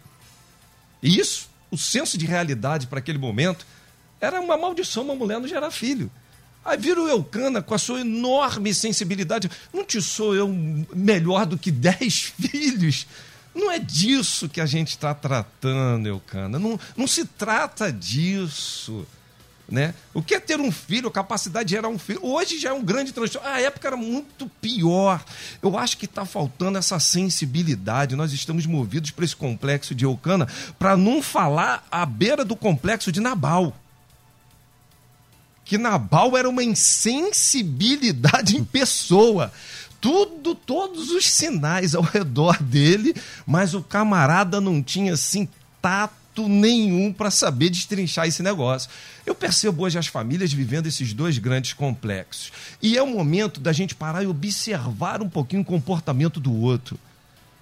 E 1.03 1.19
isso, 1.19 1.49
o 1.69 1.77
senso 1.77 2.17
de 2.17 2.25
realidade 2.25 2.87
para 2.87 3.01
aquele 3.01 3.19
momento, 3.19 3.67
era 4.21 4.41
uma 4.41 4.57
maldição 4.57 5.03
uma 5.03 5.17
mulher 5.17 5.41
não 5.41 5.49
gerar 5.49 5.73
filho. 5.73 6.09
Aí 6.65 6.79
vira 6.79 7.03
o 7.03 7.09
Eucana 7.09 7.61
com 7.61 7.75
a 7.75 7.79
sua 7.79 8.03
enorme 8.03 8.73
sensibilidade. 8.73 9.51
Não 9.75 9.85
te 9.85 10.01
sou 10.01 10.37
eu 10.37 10.47
melhor 10.95 11.47
do 11.47 11.59
que 11.59 11.73
dez 11.73 12.33
filhos? 12.39 13.09
Não 13.55 13.71
é 13.71 13.79
disso 13.79 14.49
que 14.49 14.61
a 14.61 14.67
gente 14.67 14.91
está 14.91 15.15
tratando, 15.15 16.07
Eucana. 16.07 16.59
Não, 16.59 16.79
não 16.97 17.07
se 17.07 17.25
trata 17.25 17.93
disso. 17.93 19.07
Né? 19.69 19.95
O 20.13 20.21
que 20.21 20.35
é 20.35 20.41
ter 20.41 20.61
um 20.61 20.73
filho, 20.73 21.09
a 21.09 21.13
capacidade 21.13 21.69
de 21.69 21.77
gerar 21.77 21.89
um 21.89 21.99
filho? 21.99 22.19
Hoje 22.25 22.59
já 22.59 22.71
é 22.71 22.73
um 22.73 22.83
grande 22.83 23.13
transtorno. 23.13 23.47
A 23.47 23.61
época 23.61 23.87
era 23.87 23.97
muito 23.97 24.49
pior. 24.61 25.25
Eu 25.63 25.79
acho 25.79 25.97
que 25.97 26.07
está 26.07 26.25
faltando 26.25 26.77
essa 26.77 26.99
sensibilidade. 26.99 28.17
Nós 28.17 28.33
estamos 28.33 28.67
movidos 28.67 29.13
para 29.13 29.25
esse 29.25 29.37
complexo 29.37 29.95
de 29.95 30.05
Eucana 30.05 30.49
para 30.77 30.97
não 30.97 31.23
falar 31.23 31.87
à 31.91 32.05
beira 32.05 32.45
do 32.45 32.57
complexo 32.57 33.13
de 33.13 33.21
Nabal. 33.21 33.77
Que 35.65 35.79
Nabal 35.79 36.37
era 36.37 36.49
uma 36.49 36.65
insensibilidade 36.65 38.57
em 38.57 38.65
pessoa 38.65 39.53
tudo, 40.01 40.55
todos 40.55 41.11
os 41.11 41.31
sinais 41.31 41.95
ao 41.95 42.03
redor 42.03 42.63
dele, 42.63 43.15
mas 43.47 43.75
o 43.75 43.83
camarada 43.83 44.61
não 44.61 44.83
tinha 44.83 45.15
assim 45.15 45.47
tato 45.83 46.49
nenhum 46.49 47.13
para 47.13 47.31
saber 47.31 47.71
destrinchar 47.71 48.27
esse 48.27 48.43
negócio. 48.43 48.91
Eu 49.27 49.35
percebo 49.35 49.83
hoje 49.83 49.99
as 49.99 50.07
famílias 50.07 50.53
vivendo 50.53 50.87
esses 50.87 51.13
dois 51.13 51.39
grandes 51.39 51.73
complexos. 51.73 52.51
E 52.81 52.97
é 52.97 53.03
o 53.03 53.07
momento 53.07 53.61
da 53.61 53.73
gente 53.73 53.95
parar 53.95 54.23
e 54.23 54.27
observar 54.27 55.21
um 55.21 55.29
pouquinho 55.29 55.63
o 55.63 55.65
comportamento 55.65 56.41
do 56.41 56.53
outro. 56.53 56.99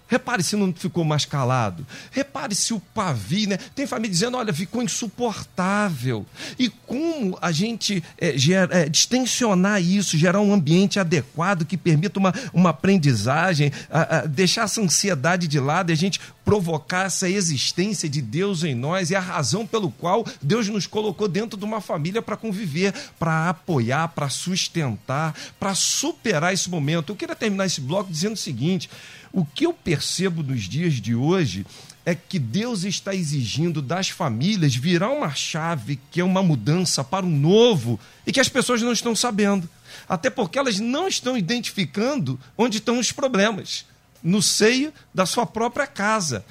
Repare 0.09 0.43
se 0.43 0.57
não 0.57 0.73
ficou 0.73 1.05
mais 1.05 1.27
calado. 1.27 1.87
Repare 2.11 2.55
se 2.55 2.73
o 2.73 2.81
pavio, 2.81 3.51
né? 3.51 3.59
Tem 3.75 3.87
família 3.87 4.11
dizendo, 4.11 4.39
olha, 4.39 4.55
ficou 4.55 4.83
insuportável. 4.83 6.25
E 6.59 6.71
como 6.71 7.39
a 7.43 7.53
gente 7.53 8.03
é, 8.19 8.35
é, 8.71 8.89
distensionar 8.89 9.83
isso, 9.83 10.17
gerar 10.17 10.41
um 10.41 10.53
ambiente 10.53 10.99
adequado 10.99 11.67
que 11.67 11.77
permita 11.77 12.19
uma, 12.19 12.33
uma 12.55 12.71
aprendizagem, 12.71 13.71
a, 13.91 14.19
a 14.19 14.27
deixar 14.27 14.63
essa 14.63 14.81
ansiedade 14.81 15.47
de 15.47 15.61
lado 15.61 15.91
e 15.91 15.93
a 15.93 15.97
gente 15.97 16.19
provocar 16.43 17.05
essa 17.05 17.29
existência 17.29 18.09
de 18.09 18.23
Deus 18.23 18.65
em 18.65 18.75
nós 18.75 19.11
e 19.11 19.15
a 19.15 19.21
razão 19.21 19.67
pelo 19.67 19.91
qual 19.91 20.25
Deus 20.41 20.67
nos 20.69 20.87
colocou 20.87 21.29
dentro 21.29 21.59
de 21.59 21.65
uma 21.67 21.79
família 21.79 22.23
para 22.23 22.39
conviver, 22.39 22.95
para 23.19 23.51
apoiar, 23.51 24.09
para 24.09 24.31
sustentar, 24.31 25.35
para 25.61 25.75
superar 25.75 26.55
esse 26.55 26.71
momento. 26.71 27.13
Eu 27.13 27.17
queria 27.17 27.37
terminar 27.37 27.67
esse 27.67 27.83
bloco 27.83 28.11
dizendo 28.11 28.33
o 28.33 28.39
seguinte: 28.39 28.89
o 29.33 29.45
que 29.45 29.67
eu 29.67 29.73
percebo 29.73 30.43
nos 30.43 30.63
dias 30.63 30.95
de 30.95 31.15
hoje 31.15 31.67
é 32.05 32.15
que 32.15 32.39
Deus 32.39 32.85
está 32.85 33.15
exigindo 33.15 33.83
das 33.83 34.09
famílias 34.09 34.75
virar 34.75 35.11
uma 35.11 35.35
chave 35.35 36.01
que 36.11 36.21
é 36.21 36.25
uma 36.25 36.43
mudança 36.43 37.05
para 37.05 37.27
o 37.27 37.29
novo 37.29 38.01
e 38.27 38.33
que 38.33 38.41
as 38.41 38.49
pessoas 38.49 38.81
não 38.81 38.93
estão 38.93 39.15
sabendo. 39.15 39.69
Até 40.09 40.31
porque 40.31 40.59
elas 40.59 40.79
não 40.79 41.07
estão 41.07 41.37
identificando 41.37 42.41
onde 42.57 42.79
estão 42.79 42.99
os 42.99 43.13
problemas 43.13 43.85
no 44.23 44.43
seio 44.43 44.93
da 45.13 45.27
sua 45.27 45.45
própria 45.45 45.87
casa. 45.87 46.45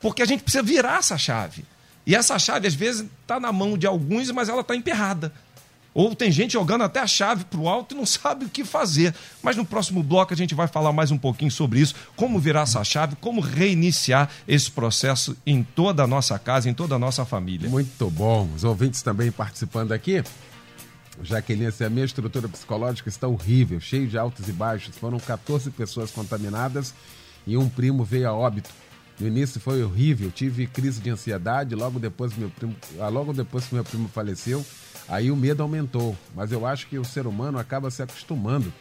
Porque 0.00 0.22
a 0.22 0.26
gente 0.26 0.42
precisa 0.42 0.62
virar 0.62 0.98
essa 0.98 1.18
chave. 1.18 1.64
E 2.06 2.14
essa 2.14 2.38
chave, 2.38 2.66
às 2.66 2.74
vezes, 2.74 3.06
está 3.22 3.38
na 3.38 3.52
mão 3.52 3.76
de 3.76 3.86
alguns, 3.86 4.30
mas 4.30 4.48
ela 4.48 4.62
está 4.62 4.74
emperrada. 4.74 5.32
Ou 5.92 6.14
tem 6.14 6.30
gente 6.30 6.52
jogando 6.52 6.82
até 6.82 7.00
a 7.00 7.06
chave 7.06 7.44
para 7.44 7.58
o 7.58 7.68
alto 7.68 7.94
e 7.94 7.98
não 7.98 8.06
sabe 8.06 8.44
o 8.44 8.48
que 8.48 8.64
fazer. 8.64 9.14
Mas 9.42 9.56
no 9.56 9.64
próximo 9.64 10.02
bloco 10.02 10.32
a 10.32 10.36
gente 10.36 10.54
vai 10.54 10.68
falar 10.68 10.92
mais 10.92 11.10
um 11.10 11.18
pouquinho 11.18 11.50
sobre 11.50 11.80
isso, 11.80 11.94
como 12.16 12.38
virar 12.38 12.62
essa 12.62 12.82
chave, 12.84 13.16
como 13.20 13.40
reiniciar 13.40 14.30
esse 14.46 14.70
processo 14.70 15.36
em 15.46 15.62
toda 15.62 16.04
a 16.04 16.06
nossa 16.06 16.38
casa, 16.38 16.68
em 16.68 16.74
toda 16.74 16.94
a 16.94 16.98
nossa 16.98 17.24
família. 17.24 17.68
Muito 17.68 18.10
bom. 18.10 18.48
Os 18.54 18.64
ouvintes 18.64 19.02
também 19.02 19.30
participando 19.30 19.92
aqui. 19.92 20.22
Jaqueline, 21.22 21.66
assim, 21.66 21.84
a 21.84 21.90
minha 21.90 22.04
estrutura 22.04 22.48
psicológica 22.48 23.08
está 23.08 23.28
horrível, 23.28 23.80
cheio 23.80 24.06
de 24.06 24.16
altos 24.16 24.48
e 24.48 24.52
baixos. 24.52 24.96
Foram 24.96 25.18
14 25.18 25.70
pessoas 25.70 26.10
contaminadas 26.10 26.94
e 27.46 27.56
um 27.56 27.68
primo 27.68 28.04
veio 28.04 28.28
a 28.28 28.32
óbito. 28.32 28.70
No 29.18 29.26
início 29.26 29.60
foi 29.60 29.82
horrível, 29.82 30.30
tive 30.30 30.66
crise 30.66 30.98
de 30.98 31.10
ansiedade, 31.10 31.74
logo 31.74 31.98
depois 31.98 32.34
meu 32.34 32.48
primo, 32.48 32.74
ah, 32.98 33.08
logo 33.08 33.34
depois 33.34 33.66
que 33.66 33.74
meu 33.74 33.84
primo 33.84 34.08
faleceu, 34.08 34.64
Aí 35.10 35.30
o 35.30 35.36
medo 35.36 35.62
aumentou, 35.62 36.16
mas 36.34 36.52
eu 36.52 36.64
acho 36.64 36.86
que 36.86 36.98
o 36.98 37.04
ser 37.04 37.26
humano 37.26 37.58
acaba 37.58 37.90
se 37.90 38.00
acostumando 38.00 38.72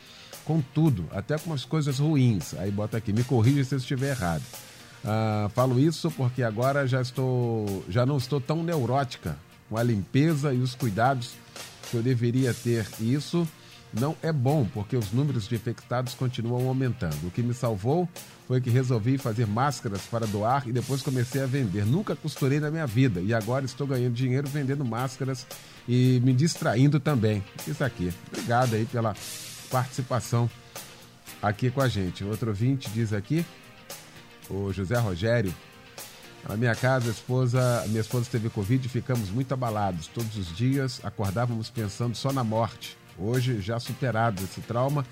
com 0.45 0.61
tudo, 0.61 1.05
até 1.11 1.37
com 1.37 1.51
as 1.51 1.65
coisas 1.65 1.97
ruins. 1.97 2.53
Aí 2.53 2.69
bota 2.69 2.97
aqui, 2.97 3.11
me 3.11 3.23
corrija 3.23 3.63
se 3.63 3.73
eu 3.73 3.79
estiver 3.79 4.11
errado. 4.11 4.43
Ah, 5.03 5.49
falo 5.55 5.79
isso 5.79 6.11
porque 6.11 6.43
agora 6.43 6.87
já 6.87 7.01
estou, 7.01 7.83
já 7.89 8.05
não 8.05 8.17
estou 8.17 8.39
tão 8.39 8.63
neurótica 8.63 9.37
com 9.69 9.77
a 9.77 9.83
limpeza 9.83 10.53
e 10.53 10.59
os 10.59 10.75
cuidados 10.75 11.33
que 11.89 11.97
eu 11.97 12.03
deveria 12.03 12.53
ter. 12.53 12.87
E 12.99 13.13
isso 13.13 13.47
não 13.93 14.15
é 14.21 14.31
bom, 14.31 14.67
porque 14.71 14.95
os 14.95 15.11
números 15.11 15.47
de 15.47 15.55
infectados 15.55 16.13
continuam 16.13 16.67
aumentando. 16.67 17.27
O 17.27 17.31
que 17.31 17.41
me 17.41 17.53
salvou 17.53 18.07
foi 18.47 18.61
que 18.61 18.69
resolvi 18.69 19.17
fazer 19.17 19.47
máscaras 19.47 20.01
para 20.01 20.27
doar 20.27 20.67
e 20.67 20.71
depois 20.71 21.01
comecei 21.01 21.41
a 21.41 21.45
vender. 21.45 21.85
Nunca 21.85 22.15
costurei 22.15 22.59
na 22.59 22.69
minha 22.69 22.85
vida 22.85 23.19
e 23.19 23.33
agora 23.33 23.65
estou 23.65 23.87
ganhando 23.87 24.13
dinheiro 24.13 24.47
vendendo 24.47 24.85
máscaras 24.85 25.45
e 25.87 26.19
me 26.23 26.33
distraindo 26.33 26.99
também. 26.99 27.43
Isso 27.67 27.83
aqui. 27.83 28.13
Obrigado 28.27 28.75
aí 28.75 28.85
pela 28.85 29.15
participação 29.69 30.49
aqui 31.41 31.69
com 31.71 31.81
a 31.81 31.87
gente. 31.87 32.23
Outro 32.23 32.49
ouvinte 32.49 32.89
diz 32.89 33.13
aqui, 33.13 33.45
o 34.49 34.71
José 34.71 34.97
Rogério. 34.97 35.53
Na 36.47 36.55
minha 36.55 36.73
casa, 36.73 37.09
a 37.09 37.11
esposa, 37.11 37.83
minha 37.87 37.99
esposa 37.99 38.29
teve 38.31 38.49
Covid 38.49 38.85
e 38.85 38.89
ficamos 38.89 39.29
muito 39.29 39.53
abalados. 39.53 40.07
Todos 40.07 40.37
os 40.37 40.55
dias 40.55 41.01
acordávamos 41.03 41.69
pensando 41.69 42.15
só 42.15 42.31
na 42.31 42.43
morte. 42.43 42.97
Hoje, 43.17 43.59
já 43.59 43.77
superado 43.79 44.41
esse 44.43 44.61
trauma, 44.61 45.05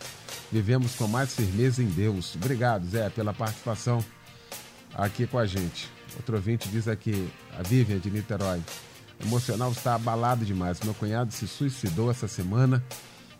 vivemos 0.49 0.95
com 0.95 1.07
mais 1.07 1.35
firmeza 1.35 1.83
em 1.83 1.87
Deus. 1.87 2.35
Obrigado, 2.35 2.87
Zé, 2.87 3.09
pela 3.09 3.33
participação 3.33 4.03
aqui 4.95 5.27
com 5.27 5.37
a 5.37 5.45
gente. 5.45 5.91
Outro 6.15 6.37
ouvinte 6.37 6.69
diz 6.69 6.87
aqui, 6.87 7.27
a 7.59 7.61
Vivian 7.61 7.99
de 7.99 8.09
Niterói. 8.09 8.61
Emocional 9.19 9.71
está 9.71 9.95
abalado 9.95 10.45
demais. 10.45 10.79
Meu 10.81 10.93
cunhado 10.93 11.31
se 11.31 11.47
suicidou 11.47 12.11
essa 12.11 12.27
semana 12.27 12.83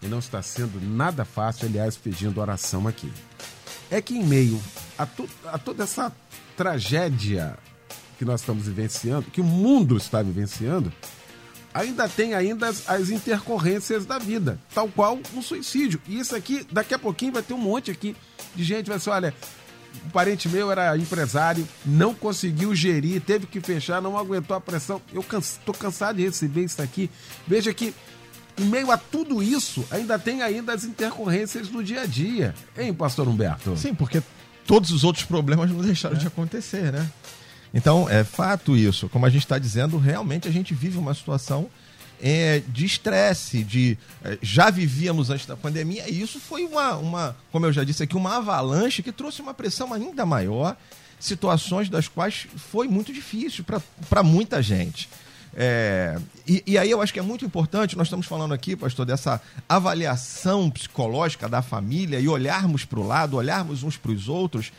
e 0.02 0.08
não 0.08 0.20
está 0.20 0.42
sendo 0.42 0.80
nada 0.82 1.26
fácil, 1.26 1.68
aliás, 1.68 1.96
pedindo 1.96 2.40
oração 2.40 2.88
aqui. 2.88 3.12
É 3.90 4.02
que 4.02 4.16
em 4.18 4.24
meio 4.24 4.62
a, 4.98 5.06
tu, 5.06 5.30
a 5.46 5.58
toda 5.58 5.84
essa 5.84 6.12
tragédia 6.56 7.58
que 8.18 8.26
nós 8.26 8.42
estamos 8.42 8.66
vivenciando, 8.66 9.30
que 9.30 9.42
o 9.42 9.44
mundo 9.44 9.96
está 9.96 10.22
vivenciando, 10.22 10.92
ainda 11.74 12.10
tem 12.10 12.34
ainda 12.34 12.68
as, 12.68 12.90
as, 12.90 13.10
intercorrências 13.10 14.06
da 14.06 14.18
vida, 14.18 14.60
tal 14.74 14.88
qual 14.88 15.20
um 15.36 15.42
suicídio. 15.42 16.02
E 16.08 16.20
isso 16.20 16.36
aqui, 16.36 16.66
daqui 16.72 16.94
a 16.94 17.00
pouquinho 17.00 17.34
vai 17.34 17.44
ter 17.44 17.54
um 17.54 17.60
monte 17.60 17.92
aqui 17.92 18.16
de 18.56 18.64
gente 18.64 18.90
vai 18.90 19.00
ser, 19.00 19.12
olha, 19.12 19.34
um 20.06 20.10
parente 20.10 20.48
meu 20.50 20.72
era 20.72 20.98
empresário, 20.98 21.68
não 21.86 22.14
conseguiu 22.14 22.74
gerir, 22.76 23.22
teve 23.22 23.46
que 23.46 23.60
fechar, 23.60 24.02
não 24.02 24.18
aguentou 24.18 24.56
a 24.56 24.62
pressão. 24.62 25.02
Eu 25.14 25.24
estou 25.40 25.74
cansado 25.74 26.18
de 26.18 26.24
receber 26.24 26.64
isso 26.64 26.82
aqui. 26.82 27.10
Veja 27.48 27.74
que 27.74 27.94
em 28.58 28.66
meio 28.66 28.92
a 28.92 28.98
tudo 28.98 29.44
isso, 29.44 29.86
ainda 29.92 30.18
tem 30.18 30.42
ainda 30.42 30.74
as 30.74 30.84
intercorrências 30.84 31.68
do 31.68 31.84
dia 31.84 32.02
a 32.02 32.06
dia. 32.06 32.56
Hein, 32.76 32.94
pastor 32.94 33.28
Humberto? 33.28 33.78
Sim, 33.78 33.94
porque 33.94 34.22
todos 34.66 34.92
os 34.92 35.04
outros 35.04 35.26
problemas 35.26 35.70
não 35.70 35.82
deixaram 35.82 36.16
é. 36.16 36.20
de 36.20 36.28
acontecer, 36.28 36.92
né? 36.92 37.08
Então, 37.74 38.10
é 38.10 38.24
fato 38.24 38.76
isso. 38.76 39.08
Como 39.10 39.26
a 39.26 39.30
gente 39.30 39.44
está 39.44 39.60
dizendo, 39.60 39.98
realmente 39.98 40.48
a 40.48 40.52
gente 40.52 40.74
vive 40.74 40.98
uma 40.98 41.14
situação 41.14 41.70
é, 42.22 42.62
de 42.68 42.86
estresse, 42.86 43.64
de 43.64 43.98
é, 44.24 44.38
já 44.42 44.70
vivíamos 44.70 45.30
antes 45.30 45.46
da 45.46 45.56
pandemia, 45.56 46.10
e 46.10 46.22
isso 46.22 46.40
foi 46.40 46.64
uma, 46.64 46.96
uma, 46.96 47.38
como 47.52 47.66
eu 47.66 47.74
já 47.74 47.84
disse 47.84 48.04
aqui, 48.04 48.16
uma 48.16 48.38
avalanche 48.38 49.04
que 49.04 49.12
trouxe 49.12 49.42
uma 49.42 49.54
pressão 49.54 49.94
ainda 49.94 50.26
maior, 50.26 50.76
situações 51.20 51.90
das 51.90 52.08
quais 52.08 52.48
foi 52.56 52.88
muito 52.88 53.12
difícil 53.12 53.64
para 54.10 54.24
muita 54.24 54.62
gente. 54.62 55.10
É, 55.60 56.20
e, 56.48 56.64
e, 56.68 56.78
aí 56.78 56.92
eu 56.92 57.02
acho 57.02 57.12
que 57.12 57.18
é 57.18 57.24
muito 57.24 57.44
importante, 57.44 57.98
nós 57.98 58.06
estamos 58.06 58.28
falando 58.28 58.54
aqui, 58.54 58.76
pastor, 58.76 59.08
dessa 59.08 59.42
avaliação 59.68 60.70
psicológica 60.70 61.50
da 61.50 61.64
família 61.64 62.20
e 62.20 62.28
olharmos 62.28 62.86
para 62.86 63.00
o 63.00 63.08
lado, 63.08 63.38
olharmos 63.38 63.82
uns 63.82 63.98
para 63.98 64.12
os 64.12 64.30
outros. 64.30 64.72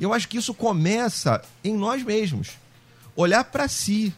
Eu 0.00 0.12
acho 0.12 0.28
que 0.28 0.36
isso 0.36 0.52
começa 0.52 1.40
em 1.62 1.76
nós 1.76 2.02
mesmos. 2.02 2.50
Olhar 3.14 3.44
para 3.44 3.68
si, 3.68 4.12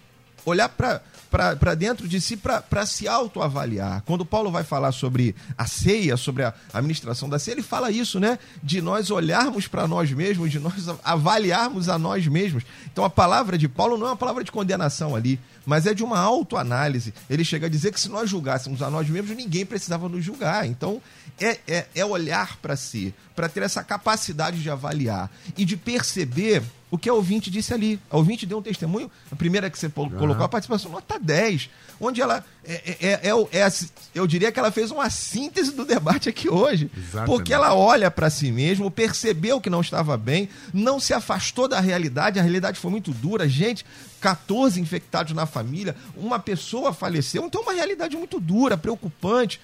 olhar 0.47 0.71
para 0.71 1.03
para 1.31 1.75
dentro 1.75 2.09
de 2.09 2.21
si 2.21 2.37
para 2.37 2.87
se 2.87 3.09
autoavaliar. 3.09 4.03
Quando 4.07 4.25
Paulo 4.25 4.51
vai 4.51 4.65
falar 4.65 4.93
sobre 4.93 5.35
a 5.57 5.67
ceia, 5.67 6.17
sobre 6.17 6.43
a 6.43 6.55
administração 6.73 7.29
da 7.29 7.39
ceia, 7.39 7.55
ele 7.55 7.63
fala 7.63 7.91
isso, 7.91 8.19
né? 8.21 8.39
De 8.63 8.81
nós 8.81 9.11
olharmos 9.11 9.67
para 9.67 9.87
nós 9.87 10.11
mesmos, 10.13 10.51
de 10.51 10.59
nós 10.59 10.89
avaliarmos 11.05 11.89
a 11.89 11.99
nós 11.99 12.27
mesmos. 12.27 12.65
Então 12.93 13.05
a 13.05 13.11
palavra 13.11 13.59
de 13.59 13.69
Paulo 13.69 13.97
não 13.97 14.07
é 14.07 14.11
uma 14.11 14.17
palavra 14.17 14.45
de 14.45 14.53
condenação 14.53 15.15
ali, 15.15 15.39
mas 15.65 15.87
é 15.87 15.95
de 15.95 16.05
uma 16.05 16.19
autoanálise. 16.19 17.13
Ele 17.29 17.45
chega 17.45 17.67
a 17.67 17.71
dizer 17.71 17.93
que 17.93 18.01
se 18.01 18.09
nós 18.09 18.31
julgássemos 18.31 18.83
a 18.83 18.91
nós 18.91 19.09
mesmos, 19.09 19.37
ninguém 19.37 19.67
precisava 19.67 20.09
nos 20.09 20.25
julgar. 20.25 20.67
Então 20.67 21.03
é, 21.41 21.59
é, 21.67 21.87
é 21.95 22.05
olhar 22.05 22.57
para 22.59 22.77
si, 22.77 23.15
para 23.35 23.49
ter 23.49 23.63
essa 23.63 23.83
capacidade 23.83 24.63
de 24.63 24.71
avaliar 24.71 25.31
e 25.57 25.65
de 25.65 25.77
perceber 25.77 26.63
o 26.91 26.97
que 26.97 27.09
a 27.09 27.15
ouvinte 27.15 27.51
disse 27.51 27.75
ali. 27.75 27.99
A 28.11 28.17
ouvinte 28.17 28.47
deu 28.47 28.59
um 28.59 28.63
testemunho, 28.63 29.11
a 29.31 29.37
primeira 29.37 29.69
que 29.69 29.79
você 29.79 29.89
colocou, 29.89 30.43
a 30.43 30.49
participação, 30.49 30.91
nota 30.91 31.19
10, 31.19 31.69
onde 32.01 32.21
ela, 32.21 32.45
é, 32.65 32.75
é, 32.75 32.97
é, 33.01 33.31
é, 33.31 33.61
é 33.61 33.73
eu 34.15 34.27
diria 34.27 34.53
que 34.53 34.59
ela 34.59 34.71
fez 34.71 34.91
uma 34.91 35.11
síntese 35.11 35.73
do 35.73 35.85
debate 35.85 36.29
aqui 36.29 36.49
hoje. 36.49 36.91
Exatamente. 36.97 37.27
Porque 37.27 37.53
ela 37.53 37.75
olha 37.75 38.11
para 38.11 38.31
si 38.31 38.53
mesma, 38.53 38.91
percebeu 38.91 39.61
que 39.61 39.69
não 39.69 39.81
estava 39.81 40.17
bem, 40.17 40.49
não 40.73 41.01
se 41.01 41.13
afastou 41.13 41.67
da 41.67 41.81
realidade, 41.81 42.39
a 42.39 42.43
realidade 42.43 42.79
foi 42.79 42.91
muito 42.91 43.11
dura, 43.11 43.49
gente, 43.49 43.85
14 44.21 44.81
infectados 44.81 45.33
na 45.33 45.47
família, 45.47 45.97
uma 46.17 46.39
pessoa 46.39 46.93
faleceu, 46.93 47.45
então 47.45 47.63
uma 47.63 47.73
realidade 47.73 48.17
muito 48.17 48.39
dura, 48.39 48.77
preocupante. 48.77 49.61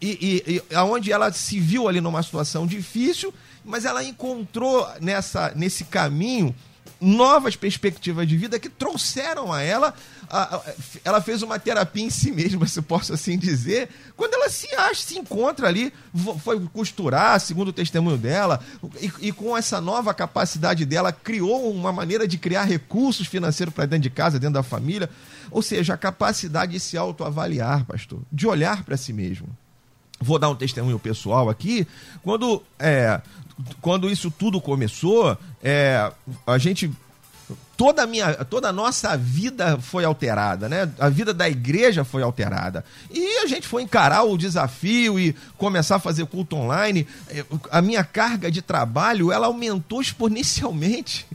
E, 0.00 0.42
e, 0.46 0.54
e 0.54 0.74
aonde 0.74 1.12
ela 1.12 1.30
se 1.32 1.60
viu 1.60 1.88
ali 1.88 2.00
numa 2.00 2.22
situação 2.22 2.66
difícil 2.66 3.32
mas 3.66 3.84
ela 3.84 4.02
encontrou 4.02 4.88
nessa, 5.00 5.52
nesse 5.54 5.84
caminho 5.84 6.54
novas 7.00 7.56
perspectivas 7.56 8.26
de 8.26 8.36
vida 8.36 8.58
que 8.58 8.68
trouxeram 8.68 9.52
a 9.52 9.60
ela. 9.60 9.94
A, 10.28 10.56
a, 10.56 10.62
ela 11.04 11.20
fez 11.20 11.42
uma 11.42 11.58
terapia 11.58 12.04
em 12.04 12.10
si 12.10 12.32
mesma, 12.32 12.66
se 12.66 12.80
posso 12.82 13.12
assim 13.12 13.38
dizer, 13.38 13.88
quando 14.16 14.34
ela 14.34 14.48
se 14.48 14.72
acha, 14.74 15.02
se 15.02 15.18
encontra 15.18 15.68
ali, 15.68 15.92
foi 16.42 16.58
costurar, 16.72 17.38
segundo 17.40 17.68
o 17.68 17.72
testemunho 17.72 18.16
dela, 18.16 18.60
e, 19.00 19.28
e 19.28 19.32
com 19.32 19.56
essa 19.56 19.80
nova 19.80 20.14
capacidade 20.14 20.84
dela, 20.84 21.12
criou 21.12 21.70
uma 21.70 21.92
maneira 21.92 22.26
de 22.26 22.38
criar 22.38 22.64
recursos 22.64 23.26
financeiros 23.26 23.74
para 23.74 23.86
dentro 23.86 24.02
de 24.04 24.10
casa, 24.10 24.38
dentro 24.38 24.54
da 24.54 24.62
família. 24.62 25.10
Ou 25.50 25.62
seja, 25.62 25.94
a 25.94 25.98
capacidade 25.98 26.72
de 26.72 26.80
se 26.80 26.96
autoavaliar, 26.96 27.84
pastor, 27.84 28.20
de 28.32 28.46
olhar 28.46 28.82
para 28.84 28.96
si 28.96 29.12
mesmo. 29.12 29.48
Vou 30.18 30.38
dar 30.38 30.48
um 30.48 30.56
testemunho 30.56 30.98
pessoal 30.98 31.48
aqui. 31.50 31.86
Quando 32.22 32.62
é, 32.78 33.20
quando 33.80 34.10
isso 34.10 34.30
tudo 34.30 34.60
começou, 34.60 35.36
é, 35.62 36.12
a 36.46 36.58
gente 36.58 36.90
toda 37.76 38.02
a 38.02 38.06
minha, 38.06 38.34
toda 38.44 38.68
a 38.68 38.72
nossa 38.72 39.16
vida 39.16 39.78
foi 39.80 40.04
alterada, 40.04 40.68
né? 40.68 40.90
A 40.98 41.08
vida 41.08 41.32
da 41.32 41.48
igreja 41.48 42.04
foi 42.04 42.22
alterada. 42.22 42.84
E 43.10 43.38
a 43.38 43.46
gente 43.46 43.66
foi 43.66 43.82
encarar 43.82 44.22
o 44.24 44.38
desafio 44.38 45.18
e 45.20 45.34
começar 45.56 45.96
a 45.96 46.00
fazer 46.00 46.26
culto 46.26 46.56
online. 46.56 47.06
A 47.70 47.82
minha 47.82 48.02
carga 48.02 48.50
de 48.50 48.62
trabalho, 48.62 49.30
ela 49.30 49.46
aumentou 49.46 50.00
exponencialmente. 50.00 51.26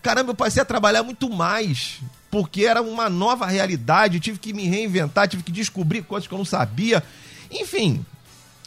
Caramba, 0.00 0.30
eu 0.30 0.34
passei 0.34 0.62
a 0.62 0.64
trabalhar 0.64 1.02
muito 1.02 1.28
mais, 1.30 2.00
porque 2.30 2.64
era 2.64 2.82
uma 2.82 3.08
nova 3.08 3.46
realidade, 3.46 4.20
tive 4.20 4.38
que 4.38 4.52
me 4.52 4.66
reinventar, 4.66 5.28
tive 5.28 5.42
que 5.42 5.52
descobrir 5.52 6.02
coisas 6.02 6.26
que 6.26 6.34
eu 6.34 6.38
não 6.38 6.44
sabia. 6.44 7.02
Enfim, 7.50 8.04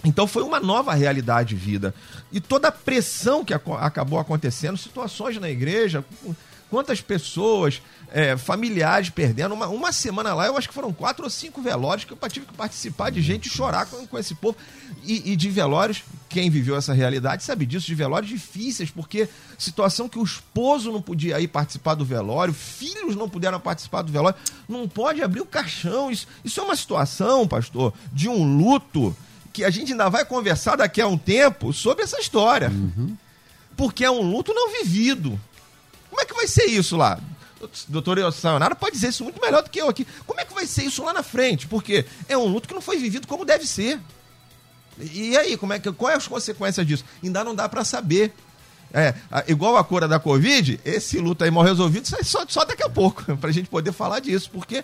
então 0.06 0.28
foi 0.28 0.44
uma 0.44 0.60
nova 0.60 0.94
realidade 0.94 1.50
de 1.50 1.56
vida. 1.56 1.94
E 2.32 2.40
toda 2.40 2.68
a 2.68 2.72
pressão 2.72 3.44
que 3.44 3.54
acabou 3.54 4.20
acontecendo, 4.20 4.78
situações 4.78 5.38
na 5.40 5.50
igreja, 5.50 6.06
quantas 6.70 7.02
pessoas, 7.02 7.82
é, 8.12 8.38
familiares 8.38 9.10
perdendo. 9.10 9.54
Uma, 9.54 9.68
uma 9.68 9.92
semana 9.92 10.34
lá, 10.34 10.48
eu 10.48 10.58
acho 10.58 10.68
que 10.68 10.74
foram 10.74 10.94
quatro 10.94 11.24
ou 11.24 11.30
cinco 11.30 11.62
velórios 11.62 12.06
que 12.06 12.14
eu 12.14 12.30
tive 12.30 12.46
que 12.46 12.54
participar 12.54 13.10
de 13.10 13.22
gente 13.22 13.50
chorar 13.50 13.86
com, 13.86 14.06
com 14.06 14.18
esse 14.18 14.36
povo. 14.36 14.58
E, 15.04 15.32
e, 15.32 15.36
de 15.36 15.50
velórios, 15.50 16.04
quem 16.30 16.50
viveu 16.50 16.76
essa 16.76 16.94
realidade 16.94 17.44
sabe 17.44 17.66
disso, 17.66 17.86
de 17.86 17.96
velórios 17.96 18.30
difíceis, 18.30 18.90
porque 18.90 19.30
situação 19.58 20.10
que 20.10 20.20
o 20.20 20.24
esposo 20.24 20.92
não 20.92 21.02
podia 21.02 21.40
ir 21.40 21.48
participar 21.48 21.96
do 21.96 22.04
velório, 22.04 22.54
filhos 22.54 23.16
não 23.16 23.30
puderam 23.30 23.60
participar 23.60 24.02
do 24.02 24.12
velório, 24.12 24.38
não 24.68 24.88
pode 24.88 25.22
abrir 25.22 25.42
o 25.42 25.46
caixão. 25.46 26.10
Isso, 26.12 26.28
isso 26.44 26.60
é 26.60 26.64
uma 26.64 26.76
situação, 26.76 27.48
pastor, 27.48 27.94
de 28.12 28.28
um 28.28 28.58
luto 28.58 29.16
que 29.56 29.64
a 29.64 29.70
gente 29.70 29.94
ainda 29.94 30.10
vai 30.10 30.26
conversar 30.26 30.76
daqui 30.76 31.00
a 31.00 31.08
um 31.08 31.18
tempo 31.18 31.72
sobre 31.72 32.04
essa 32.04 32.20
história. 32.20 32.70
Uhum. 32.70 33.16
Porque 33.78 34.04
é 34.04 34.12
um 34.12 34.22
luto 34.22 34.54
não 34.54 34.70
vivido. 34.70 35.40
Como 36.10 36.22
é 36.22 36.26
que 36.26 36.34
vai 36.34 36.46
ser 36.46 36.66
isso 36.66 36.98
lá? 36.98 37.18
Doutor 37.88 38.34
Sayonara 38.34 38.76
pode 38.76 38.96
dizer 38.96 39.08
isso 39.08 39.24
muito 39.24 39.40
melhor 39.40 39.64
do 39.64 39.70
que 39.70 39.80
eu 39.80 39.88
aqui. 39.88 40.06
Como 40.28 40.42
é 40.42 40.44
que 40.44 40.54
vai 40.54 40.68
ser 40.68 40.84
isso 40.84 41.02
lá 41.06 41.14
na 41.14 41.24
frente? 41.24 41.68
Porque 41.68 42.06
é 42.28 42.38
um 42.38 42.48
luto 42.48 42.68
que 42.68 42.74
não 42.74 42.82
foi 42.82 42.98
vivido 42.98 43.28
como 43.28 43.46
deve 43.46 43.66
ser. 43.66 43.98
E 45.00 45.38
aí, 45.38 45.56
como 45.56 45.72
é 45.72 45.80
que, 45.80 45.90
qual 45.94 46.12
é 46.12 46.16
as 46.16 46.28
consequências 46.28 46.86
disso? 46.86 47.06
Ainda 47.24 47.42
não 47.42 47.56
dá 47.56 47.70
para 47.70 47.86
saber. 47.86 48.34
É, 48.94 49.16
igual 49.48 49.78
a 49.78 49.86
cura 49.86 50.06
da 50.06 50.20
Covid, 50.20 50.82
esse 50.84 51.18
luto 51.18 51.46
aí 51.46 51.52
mal 51.52 51.64
resolvido 51.64 52.08
sai 52.08 52.26
só, 52.26 52.46
só 52.46 52.66
daqui 52.66 52.84
a 52.84 52.90
pouco, 52.90 53.24
para 53.38 53.50
a 53.50 53.54
gente 53.54 53.70
poder 53.70 53.94
falar 53.94 54.20
disso, 54.20 54.50
porque 54.52 54.84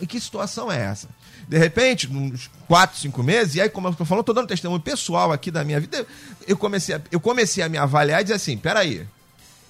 em 0.00 0.06
que 0.06 0.20
situação 0.20 0.70
é 0.70 0.80
essa? 0.80 1.08
De 1.48 1.58
repente, 1.58 2.08
uns 2.08 2.50
4, 2.68 2.98
5 2.98 3.22
meses, 3.22 3.54
e 3.54 3.60
aí, 3.60 3.68
como 3.68 3.88
eu 3.88 3.96
eu 3.98 4.22
tô 4.22 4.32
dando 4.32 4.46
testemunho 4.46 4.80
pessoal 4.80 5.32
aqui 5.32 5.50
da 5.50 5.64
minha 5.64 5.80
vida, 5.80 6.06
eu 6.46 6.56
comecei 6.56 6.94
a, 6.94 7.00
eu 7.10 7.20
comecei 7.20 7.62
a 7.62 7.68
me 7.68 7.78
avaliar 7.78 8.20
e 8.20 8.24
dizer 8.24 8.34
assim: 8.34 8.56
peraí, 8.56 9.06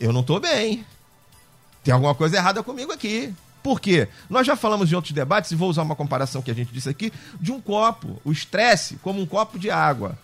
eu 0.00 0.12
não 0.12 0.22
tô 0.22 0.40
bem. 0.40 0.84
Tem 1.84 1.92
alguma 1.92 2.14
coisa 2.14 2.36
errada 2.36 2.62
comigo 2.62 2.92
aqui. 2.92 3.32
Por 3.62 3.80
quê? 3.80 4.08
Nós 4.28 4.46
já 4.46 4.56
falamos 4.56 4.90
em 4.90 4.94
outros 4.94 5.12
debates, 5.12 5.52
e 5.52 5.54
vou 5.54 5.70
usar 5.70 5.82
uma 5.82 5.94
comparação 5.94 6.42
que 6.42 6.50
a 6.50 6.54
gente 6.54 6.72
disse 6.72 6.88
aqui, 6.88 7.12
de 7.40 7.52
um 7.52 7.60
copo, 7.60 8.20
o 8.24 8.32
estresse 8.32 8.96
como 8.96 9.20
um 9.20 9.26
copo 9.26 9.58
de 9.58 9.70
água 9.70 10.18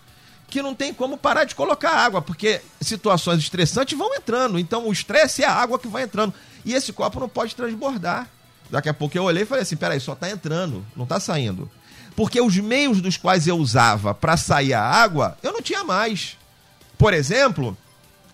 que 0.49 0.61
não 0.61 0.73
tem 0.73 0.93
como 0.93 1.17
parar 1.17 1.43
de 1.43 1.53
colocar 1.53 1.91
água, 1.91 2.21
porque 2.21 2.59
situações 2.81 3.39
estressantes 3.39 3.97
vão 3.97 4.13
entrando. 4.15 4.57
Então 4.57 4.87
o 4.87 4.91
estresse 4.91 5.43
é 5.43 5.47
a 5.47 5.53
água 5.53 5.77
que 5.77 5.87
vai 5.87 6.03
entrando. 6.03 6.33
E 6.65 6.73
esse 6.73 6.91
copo 6.91 7.19
não 7.19 7.29
pode 7.29 7.55
transbordar. 7.55 8.27
Daqui 8.69 8.89
a 8.89 8.93
pouco 8.93 9.17
eu 9.17 9.23
olhei 9.23 9.43
e 9.43 9.45
falei 9.45 9.63
assim: 9.63 9.75
peraí, 9.75 9.99
só 9.99 10.15
tá 10.15 10.29
entrando, 10.29 10.85
não 10.95 11.05
tá 11.05 11.19
saindo. 11.19 11.69
Porque 12.15 12.41
os 12.41 12.57
meios 12.57 13.01
dos 13.01 13.17
quais 13.17 13.47
eu 13.47 13.57
usava 13.57 14.13
para 14.13 14.35
sair 14.35 14.73
a 14.73 14.83
água, 14.83 15.37
eu 15.41 15.53
não 15.53 15.61
tinha 15.61 15.83
mais. 15.83 16.37
Por 16.97 17.13
exemplo, 17.13 17.77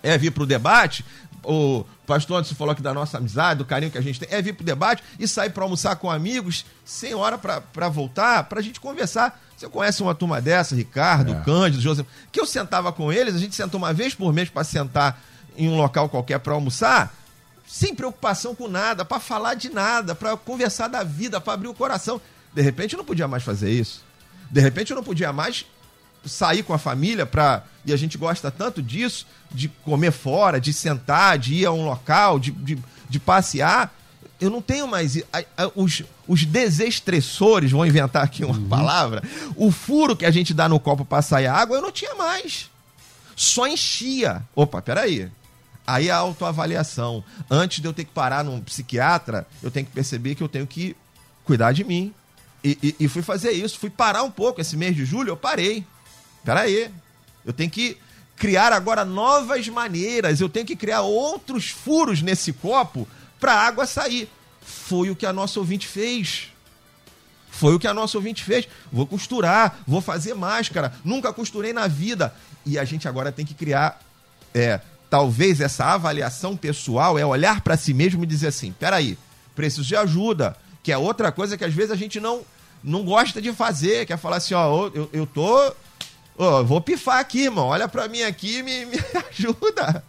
é 0.02 0.18
vir 0.18 0.32
para 0.32 0.44
o 0.44 0.48
debate, 0.48 1.06
o 1.44 1.86
pastor 2.06 2.38
Anderson 2.38 2.56
falou 2.56 2.72
aqui 2.72 2.82
da 2.82 2.94
nossa 2.94 3.18
amizade, 3.18 3.60
do 3.60 3.66
carinho 3.66 3.92
que 3.92 3.98
a 3.98 4.02
gente 4.02 4.20
tem, 4.20 4.28
é 4.32 4.42
vir 4.42 4.54
para 4.54 4.64
o 4.64 4.66
debate 4.66 5.04
e 5.20 5.28
sair 5.28 5.52
para 5.52 5.64
almoçar 5.64 5.96
com 5.98 6.10
amigos, 6.10 6.66
sem 6.84 7.14
hora 7.14 7.38
para 7.38 7.90
voltar, 7.90 8.44
para 8.46 8.60
a 8.60 8.64
gente 8.64 8.80
conversar. 8.80 9.40
Você 9.56 9.70
conhece 9.70 10.02
uma 10.02 10.16
turma 10.16 10.42
dessa, 10.42 10.76
Ricardo, 10.76 11.34
é. 11.34 11.42
Cândido, 11.44 11.82
José, 11.82 12.06
que 12.32 12.40
eu 12.40 12.46
sentava 12.46 12.92
com 12.92 13.12
eles, 13.12 13.36
a 13.36 13.40
gente 13.40 13.56
sentou 13.56 13.78
uma 13.78 13.94
vez 13.94 14.14
por 14.14 14.34
mês 14.34 14.50
para 14.50 14.64
sentar 14.64 15.22
em 15.56 15.70
um 15.70 15.78
local 15.78 16.10
qualquer 16.10 16.40
para 16.40 16.54
almoçar 16.54 17.14
sem 17.68 17.96
preocupação 17.96 18.54
com 18.56 18.68
nada, 18.68 19.04
para 19.04 19.20
falar 19.20 19.56
de 19.56 19.70
nada, 19.70 20.16
para 20.16 20.36
conversar 20.38 20.88
da 20.88 21.04
vida, 21.04 21.42
para 21.42 21.54
abrir 21.54 21.68
o 21.68 21.74
coração. 21.74 22.22
De 22.54 22.62
repente 22.62 22.94
eu 22.94 22.98
não 22.98 23.06
podia 23.06 23.28
mais 23.28 23.44
fazer 23.44 23.72
isso. 23.72 24.04
De 24.50 24.62
repente 24.62 24.92
eu 24.92 24.96
não 24.96 25.04
podia 25.04 25.34
mais 25.34 25.66
sair 26.26 26.64
com 26.64 26.74
a 26.74 26.78
família 26.78 27.26
para 27.26 27.64
e 27.86 27.94
a 27.94 27.98
gente 27.98 28.18
gosta 28.18 28.50
tanto 28.50 28.82
disso, 28.82 29.28
de 29.52 29.68
comer 29.68 30.12
fora, 30.12 30.60
de 30.60 30.74
sentar, 30.74 31.38
de 31.38 31.54
ir 31.54 31.66
a 31.66 31.72
um 31.72 31.86
local, 31.86 32.40
de, 32.40 32.52
de, 32.52 32.78
de 33.08 33.20
passear. 33.20 33.94
Eu 34.42 34.50
não 34.50 34.62
tenho 34.62 34.88
mais. 34.88 35.22
Os, 35.76 36.04
os 36.28 36.44
desestressores, 36.46 37.72
vou 37.72 37.86
inventar 37.86 38.24
aqui 38.24 38.44
uma 38.44 38.58
uhum. 38.58 38.68
palavra, 38.68 39.24
o 39.56 39.72
furo 39.72 40.16
que 40.16 40.26
a 40.26 40.32
gente 40.32 40.54
dá 40.54 40.68
no 40.68 40.80
copo 40.80 41.06
para 41.06 41.22
sair 41.22 41.48
água, 41.48 41.78
eu 41.78 41.82
não 41.82 41.92
tinha 41.92 42.16
mais. 42.16 42.70
Só 43.36 43.68
enchia. 43.68 44.42
Opa, 44.56 44.82
peraí. 44.82 45.30
Aí 45.88 46.10
a 46.10 46.18
autoavaliação. 46.18 47.24
Antes 47.50 47.82
de 47.82 47.88
eu 47.88 47.94
ter 47.94 48.06
que 48.06 48.12
parar 48.12 48.44
num 48.44 48.60
psiquiatra, 48.62 49.48
eu 49.62 49.70
tenho 49.70 49.86
que 49.86 49.92
perceber 49.92 50.36
que 50.36 50.42
eu 50.42 50.50
tenho 50.50 50.66
que 50.66 50.96
cuidar 51.44 51.72
de 51.72 51.84
mim. 51.84 52.14
E, 52.64 52.78
e, 52.82 53.06
e 53.06 53.08
fui 53.08 53.22
fazer 53.22 53.52
isso, 53.52 53.78
fui 53.78 53.90
parar 53.90 54.24
um 54.24 54.32
pouco. 54.32 54.60
Esse 54.60 54.76
mês 54.76 54.96
de 54.96 55.06
julho 55.06 55.30
eu 55.30 55.38
parei. 55.38 55.86
Peraí. 56.44 56.90
Eu 57.46 57.54
tenho 57.54 57.70
que 57.70 57.98
criar 58.36 58.74
agora 58.74 59.06
novas 59.06 59.68
maneiras. 59.68 60.42
Eu 60.42 60.50
tenho 60.50 60.66
que 60.66 60.76
criar 60.76 61.02
outros 61.02 61.70
furos 61.70 62.22
nesse 62.22 62.52
copo 62.52 63.08
para 63.40 63.54
a 63.54 63.68
água 63.68 63.86
sair. 63.86 64.28
Foi 64.62 65.12
o 65.12 65.16
que 65.16 65.26
a 65.26 65.34
nossa 65.34 65.60
ouvinte 65.60 65.88
fez. 65.88 66.52
Foi 67.52 67.76
o 67.76 67.80
que 67.80 67.88
a 67.88 67.94
nossa 67.94 68.18
ouvinte 68.18 68.44
fez. 68.44 68.68
Vou 68.92 69.06
costurar, 69.06 69.80
vou 69.88 70.02
fazer 70.02 70.34
máscara. 70.34 70.94
Nunca 71.04 71.32
costurei 71.32 71.72
na 71.72 71.88
vida. 71.88 72.34
E 72.66 72.80
a 72.80 72.84
gente 72.84 73.08
agora 73.08 73.32
tem 73.32 73.46
que 73.46 73.54
criar 73.54 74.02
é, 74.54 74.82
talvez 75.10 75.62
essa 75.62 75.86
avaliação 75.86 76.56
pessoal 76.58 77.18
é 77.18 77.26
olhar 77.26 77.62
para 77.62 77.78
si 77.78 77.94
mesmo 77.94 78.24
e 78.24 78.28
dizer 78.28 78.48
assim: 78.48 78.72
peraí, 78.72 79.18
preciso 79.56 79.88
de 79.88 79.96
ajuda. 79.96 80.56
Que 80.84 80.92
é 80.92 80.98
outra 80.98 81.32
coisa 81.32 81.58
que 81.58 81.66
às 81.66 81.74
vezes 81.74 81.92
a 81.92 81.96
gente 81.96 82.20
não, 82.20 82.42
não 82.84 83.04
gosta 83.04 83.42
de 83.42 83.52
fazer, 83.52 84.06
que 84.06 84.14
é 84.14 84.18
falar 84.18 84.38
assim, 84.38 84.54
ó, 84.54 84.92
eu, 84.94 85.10
eu 85.12 85.26
tô. 85.26 85.74
Ó, 86.38 86.64
vou 86.64 86.80
pifar 86.80 87.20
aqui, 87.20 87.46
irmão. 87.46 87.68
Olha 87.68 87.88
pra 87.88 88.08
mim 88.08 88.22
aqui 88.22 88.62
me, 88.62 88.86
me 88.86 89.00
ajuda. 89.32 90.04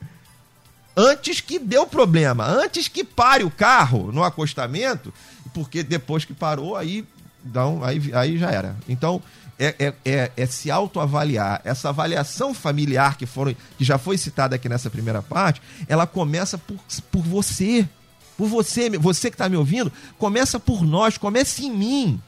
Antes 0.95 1.41
que 1.41 1.59
dê 1.59 1.79
o 1.79 1.87
problema, 1.87 2.47
antes 2.47 2.89
que 2.89 3.05
pare 3.05 3.45
o 3.45 3.51
carro 3.51 4.11
no 4.13 4.25
acostamento, 4.25 5.13
porque 5.53 5.83
depois 5.83 6.25
que 6.25 6.33
parou, 6.33 6.75
aí, 6.75 7.07
não, 7.45 7.85
aí, 7.85 8.11
aí 8.15 8.39
já 8.39 8.51
era. 8.51 8.77
Então, 8.89 9.23
é, 9.59 9.75
é, 9.79 9.95
é, 10.05 10.33
é, 10.37 10.47
se 10.47 10.71
autoavaliar. 10.71 11.61
Essa 11.65 11.89
avaliação 11.89 12.53
familiar 12.53 13.17
que, 13.17 13.27
foram, 13.27 13.55
que 13.77 13.85
já 13.85 13.99
foi 13.99 14.19
citada 14.19 14.57
aqui 14.57 14.69
nessa 14.69 14.91
primeira 14.91 15.23
parte, 15.23 15.63
ela 15.89 16.07
começa 16.07 16.59
por, 16.59 16.79
por 17.11 17.23
você. 17.23 17.89
Por 18.37 18.49
você, 18.49 18.91
você 18.91 19.31
que 19.31 19.35
está 19.35 19.49
me 19.49 19.57
ouvindo, 19.57 19.91
começa 20.19 20.61
por 20.61 20.83
nós, 20.85 21.17
começa 21.17 21.63
em 21.63 21.71
mim. 21.71 22.21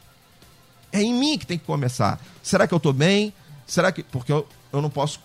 É 0.91 1.01
em 1.03 1.13
mim 1.13 1.37
que 1.37 1.45
tem 1.45 1.57
que 1.57 1.65
começar. 1.65 2.19
Será 2.41 2.67
que 2.67 2.73
eu 2.73 2.77
estou 2.77 2.91
bem? 2.91 3.31
Será 3.67 3.91
que. 3.91 4.01
Porque 4.01 4.31
eu, 4.31 4.47
eu 4.73 4.81
não 4.81 4.89
posso. 4.89 5.19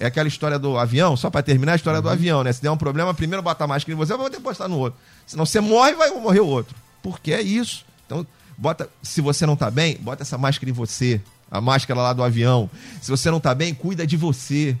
É 0.00 0.06
aquela 0.06 0.26
história 0.26 0.58
do 0.58 0.76
avião, 0.76 1.16
só 1.16 1.30
para 1.30 1.42
terminar 1.42 1.72
a 1.72 1.76
história 1.76 1.98
uhum. 1.98 2.02
do 2.02 2.08
avião, 2.08 2.42
né? 2.42 2.52
Se 2.52 2.60
der 2.60 2.70
um 2.70 2.76
problema, 2.76 3.14
primeiro 3.14 3.42
bota 3.42 3.62
a 3.62 3.66
máscara 3.66 3.92
em 3.92 3.96
você, 3.96 4.16
vai 4.16 4.28
depois 4.28 4.54
estar 4.56 4.66
no 4.66 4.78
outro. 4.78 4.98
Senão 5.24 5.46
você 5.46 5.60
morre 5.60 5.94
vai 5.94 6.10
morrer 6.10 6.40
o 6.40 6.46
outro. 6.46 6.74
Porque 7.00 7.32
é 7.32 7.40
isso. 7.40 7.84
Então, 8.06 8.26
bota. 8.58 8.90
Se 9.02 9.20
você 9.20 9.46
não 9.46 9.54
está 9.54 9.70
bem, 9.70 9.96
bota 10.00 10.22
essa 10.22 10.36
máscara 10.36 10.68
em 10.68 10.74
você. 10.74 11.20
A 11.50 11.60
máscara 11.60 12.02
lá 12.02 12.12
do 12.12 12.22
avião. 12.22 12.68
Se 13.00 13.10
você 13.10 13.30
não 13.30 13.38
está 13.38 13.54
bem, 13.54 13.72
cuida 13.72 14.06
de 14.06 14.16
você. 14.16 14.76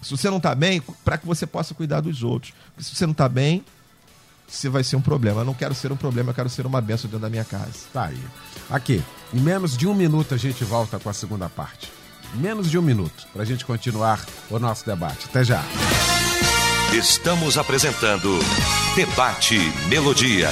Se 0.00 0.10
você 0.10 0.28
não 0.30 0.36
está 0.36 0.54
bem, 0.54 0.82
para 1.04 1.18
que 1.18 1.26
você 1.26 1.46
possa 1.46 1.74
cuidar 1.74 2.02
dos 2.02 2.22
outros. 2.22 2.52
Porque 2.66 2.84
se 2.84 2.94
você 2.94 3.06
não 3.06 3.12
está 3.12 3.28
bem, 3.28 3.64
você 4.46 4.68
vai 4.68 4.84
ser 4.84 4.96
um 4.96 5.00
problema. 5.00 5.40
Eu 5.40 5.44
não 5.44 5.54
quero 5.54 5.74
ser 5.74 5.90
um 5.90 5.96
problema, 5.96 6.30
eu 6.30 6.34
quero 6.34 6.50
ser 6.50 6.66
uma 6.66 6.80
benção 6.80 7.08
dentro 7.08 7.22
da 7.22 7.30
minha 7.30 7.44
casa. 7.44 7.72
Tá 7.92 8.04
aí. 8.04 8.20
Aqui, 8.70 9.02
em 9.32 9.40
menos 9.40 9.76
de 9.76 9.86
um 9.88 9.94
minuto 9.94 10.34
a 10.34 10.36
gente 10.36 10.62
volta 10.62 10.98
com 10.98 11.08
a 11.08 11.14
segunda 11.14 11.48
parte. 11.48 11.90
Menos 12.34 12.70
de 12.70 12.78
um 12.78 12.82
minuto 12.82 13.26
para 13.32 13.42
a 13.42 13.46
gente 13.46 13.64
continuar 13.64 14.24
o 14.50 14.58
nosso 14.58 14.84
debate. 14.84 15.26
Até 15.26 15.42
já. 15.42 15.62
Estamos 16.92 17.58
apresentando 17.58 18.38
Debate 18.94 19.58
Melodia. 19.88 20.48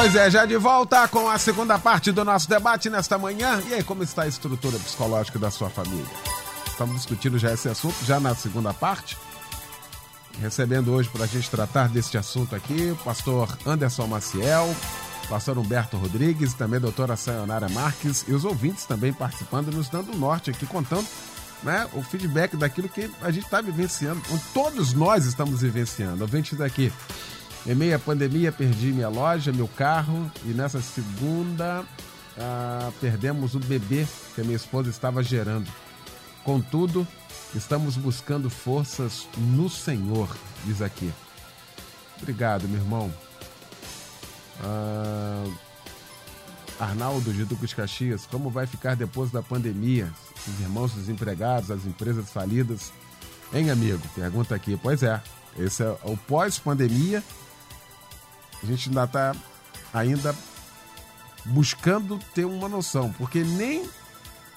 Pois 0.00 0.14
é, 0.14 0.30
já 0.30 0.46
de 0.46 0.56
volta 0.56 1.08
com 1.08 1.28
a 1.28 1.36
segunda 1.38 1.76
parte 1.76 2.12
do 2.12 2.24
nosso 2.24 2.48
debate 2.48 2.88
nesta 2.88 3.18
manhã. 3.18 3.60
E 3.68 3.74
aí, 3.74 3.82
como 3.82 4.04
está 4.04 4.22
a 4.22 4.28
estrutura 4.28 4.78
psicológica 4.78 5.40
da 5.40 5.50
sua 5.50 5.68
família? 5.68 6.06
Estamos 6.68 6.94
discutindo 6.94 7.36
já 7.36 7.52
esse 7.52 7.68
assunto, 7.68 7.96
já 8.04 8.20
na 8.20 8.32
segunda 8.32 8.72
parte. 8.72 9.18
Recebendo 10.40 10.92
hoje 10.92 11.08
para 11.08 11.24
a 11.24 11.26
gente 11.26 11.50
tratar 11.50 11.88
deste 11.88 12.16
assunto 12.16 12.54
aqui 12.54 12.92
o 12.92 12.96
pastor 12.98 13.58
Anderson 13.66 14.06
Maciel, 14.06 14.72
pastor 15.28 15.58
Humberto 15.58 15.96
Rodrigues 15.96 16.54
também 16.54 16.76
a 16.76 16.82
doutora 16.82 17.16
Sayonara 17.16 17.68
Marques 17.68 18.24
e 18.28 18.32
os 18.32 18.44
ouvintes 18.44 18.84
também 18.84 19.12
participando, 19.12 19.74
nos 19.74 19.88
dando 19.88 20.16
norte 20.16 20.48
aqui, 20.48 20.64
contando 20.64 21.08
né, 21.64 21.88
o 21.92 22.04
feedback 22.04 22.56
daquilo 22.56 22.88
que 22.88 23.10
a 23.20 23.32
gente 23.32 23.46
está 23.46 23.60
vivenciando, 23.60 24.22
todos 24.54 24.92
nós 24.92 25.24
estamos 25.24 25.60
vivenciando. 25.60 26.22
Ouvintes 26.22 26.56
daqui, 26.56 26.92
em 27.68 27.74
meio 27.74 27.94
à 27.94 27.98
pandemia, 27.98 28.50
perdi 28.50 28.86
minha 28.86 29.10
loja, 29.10 29.52
meu 29.52 29.68
carro 29.68 30.32
e 30.46 30.48
nessa 30.48 30.80
segunda 30.80 31.84
ah, 32.38 32.90
perdemos 32.98 33.54
o 33.54 33.58
bebê 33.60 34.06
que 34.34 34.40
a 34.40 34.44
minha 34.44 34.56
esposa 34.56 34.88
estava 34.88 35.22
gerando. 35.22 35.70
Contudo, 36.42 37.06
estamos 37.54 37.94
buscando 37.98 38.48
forças 38.48 39.28
no 39.36 39.68
Senhor, 39.68 40.34
diz 40.64 40.80
aqui. 40.80 41.12
Obrigado, 42.16 42.66
meu 42.66 42.80
irmão. 42.80 43.12
Ah, 44.64 45.44
Arnaldo 46.80 47.34
de 47.34 47.44
Duques 47.44 47.74
Caxias, 47.74 48.24
como 48.24 48.48
vai 48.48 48.66
ficar 48.66 48.96
depois 48.96 49.30
da 49.30 49.42
pandemia? 49.42 50.10
Os 50.46 50.60
irmãos 50.60 50.94
desempregados, 50.94 51.70
as 51.70 51.84
empresas 51.84 52.30
falidas. 52.30 52.94
Hein, 53.52 53.70
amigo? 53.70 54.00
Pergunta 54.14 54.54
aqui. 54.54 54.78
Pois 54.82 55.02
é, 55.02 55.20
esse 55.58 55.82
é 55.82 55.94
o 56.04 56.16
pós-pandemia. 56.16 57.22
A 58.62 58.66
gente 58.66 58.88
ainda 58.88 59.04
está 59.04 59.34
ainda 59.92 60.34
buscando 61.44 62.18
ter 62.34 62.44
uma 62.44 62.68
noção, 62.68 63.12
porque 63.12 63.42
nem 63.42 63.88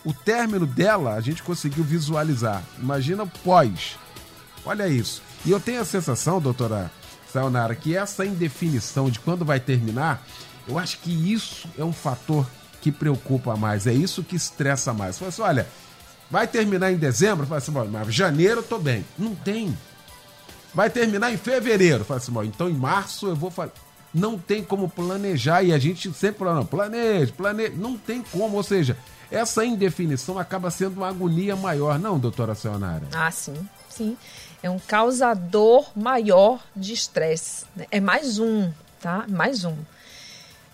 o 0.04 0.14
término 0.14 0.66
dela 0.66 1.14
a 1.14 1.22
gente 1.22 1.44
conseguiu 1.44 1.84
visualizar. 1.84 2.64
Imagina 2.80 3.26
pós. 3.26 3.98
Olha 4.66 4.88
isso. 4.88 5.22
E 5.46 5.52
eu 5.52 5.60
tenho 5.60 5.82
a 5.82 5.86
sensação, 5.86 6.42
doutora 6.42 6.92
Sayonara, 7.32 7.76
que 7.76 7.96
essa 7.96 8.26
indefinição 8.26 9.10
de 9.10 9.20
quando 9.20 9.46
vai 9.46 9.60
terminar 9.60 10.24
eu 10.68 10.78
acho 10.78 11.00
que 11.00 11.12
isso 11.12 11.68
é 11.78 11.84
um 11.84 11.94
fator 11.94 12.48
que 12.82 12.92
preocupa 12.92 13.56
mais, 13.56 13.86
é 13.88 13.94
isso 13.94 14.24
que 14.24 14.36
estressa 14.36 14.94
mais. 14.94 15.18
Você 15.18 15.26
assim, 15.26 15.42
olha, 15.42 15.68
vai 16.30 16.48
terminar 16.48 16.92
em 16.92 16.98
dezembro? 16.98 17.46
Fala 17.46 17.58
assim, 17.58 17.72
mas 17.72 18.14
janeiro 18.14 18.60
eu 18.60 18.64
tô 18.64 18.80
bem. 18.80 19.06
Não 19.18 19.36
tem. 19.36 19.78
Vai 20.74 20.90
terminar 20.90 21.32
em 21.32 21.38
fevereiro? 21.38 22.06
Fala 22.06 22.20
assim, 22.20 22.32
então 22.46 22.70
em 22.70 22.74
março 22.74 23.28
eu 23.28 23.36
vou 23.36 23.52
fazer. 23.52 23.74
Não 24.14 24.38
tem 24.38 24.64
como 24.64 24.90
planejar 24.90 25.64
e 25.64 25.74
a 25.74 25.78
gente 25.78 26.12
sempre 26.14 26.40
fala, 26.40 26.56
não, 26.56 26.66
planeje, 26.66 27.32
planeje. 27.32 27.74
Não 27.76 27.98
tem 27.98 28.22
como, 28.22 28.58
ou 28.58 28.64
seja, 28.64 28.98
essa 29.30 29.66
indefinição 29.66 30.38
acaba 30.38 30.70
sendo 30.70 30.98
uma 30.98 31.08
agonia 31.08 31.56
maior, 31.56 31.98
não, 31.98 32.20
doutora 32.20 32.54
Sayonara? 32.54 33.08
Ah, 33.14 33.32
sim, 33.32 33.56
sim. 33.90 34.18
É 34.62 34.70
um 34.70 34.80
causador 34.80 35.90
maior 35.96 36.60
de 36.76 36.94
estresse. 36.94 37.66
Né? 37.76 37.86
É 37.90 38.00
mais 38.00 38.38
um, 38.38 38.72
tá? 39.00 39.26
Mais 39.30 39.64
um 39.64 39.76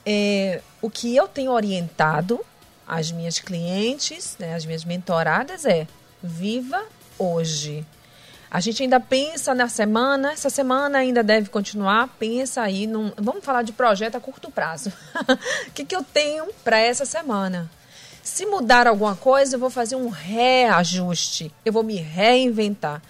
é, 0.10 0.62
o 0.82 0.90
que 0.90 1.14
eu 1.14 1.28
tenho 1.28 1.52
orientado 1.52 2.40
as 2.88 3.12
minhas 3.12 3.40
clientes, 3.40 4.38
né, 4.40 4.56
as 4.56 4.66
minhas 4.66 4.86
mentoradas 4.86 5.66
é 5.66 5.86
viva 6.24 6.82
hoje. 7.20 7.86
A 8.50 8.62
gente 8.62 8.82
ainda 8.82 9.00
pensa 9.00 9.54
na 9.54 9.68
semana, 9.68 10.32
essa 10.32 10.50
semana 10.50 11.00
ainda 11.00 11.22
deve 11.22 11.50
continuar, 11.50 12.08
pensa 12.18 12.62
aí 12.62 12.88
num. 12.88 13.12
Vamos 13.18 13.44
falar 13.44 13.62
de 13.62 13.74
projeto 13.74 14.16
a 14.16 14.22
curto 14.22 14.50
prazo. 14.50 14.92
O 15.68 15.72
que, 15.76 15.84
que 15.84 15.96
eu 15.96 16.04
tenho 16.04 16.46
para 16.64 16.80
essa 16.80 17.06
semana? 17.06 17.70
Se 18.24 18.46
mudar 18.46 18.88
alguma 18.88 19.16
coisa, 19.16 19.56
eu 19.56 19.60
vou 19.60 19.70
fazer 19.70 19.96
um 19.96 20.10
reajuste, 20.10 21.52
eu 21.66 21.74
vou 21.74 21.84
me 21.84 21.96
reinventar. 21.96 23.02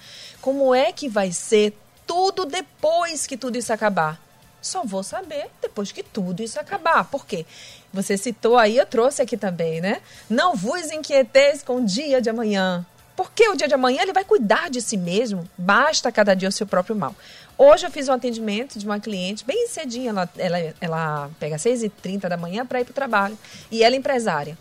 Como 0.42 0.74
é 0.74 0.92
que 0.92 1.08
vai 1.08 1.32
ser 1.32 1.78
tudo 2.06 2.46
depois 2.46 3.28
que 3.28 3.38
tudo 3.38 3.58
isso 3.58 3.72
acabar? 3.74 4.20
Só 4.62 4.84
vou 4.84 5.04
saber 5.04 5.50
depois 5.62 5.92
que 5.92 6.02
tudo 6.02 6.42
isso 6.42 6.60
acabar. 6.60 7.04
Por 7.06 7.26
quê? 7.26 7.46
Você 7.94 8.18
citou 8.18 8.58
aí, 8.58 8.78
eu 8.78 8.86
trouxe 8.86 9.22
aqui 9.22 9.38
também, 9.38 9.82
né? 9.82 10.02
Não 10.30 10.56
vos 10.56 10.92
inquieteis 10.92 11.64
com 11.64 11.78
o 11.78 11.86
dia 11.86 12.22
de 12.22 12.30
amanhã. 12.30 12.86
Porque 13.18 13.50
o 13.50 13.56
dia 13.56 13.68
de 13.68 13.74
amanhã 13.74 14.04
ele 14.04 14.14
vai 14.14 14.24
cuidar 14.24 14.70
de 14.70 14.80
si 14.80 14.96
mesmo. 14.96 15.50
Basta 15.58 16.12
cada 16.12 16.36
dia 16.36 16.48
o 16.48 16.52
seu 16.52 16.68
próprio 16.68 16.96
mal. 16.96 17.16
Hoje 17.58 17.88
eu 17.88 17.92
fiz 17.92 18.08
um 18.08 18.14
atendimento 18.14 18.78
de 18.78 18.86
uma 18.86 19.00
cliente 19.00 19.44
bem 19.44 19.68
cedinho. 19.68 20.10
Ela, 20.10 20.30
ela, 20.38 20.74
ela 20.80 21.32
pega 21.40 21.56
às 21.56 21.64
6h30 21.64 22.30
da 22.30 22.38
manhã 22.38 22.64
para 22.64 22.80
ir 22.80 22.86
para 22.86 22.92
o 22.92 22.94
trabalho. 22.94 23.36
E 23.72 23.84
ela 23.84 23.96
é 23.96 23.98
empresária. 23.98 24.56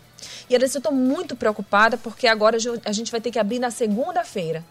E 0.49 0.55
ela 0.55 0.65
disse: 0.65 0.75
Eu 0.75 0.79
estou 0.79 0.91
muito 0.91 1.35
preocupada 1.35 1.99
porque 1.99 2.25
agora 2.27 2.57
a 2.83 2.91
gente 2.91 3.11
vai 3.11 3.21
ter 3.21 3.29
que 3.29 3.37
abrir 3.37 3.59
na 3.59 3.69
segunda-feira. 3.69 4.65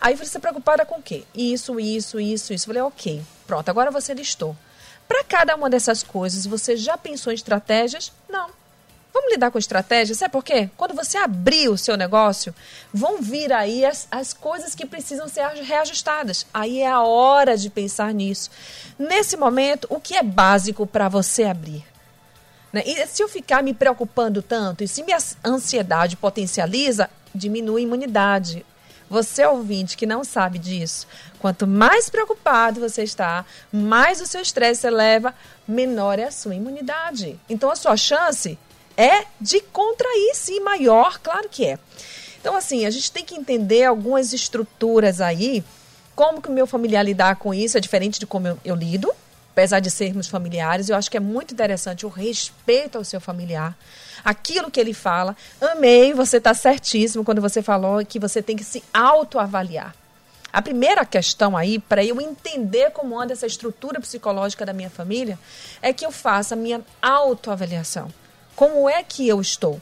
Aí 0.00 0.12
eu 0.12 0.16
falei: 0.16 0.30
Você 0.30 0.38
preocupada 0.38 0.86
com 0.86 1.00
o 1.00 1.02
quê? 1.02 1.24
Isso, 1.34 1.80
isso, 1.80 2.20
isso, 2.20 2.54
isso. 2.54 2.64
Eu 2.64 2.66
falei: 2.68 2.82
Ok, 2.82 3.20
pronto, 3.48 3.68
agora 3.68 3.90
você 3.90 4.14
listou. 4.14 4.56
Para 5.08 5.24
cada 5.24 5.56
uma 5.56 5.68
dessas 5.68 6.04
coisas, 6.04 6.46
você 6.46 6.76
já 6.76 6.96
pensou 6.96 7.32
em 7.32 7.34
estratégias? 7.34 8.12
Não. 8.28 8.48
Vamos 9.14 9.30
lidar 9.30 9.52
com 9.52 9.58
estratégias? 9.58 10.18
Sabe 10.18 10.32
por 10.32 10.42
quê? 10.42 10.68
Quando 10.76 10.92
você 10.92 11.16
abrir 11.16 11.68
o 11.68 11.78
seu 11.78 11.96
negócio, 11.96 12.52
vão 12.92 13.22
vir 13.22 13.52
aí 13.52 13.84
as, 13.84 14.08
as 14.10 14.32
coisas 14.32 14.74
que 14.74 14.84
precisam 14.84 15.28
ser 15.28 15.46
reajustadas. 15.62 16.44
Aí 16.52 16.80
é 16.80 16.88
a 16.88 17.00
hora 17.00 17.56
de 17.56 17.70
pensar 17.70 18.12
nisso. 18.12 18.50
Nesse 18.98 19.36
momento, 19.36 19.86
o 19.88 20.00
que 20.00 20.16
é 20.16 20.22
básico 20.22 20.84
para 20.84 21.08
você 21.08 21.44
abrir? 21.44 21.84
Né? 22.72 22.82
E 22.84 23.06
se 23.06 23.22
eu 23.22 23.28
ficar 23.28 23.62
me 23.62 23.72
preocupando 23.72 24.42
tanto, 24.42 24.82
e 24.82 24.88
se 24.88 25.04
minha 25.04 25.18
ansiedade 25.44 26.16
potencializa, 26.16 27.08
diminui 27.32 27.82
a 27.82 27.84
imunidade. 27.84 28.66
Você 29.08 29.46
ouvinte 29.46 29.96
que 29.96 30.06
não 30.06 30.24
sabe 30.24 30.58
disso, 30.58 31.06
quanto 31.38 31.68
mais 31.68 32.10
preocupado 32.10 32.80
você 32.80 33.04
está, 33.04 33.44
mais 33.70 34.20
o 34.20 34.26
seu 34.26 34.40
estresse 34.40 34.80
se 34.80 34.86
eleva, 34.88 35.32
menor 35.68 36.18
é 36.18 36.24
a 36.24 36.32
sua 36.32 36.56
imunidade. 36.56 37.38
Então 37.48 37.70
a 37.70 37.76
sua 37.76 37.96
chance 37.96 38.58
é 38.96 39.24
de 39.40 39.60
contrair 39.60 40.34
sim 40.34 40.60
maior, 40.60 41.18
claro 41.20 41.48
que 41.48 41.66
é. 41.66 41.78
Então 42.40 42.56
assim, 42.56 42.86
a 42.86 42.90
gente 42.90 43.10
tem 43.10 43.24
que 43.24 43.34
entender 43.34 43.84
algumas 43.84 44.32
estruturas 44.32 45.20
aí, 45.20 45.64
como 46.14 46.40
que 46.40 46.48
o 46.48 46.52
meu 46.52 46.66
familiar 46.66 47.04
lidar 47.04 47.36
com 47.36 47.52
isso 47.52 47.76
é 47.76 47.80
diferente 47.80 48.20
de 48.20 48.26
como 48.26 48.48
eu, 48.48 48.58
eu 48.64 48.74
lido, 48.74 49.12
apesar 49.52 49.80
de 49.80 49.90
sermos 49.90 50.28
familiares, 50.28 50.88
eu 50.88 50.96
acho 50.96 51.10
que 51.10 51.16
é 51.16 51.20
muito 51.20 51.54
interessante 51.54 52.04
o 52.06 52.08
respeito 52.08 52.98
ao 52.98 53.04
seu 53.04 53.20
familiar 53.20 53.76
aquilo 54.24 54.70
que 54.70 54.80
ele 54.80 54.94
fala. 54.94 55.36
Amei, 55.60 56.14
você 56.14 56.38
está 56.38 56.54
certíssimo 56.54 57.24
quando 57.24 57.42
você 57.42 57.62
falou 57.62 58.04
que 58.04 58.18
você 58.18 58.42
tem 58.42 58.56
que 58.56 58.64
se 58.64 58.82
autoavaliar. 58.92 59.94
A 60.52 60.62
primeira 60.62 61.04
questão 61.04 61.56
aí, 61.56 61.78
para 61.78 62.04
eu 62.04 62.20
entender 62.20 62.90
como 62.92 63.20
anda 63.20 63.32
essa 63.32 63.46
estrutura 63.46 64.00
psicológica 64.00 64.64
da 64.64 64.72
minha 64.72 64.88
família, 64.88 65.38
é 65.82 65.92
que 65.92 66.06
eu 66.06 66.12
faça 66.12 66.54
a 66.54 66.56
minha 66.56 66.80
autoavaliação. 67.02 68.08
Como 68.54 68.88
é 68.88 69.02
que 69.02 69.26
eu 69.28 69.40
estou? 69.40 69.80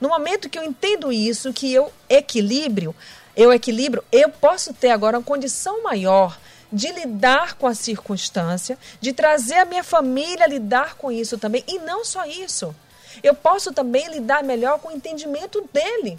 No 0.00 0.08
momento 0.08 0.48
que 0.48 0.58
eu 0.58 0.64
entendo 0.64 1.12
isso, 1.12 1.52
que 1.52 1.72
eu 1.72 1.92
equilíbrio, 2.08 2.94
eu 3.36 3.52
equilibro, 3.52 4.04
eu 4.10 4.28
posso 4.28 4.72
ter 4.72 4.90
agora 4.90 5.18
uma 5.18 5.24
condição 5.24 5.82
maior 5.82 6.38
de 6.72 6.90
lidar 6.90 7.54
com 7.54 7.66
a 7.66 7.74
circunstância, 7.74 8.76
de 9.00 9.12
trazer 9.12 9.56
a 9.56 9.64
minha 9.64 9.84
família 9.84 10.44
a 10.44 10.48
lidar 10.48 10.96
com 10.96 11.10
isso 11.12 11.38
também. 11.38 11.62
E 11.68 11.78
não 11.78 12.04
só 12.04 12.26
isso. 12.26 12.74
Eu 13.22 13.34
posso 13.34 13.72
também 13.72 14.08
lidar 14.08 14.42
melhor 14.42 14.78
com 14.80 14.88
o 14.88 14.92
entendimento 14.92 15.68
dele. 15.72 16.18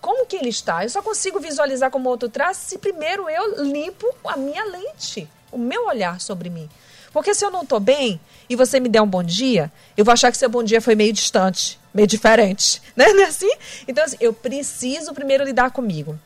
Como 0.00 0.26
que 0.26 0.36
ele 0.36 0.48
está? 0.48 0.82
Eu 0.82 0.88
só 0.88 1.02
consigo 1.02 1.38
visualizar 1.38 1.90
como 1.90 2.08
outro 2.08 2.28
traço 2.28 2.62
se 2.64 2.78
primeiro 2.78 3.28
eu 3.28 3.62
limpo 3.62 4.06
a 4.24 4.36
minha 4.36 4.64
lente, 4.64 5.28
o 5.50 5.58
meu 5.58 5.86
olhar 5.86 6.20
sobre 6.20 6.50
mim. 6.50 6.68
Porque 7.12 7.34
se 7.34 7.44
eu 7.44 7.50
não 7.50 7.62
estou 7.62 7.78
bem 7.78 8.20
e 8.48 8.56
você 8.56 8.80
me 8.80 8.88
der 8.88 9.02
um 9.02 9.06
bom 9.06 9.22
dia, 9.22 9.70
eu 9.96 10.04
vou 10.04 10.12
achar 10.12 10.30
que 10.30 10.38
seu 10.38 10.48
bom 10.48 10.62
dia 10.62 10.80
foi 10.80 10.94
meio 10.94 11.12
distante, 11.12 11.78
meio 11.92 12.06
diferente. 12.06 12.80
Né? 12.94 13.06
Não 13.12 13.22
é 13.22 13.26
assim? 13.26 13.50
Então, 13.88 14.04
assim, 14.04 14.16
eu 14.20 14.32
preciso 14.32 15.14
primeiro 15.14 15.44
lidar 15.44 15.70
comigo. 15.70 16.18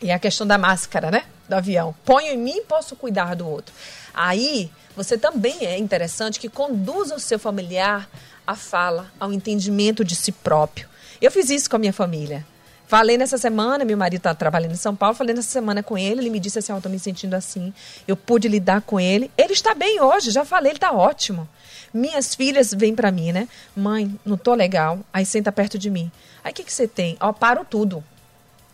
E 0.00 0.10
a 0.10 0.18
questão 0.18 0.44
da 0.44 0.58
máscara, 0.58 1.12
né? 1.12 1.24
Do 1.48 1.54
avião. 1.54 1.94
Ponho 2.04 2.32
em 2.32 2.36
mim 2.36 2.56
e 2.56 2.62
posso 2.62 2.96
cuidar 2.96 3.36
do 3.36 3.48
outro. 3.48 3.72
Aí, 4.12 4.68
você 4.96 5.16
também 5.16 5.64
é 5.64 5.78
interessante 5.78 6.40
que 6.40 6.48
conduza 6.48 7.14
o 7.14 7.20
seu 7.20 7.38
familiar 7.38 8.08
à 8.44 8.56
fala, 8.56 9.12
ao 9.18 9.32
entendimento 9.32 10.04
de 10.04 10.16
si 10.16 10.32
próprio. 10.32 10.88
Eu 11.20 11.30
fiz 11.30 11.50
isso 11.50 11.70
com 11.70 11.76
a 11.76 11.78
minha 11.78 11.92
família. 11.92 12.44
Falei 12.92 13.16
nessa 13.16 13.38
semana, 13.38 13.86
meu 13.86 13.96
marido 13.96 14.18
está 14.18 14.34
trabalhando 14.34 14.72
em 14.72 14.76
São 14.76 14.94
Paulo, 14.94 15.16
falei 15.16 15.34
nessa 15.34 15.48
semana 15.48 15.82
com 15.82 15.96
ele, 15.96 16.20
ele 16.20 16.28
me 16.28 16.38
disse 16.38 16.58
assim, 16.58 16.72
oh, 16.72 16.74
eu 16.74 16.78
estou 16.80 16.92
me 16.92 16.98
sentindo 16.98 17.32
assim. 17.32 17.72
Eu 18.06 18.14
pude 18.14 18.48
lidar 18.48 18.82
com 18.82 19.00
ele. 19.00 19.30
Ele 19.34 19.54
está 19.54 19.74
bem 19.74 19.98
hoje, 19.98 20.30
já 20.30 20.44
falei, 20.44 20.72
ele 20.72 20.76
está 20.76 20.92
ótimo. 20.92 21.48
Minhas 21.90 22.34
filhas 22.34 22.74
vêm 22.74 22.94
para 22.94 23.10
mim, 23.10 23.32
né? 23.32 23.48
Mãe, 23.74 24.14
não 24.26 24.36
tô 24.36 24.52
legal. 24.52 25.00
Aí 25.10 25.24
senta 25.24 25.50
perto 25.50 25.78
de 25.78 25.88
mim. 25.88 26.12
Aí 26.44 26.52
o 26.52 26.54
que, 26.54 26.62
que 26.62 26.70
você 26.70 26.86
tem? 26.86 27.16
Ó, 27.18 27.32
paro 27.32 27.64
tudo. 27.64 28.04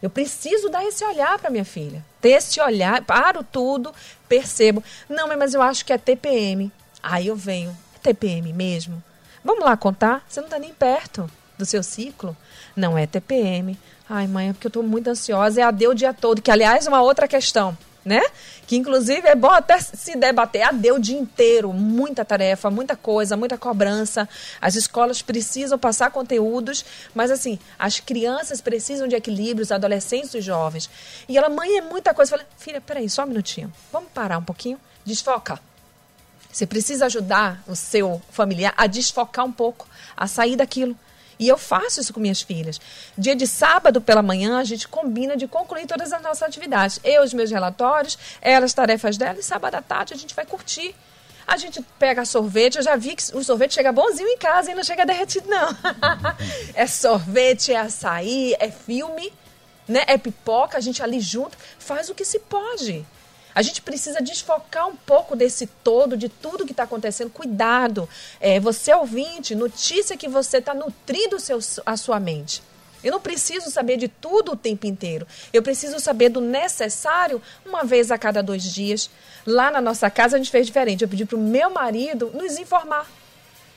Eu 0.02 0.10
preciso 0.10 0.68
dar 0.68 0.84
esse 0.84 1.04
olhar 1.04 1.38
para 1.38 1.48
minha 1.48 1.64
filha. 1.64 2.04
Ter 2.20 2.30
esse 2.30 2.60
olhar, 2.60 3.00
paro 3.04 3.44
tudo, 3.44 3.94
percebo. 4.28 4.82
Não, 5.08 5.28
mas 5.28 5.54
eu 5.54 5.62
acho 5.62 5.84
que 5.84 5.92
é 5.92 5.96
TPM. 5.96 6.72
Aí 7.00 7.28
eu 7.28 7.36
venho, 7.36 7.70
é 7.94 7.98
TPM 8.00 8.52
mesmo? 8.52 9.00
Vamos 9.44 9.64
lá 9.64 9.76
contar? 9.76 10.24
Você 10.28 10.40
não 10.40 10.48
está 10.48 10.58
nem 10.58 10.74
perto 10.74 11.30
do 11.56 11.64
seu 11.64 11.84
ciclo. 11.84 12.36
Não 12.74 12.98
é 12.98 13.06
TPM. 13.06 13.78
Ai, 14.08 14.26
mãe, 14.26 14.48
é 14.48 14.52
porque 14.52 14.66
eu 14.66 14.70
estou 14.70 14.82
muito 14.82 15.08
ansiosa. 15.08 15.60
É 15.60 15.64
AD 15.64 15.86
o 15.88 15.94
dia 15.94 16.14
todo, 16.14 16.40
que 16.40 16.50
aliás 16.50 16.86
é 16.86 16.88
uma 16.88 17.02
outra 17.02 17.28
questão, 17.28 17.76
né? 18.02 18.22
Que 18.66 18.74
inclusive 18.74 19.28
é 19.28 19.34
bom 19.34 19.50
até 19.50 19.78
se 19.78 20.16
debater. 20.16 20.62
AD 20.62 20.92
o 20.92 20.98
dia 20.98 21.18
inteiro, 21.18 21.72
muita 21.74 22.24
tarefa, 22.24 22.70
muita 22.70 22.96
coisa, 22.96 23.36
muita 23.36 23.58
cobrança. 23.58 24.26
As 24.62 24.76
escolas 24.76 25.20
precisam 25.20 25.78
passar 25.78 26.10
conteúdos, 26.10 26.84
mas 27.14 27.30
assim, 27.30 27.58
as 27.78 28.00
crianças 28.00 28.62
precisam 28.62 29.06
de 29.06 29.14
equilíbrio, 29.14 29.62
os 29.62 29.70
adolescentes 29.70 30.32
e 30.32 30.40
jovens. 30.40 30.88
E 31.28 31.36
ela, 31.36 31.50
mãe, 31.50 31.76
é 31.76 31.82
muita 31.82 32.14
coisa. 32.14 32.30
Falei, 32.30 32.46
filha, 32.56 32.80
peraí, 32.80 33.10
só 33.10 33.24
um 33.24 33.26
minutinho. 33.26 33.70
Vamos 33.92 34.10
parar 34.14 34.38
um 34.38 34.44
pouquinho? 34.44 34.80
Desfoca. 35.04 35.60
Você 36.50 36.66
precisa 36.66 37.06
ajudar 37.06 37.62
o 37.68 37.76
seu 37.76 38.22
familiar 38.30 38.72
a 38.74 38.86
desfocar 38.86 39.44
um 39.44 39.52
pouco, 39.52 39.86
a 40.16 40.26
sair 40.26 40.56
daquilo. 40.56 40.96
E 41.38 41.46
eu 41.46 41.56
faço 41.56 42.00
isso 42.00 42.12
com 42.12 42.20
minhas 42.20 42.42
filhas. 42.42 42.80
Dia 43.16 43.36
de 43.36 43.46
sábado 43.46 44.00
pela 44.00 44.22
manhã, 44.22 44.58
a 44.58 44.64
gente 44.64 44.88
combina 44.88 45.36
de 45.36 45.46
concluir 45.46 45.86
todas 45.86 46.12
as 46.12 46.20
nossas 46.20 46.42
atividades. 46.42 46.98
Eu, 47.04 47.22
os 47.22 47.32
meus 47.32 47.50
relatórios, 47.50 48.18
elas, 48.40 48.74
tarefas 48.74 49.16
dela, 49.16 49.38
e 49.38 49.42
sábado 49.42 49.76
à 49.76 49.82
tarde 49.82 50.14
a 50.14 50.16
gente 50.16 50.34
vai 50.34 50.44
curtir. 50.44 50.94
A 51.46 51.56
gente 51.56 51.80
pega 51.98 52.26
sorvete, 52.26 52.76
eu 52.76 52.82
já 52.82 52.94
vi 52.94 53.16
que 53.16 53.34
o 53.34 53.42
sorvete 53.42 53.74
chega 53.74 53.90
bonzinho 53.90 54.28
em 54.28 54.36
casa 54.36 54.70
e 54.70 54.74
não 54.74 54.84
chega 54.84 55.06
derretido, 55.06 55.48
não. 55.48 55.68
é 56.74 56.86
sorvete, 56.86 57.72
é 57.72 57.78
açaí, 57.78 58.54
é 58.58 58.70
filme, 58.70 59.32
né? 59.86 60.04
é 60.06 60.18
pipoca, 60.18 60.76
a 60.76 60.80
gente 60.80 61.02
ali 61.02 61.20
junto 61.20 61.56
faz 61.78 62.10
o 62.10 62.14
que 62.14 62.24
se 62.24 62.38
pode. 62.40 63.06
A 63.58 63.62
gente 63.62 63.82
precisa 63.82 64.22
desfocar 64.22 64.86
um 64.86 64.94
pouco 64.94 65.34
desse 65.34 65.66
todo, 65.66 66.16
de 66.16 66.28
tudo 66.28 66.64
que 66.64 66.70
está 66.70 66.84
acontecendo. 66.84 67.28
Cuidado. 67.28 68.08
É, 68.38 68.60
você 68.60 68.94
ouvinte, 68.94 69.52
notícia 69.52 70.16
que 70.16 70.28
você 70.28 70.58
está 70.58 70.72
nutrindo 70.72 71.40
seu, 71.40 71.58
a 71.84 71.96
sua 71.96 72.20
mente. 72.20 72.62
Eu 73.02 73.10
não 73.10 73.20
preciso 73.20 73.68
saber 73.68 73.96
de 73.96 74.06
tudo 74.06 74.52
o 74.52 74.56
tempo 74.56 74.86
inteiro. 74.86 75.26
Eu 75.52 75.60
preciso 75.60 75.98
saber 75.98 76.28
do 76.28 76.40
necessário 76.40 77.42
uma 77.66 77.82
vez 77.82 78.12
a 78.12 78.16
cada 78.16 78.44
dois 78.44 78.62
dias. 78.62 79.10
Lá 79.44 79.72
na 79.72 79.80
nossa 79.80 80.08
casa 80.08 80.36
a 80.36 80.38
gente 80.38 80.52
fez 80.52 80.64
diferente. 80.64 81.02
Eu 81.02 81.08
pedi 81.08 81.24
para 81.24 81.36
o 81.36 81.40
meu 81.40 81.68
marido 81.68 82.30
nos 82.32 82.60
informar. 82.60 83.10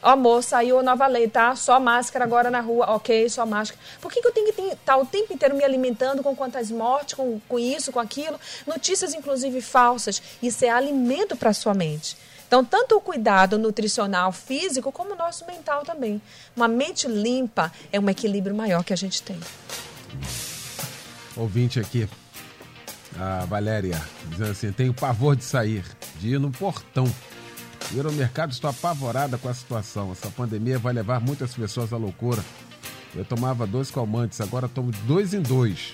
Amor, 0.01 0.41
saiu 0.41 0.79
a 0.79 0.83
nova 0.83 1.05
lei, 1.05 1.27
tá? 1.27 1.55
Só 1.55 1.79
máscara 1.79 2.25
agora 2.25 2.49
na 2.49 2.59
rua. 2.59 2.87
Ok, 2.95 3.29
só 3.29 3.45
máscara. 3.45 3.79
Por 4.01 4.11
que, 4.11 4.19
que 4.19 4.27
eu 4.27 4.31
tenho 4.31 4.51
que 4.51 4.61
estar 4.61 4.77
tá 4.83 4.97
o 4.97 5.05
tempo 5.05 5.31
inteiro 5.31 5.55
me 5.55 5.63
alimentando 5.63 6.23
com 6.23 6.35
quantas 6.35 6.71
mortes, 6.71 7.13
com, 7.13 7.39
com 7.47 7.59
isso, 7.59 7.91
com 7.91 7.99
aquilo? 7.99 8.39
Notícias, 8.65 9.13
inclusive, 9.13 9.61
falsas. 9.61 10.21
Isso 10.41 10.65
é 10.65 10.69
alimento 10.69 11.35
para 11.35 11.53
sua 11.53 11.75
mente. 11.75 12.17
Então, 12.47 12.65
tanto 12.65 12.97
o 12.97 13.01
cuidado 13.01 13.57
nutricional 13.57 14.31
físico, 14.31 14.91
como 14.91 15.13
o 15.13 15.15
nosso 15.15 15.45
mental 15.45 15.83
também. 15.83 16.21
Uma 16.55 16.67
mente 16.67 17.07
limpa 17.07 17.71
é 17.91 17.99
um 17.99 18.09
equilíbrio 18.09 18.55
maior 18.55 18.83
que 18.83 18.91
a 18.91 18.97
gente 18.97 19.21
tem. 19.21 19.39
Ouvinte 21.37 21.79
aqui, 21.79 22.09
a 23.17 23.45
Valéria, 23.45 24.01
dizendo 24.25 24.51
assim: 24.51 24.71
tenho 24.71 24.93
pavor 24.93 25.35
de 25.35 25.43
sair, 25.43 25.85
de 26.19 26.29
ir 26.33 26.39
no 26.39 26.51
portão 26.51 27.05
Ir 27.93 28.05
ao 28.05 28.11
mercado, 28.11 28.51
estou 28.51 28.69
apavorada 28.69 29.37
com 29.37 29.49
a 29.49 29.53
situação. 29.53 30.11
Essa 30.11 30.29
pandemia 30.29 30.79
vai 30.79 30.93
levar 30.93 31.19
muitas 31.19 31.53
pessoas 31.53 31.91
à 31.91 31.97
loucura. 31.97 32.43
Eu 33.13 33.25
tomava 33.25 33.67
dois 33.67 33.91
calmantes, 33.91 34.39
agora 34.39 34.69
tomo 34.69 34.91
dois 35.05 35.33
em 35.33 35.41
dois. 35.41 35.93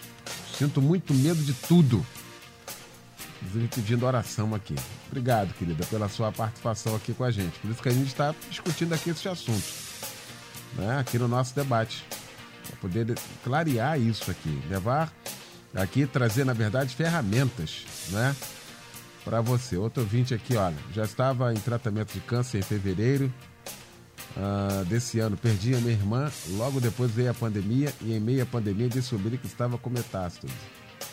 Sinto 0.57 0.81
muito 0.81 1.13
medo 1.13 1.41
de 1.43 1.53
tudo. 1.53 2.05
Inclusive 3.41 3.67
pedindo 3.73 4.05
oração 4.05 4.53
aqui. 4.53 4.75
Obrigado, 5.07 5.53
querida, 5.53 5.85
pela 5.85 6.09
sua 6.09 6.31
participação 6.31 6.95
aqui 6.95 7.13
com 7.13 7.23
a 7.23 7.31
gente. 7.31 7.57
Por 7.59 7.71
isso 7.71 7.81
que 7.81 7.89
a 7.89 7.93
gente 7.93 8.07
está 8.07 8.35
discutindo 8.49 8.93
aqui 8.93 9.09
esse 9.09 9.27
assunto. 9.27 9.63
Né? 10.75 10.99
Aqui 10.99 11.17
no 11.17 11.27
nosso 11.27 11.55
debate. 11.55 12.03
Para 12.67 12.75
poder 12.77 13.15
clarear 13.43 13.99
isso 13.99 14.29
aqui. 14.29 14.61
Levar 14.69 15.11
aqui, 15.75 16.05
trazer, 16.05 16.43
na 16.43 16.53
verdade, 16.53 16.95
ferramentas, 16.95 17.85
né? 18.09 18.35
Para 19.28 19.41
você. 19.41 19.75
Outro 19.75 20.03
ouvinte 20.03 20.34
aqui, 20.34 20.55
olha, 20.55 20.78
já 20.93 21.03
estava 21.03 21.53
em 21.53 21.57
tratamento 21.57 22.13
de 22.13 22.21
câncer 22.21 22.59
em 22.59 22.61
fevereiro 22.61 23.32
uh, 24.38 24.86
desse 24.86 25.19
ano. 25.19 25.36
Perdi 25.36 25.75
a 25.75 25.80
minha 25.80 25.91
irmã, 25.91 26.32
logo 26.51 26.80
depois 26.80 27.11
veio 27.11 27.30
a 27.30 27.34
pandemia 27.34 27.93
e 28.01 28.13
em 28.13 28.21
meio 28.21 28.43
à 28.43 28.45
pandemia 28.45 28.88
descobri 28.88 29.38
que 29.38 29.45
estava 29.45 29.78
com 29.78 29.89
metástase. 29.89 30.53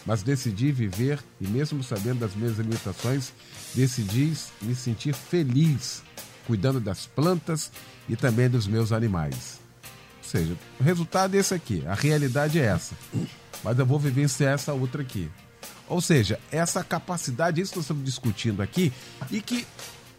Mas 0.06 0.22
decidi 0.22 0.70
viver 0.70 1.18
e 1.40 1.48
mesmo 1.48 1.82
sabendo 1.82 2.20
das 2.20 2.36
minhas 2.36 2.56
limitações, 2.56 3.32
decidi 3.74 4.32
me 4.62 4.76
sentir 4.76 5.12
feliz 5.12 6.04
cuidando 6.46 6.78
das 6.78 7.06
plantas 7.06 7.72
e 8.08 8.14
também 8.14 8.48
dos 8.48 8.68
meus 8.68 8.92
animais. 8.92 9.58
Ou 10.18 10.30
seja, 10.30 10.56
o 10.78 10.84
resultado 10.84 11.34
é 11.34 11.38
esse 11.38 11.52
aqui, 11.52 11.82
a 11.84 11.94
realidade 11.94 12.60
é 12.60 12.64
essa. 12.64 12.94
Mas 13.64 13.76
eu 13.76 13.84
vou 13.84 13.98
vivenciar 13.98 14.54
essa 14.54 14.72
outra 14.72 15.02
aqui. 15.02 15.28
Ou 15.88 16.00
seja, 16.00 16.38
essa 16.50 16.82
capacidade, 16.82 17.60
isso 17.60 17.72
que 17.72 17.78
nós 17.78 17.84
estamos 17.84 18.04
discutindo 18.04 18.62
aqui, 18.62 18.92
e 19.30 19.40
que 19.40 19.66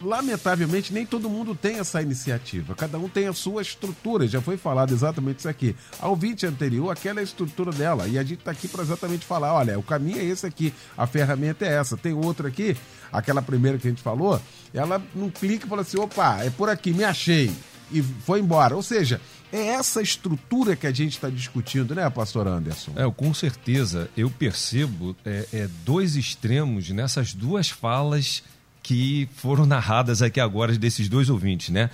lamentavelmente 0.01 0.93
nem 0.93 1.05
todo 1.05 1.29
mundo 1.29 1.55
tem 1.55 1.79
essa 1.79 2.01
iniciativa. 2.01 2.75
Cada 2.75 2.97
um 2.97 3.07
tem 3.07 3.27
a 3.27 3.33
sua 3.33 3.61
estrutura. 3.61 4.27
Já 4.27 4.41
foi 4.41 4.57
falado 4.57 4.93
exatamente 4.93 5.39
isso 5.39 5.49
aqui. 5.49 5.75
A 5.99 6.07
ouvinte 6.07 6.45
anterior, 6.45 6.91
aquela 6.91 7.19
é 7.19 7.21
a 7.21 7.23
estrutura 7.23 7.71
dela. 7.71 8.07
E 8.07 8.17
a 8.17 8.23
gente 8.23 8.39
está 8.39 8.51
aqui 8.51 8.67
para 8.67 8.83
exatamente 8.83 9.25
falar: 9.25 9.53
olha, 9.53 9.79
o 9.79 9.83
caminho 9.83 10.19
é 10.19 10.23
esse 10.23 10.45
aqui, 10.45 10.73
a 10.97 11.07
ferramenta 11.07 11.65
é 11.65 11.73
essa. 11.73 11.97
Tem 11.97 12.13
outra 12.13 12.47
aqui, 12.47 12.75
aquela 13.11 13.41
primeira 13.41 13.77
que 13.77 13.87
a 13.87 13.89
gente 13.89 14.03
falou, 14.03 14.39
ela 14.73 15.01
não 15.13 15.29
clica 15.29 15.65
e 15.65 15.69
fala 15.69 15.81
assim: 15.81 15.97
opa, 15.97 16.43
é 16.43 16.49
por 16.49 16.69
aqui, 16.69 16.91
me 16.91 17.03
achei. 17.03 17.51
E 17.91 18.01
foi 18.01 18.39
embora. 18.39 18.75
Ou 18.75 18.83
seja, 18.83 19.21
é 19.55 19.67
essa 19.67 20.01
estrutura 20.01 20.75
que 20.75 20.85
a 20.85 20.91
gente 20.91 21.13
está 21.13 21.29
discutindo, 21.29 21.95
né, 21.95 22.09
pastor 22.09 22.47
Anderson? 22.47 22.91
É, 22.95 23.09
com 23.09 23.33
certeza. 23.33 24.09
Eu 24.15 24.29
percebo 24.29 25.15
é, 25.25 25.47
é, 25.53 25.69
dois 25.85 26.15
extremos 26.15 26.89
nessas 26.89 27.33
duas 27.33 27.69
falas 27.69 28.43
que 28.83 29.27
foram 29.35 29.65
narradas 29.65 30.21
aqui 30.21 30.39
agora 30.39 30.77
desses 30.77 31.09
dois 31.09 31.29
ouvintes, 31.29 31.69
né? 31.69 31.89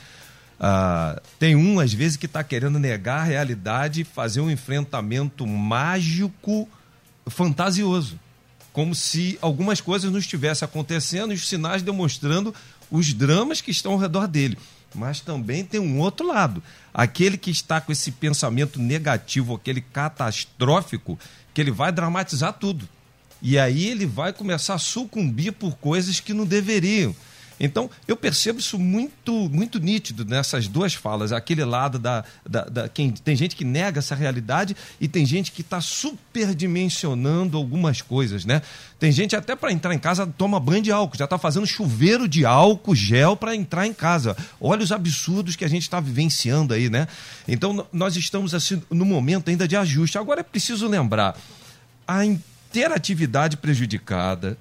Ah, 0.59 1.19
tem 1.39 1.55
um, 1.55 1.79
às 1.79 1.93
vezes, 1.93 2.17
que 2.17 2.25
está 2.25 2.43
querendo 2.43 2.77
negar 2.77 3.21
a 3.21 3.23
realidade 3.23 4.01
e 4.01 4.03
fazer 4.03 4.41
um 4.41 4.51
enfrentamento 4.51 5.47
mágico, 5.47 6.69
fantasioso. 7.27 8.19
Como 8.71 8.93
se 8.93 9.39
algumas 9.41 9.81
coisas 9.81 10.11
não 10.11 10.19
estivessem 10.19 10.65
acontecendo 10.65 11.31
e 11.31 11.35
os 11.35 11.47
sinais 11.47 11.81
demonstrando 11.81 12.53
os 12.91 13.13
dramas 13.13 13.59
que 13.59 13.71
estão 13.71 13.93
ao 13.93 13.97
redor 13.97 14.27
dele. 14.27 14.57
Mas 14.93 15.19
também 15.19 15.63
tem 15.63 15.79
um 15.79 15.99
outro 15.99 16.27
lado. 16.27 16.61
Aquele 16.93 17.37
que 17.37 17.51
está 17.51 17.79
com 17.79 17.91
esse 17.91 18.11
pensamento 18.11 18.79
negativo, 18.79 19.55
aquele 19.55 19.81
catastrófico, 19.81 21.17
que 21.53 21.61
ele 21.61 21.71
vai 21.71 21.91
dramatizar 21.91 22.53
tudo. 22.53 22.87
E 23.41 23.57
aí 23.57 23.87
ele 23.87 24.05
vai 24.05 24.31
começar 24.31 24.75
a 24.75 24.79
sucumbir 24.79 25.53
por 25.53 25.75
coisas 25.77 26.19
que 26.19 26.33
não 26.33 26.45
deveriam. 26.45 27.15
Então, 27.63 27.91
eu 28.07 28.17
percebo 28.17 28.59
isso 28.59 28.79
muito 28.79 29.47
muito 29.49 29.79
nítido 29.79 30.25
nessas 30.25 30.67
duas 30.67 30.95
falas. 30.95 31.31
Aquele 31.31 31.63
lado 31.63 31.99
da. 31.99 32.25
da, 32.47 32.63
da 32.63 32.89
quem, 32.89 33.11
tem 33.11 33.35
gente 33.35 33.55
que 33.55 33.63
nega 33.63 33.99
essa 33.99 34.15
realidade 34.15 34.75
e 34.99 35.07
tem 35.07 35.23
gente 35.27 35.51
que 35.51 35.61
está 35.61 35.79
superdimensionando 35.79 37.55
algumas 37.55 38.01
coisas, 38.01 38.45
né? 38.45 38.63
Tem 38.99 39.11
gente 39.11 39.35
até 39.35 39.55
para 39.55 39.71
entrar 39.71 39.93
em 39.93 39.99
casa 39.99 40.25
toma 40.25 40.59
banho 40.59 40.81
de 40.81 40.91
álcool, 40.91 41.17
já 41.17 41.25
está 41.25 41.37
fazendo 41.37 41.67
chuveiro 41.67 42.27
de 42.27 42.45
álcool 42.45 42.95
gel 42.95 43.37
para 43.37 43.55
entrar 43.55 43.85
em 43.85 43.93
casa. 43.93 44.35
Olha 44.59 44.81
os 44.81 44.91
absurdos 44.91 45.55
que 45.55 45.63
a 45.63 45.69
gente 45.69 45.83
está 45.83 45.99
vivenciando 45.99 46.73
aí, 46.73 46.89
né? 46.89 47.07
Então, 47.47 47.85
nós 47.93 48.15
estamos 48.15 48.55
assim 48.55 48.81
no 48.89 49.05
momento 49.05 49.49
ainda 49.49 49.67
de 49.67 49.75
ajuste. 49.75 50.17
Agora 50.17 50.39
é 50.39 50.43
preciso 50.43 50.87
lembrar 50.87 51.37
a 52.07 52.25
interatividade 52.25 53.57
prejudicada 53.57 54.57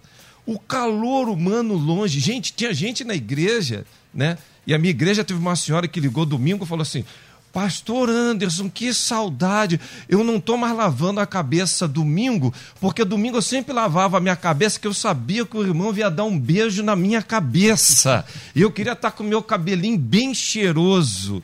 o 0.47 0.59
calor 0.59 1.29
humano 1.29 1.75
longe. 1.75 2.21
Gente, 2.21 2.53
tinha 2.53 2.73
gente 2.73 3.05
na 3.05 3.15
igreja, 3.15 3.85
né? 4.13 4.39
E 4.67 4.75
a 4.75 4.79
minha 4.79 4.91
igreja 4.91 5.25
teve 5.25 5.41
uma 5.41 5.57
senhora 5.57 5.89
que 5.89 6.01
ligou 6.01 6.27
domingo 6.27 6.65
e 6.65 6.69
falou 6.69 6.83
assim: 6.83 7.05
Pastor 7.53 8.09
Anderson, 8.09 8.71
que 8.71 8.95
saudade. 8.95 9.81
Eu 10.09 10.23
não 10.23 10.37
estou 10.37 10.57
mais 10.57 10.77
lavando 10.77 11.21
a 11.21 11.27
cabeça 11.27 11.89
domingo, 11.89 12.55
porque 12.81 13.05
domingo 13.05 13.39
eu 13.39 13.43
sempre 13.43 13.73
lavava 13.73 14.19
a 14.19 14.21
minha 14.21 14.37
cabeça, 14.37 14.79
que 14.79 14.87
eu 14.87 14.95
sabia 14.95 15.45
que 15.45 15.57
o 15.57 15.67
irmão 15.67 15.93
ia 15.95 16.11
dar 16.11 16.25
um 16.25 16.39
beijo 16.39 16.83
na 16.83 16.95
minha 16.95 17.23
cabeça. 17.23 18.25
E 18.55 18.61
eu 18.61 18.71
queria 18.71 18.93
estar 18.93 19.11
com 19.11 19.25
o 19.25 19.27
meu 19.27 19.43
cabelinho 19.43 19.99
bem 19.99 20.33
cheiroso. 20.33 21.43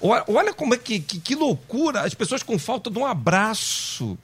Olha 0.00 0.54
como 0.54 0.74
é 0.74 0.78
que, 0.78 1.00
que, 1.00 1.18
que 1.18 1.34
loucura, 1.34 2.02
as 2.02 2.14
pessoas 2.14 2.42
com 2.42 2.56
falta 2.56 2.88
de 2.88 2.98
um 2.98 3.04
abraço. 3.04 4.16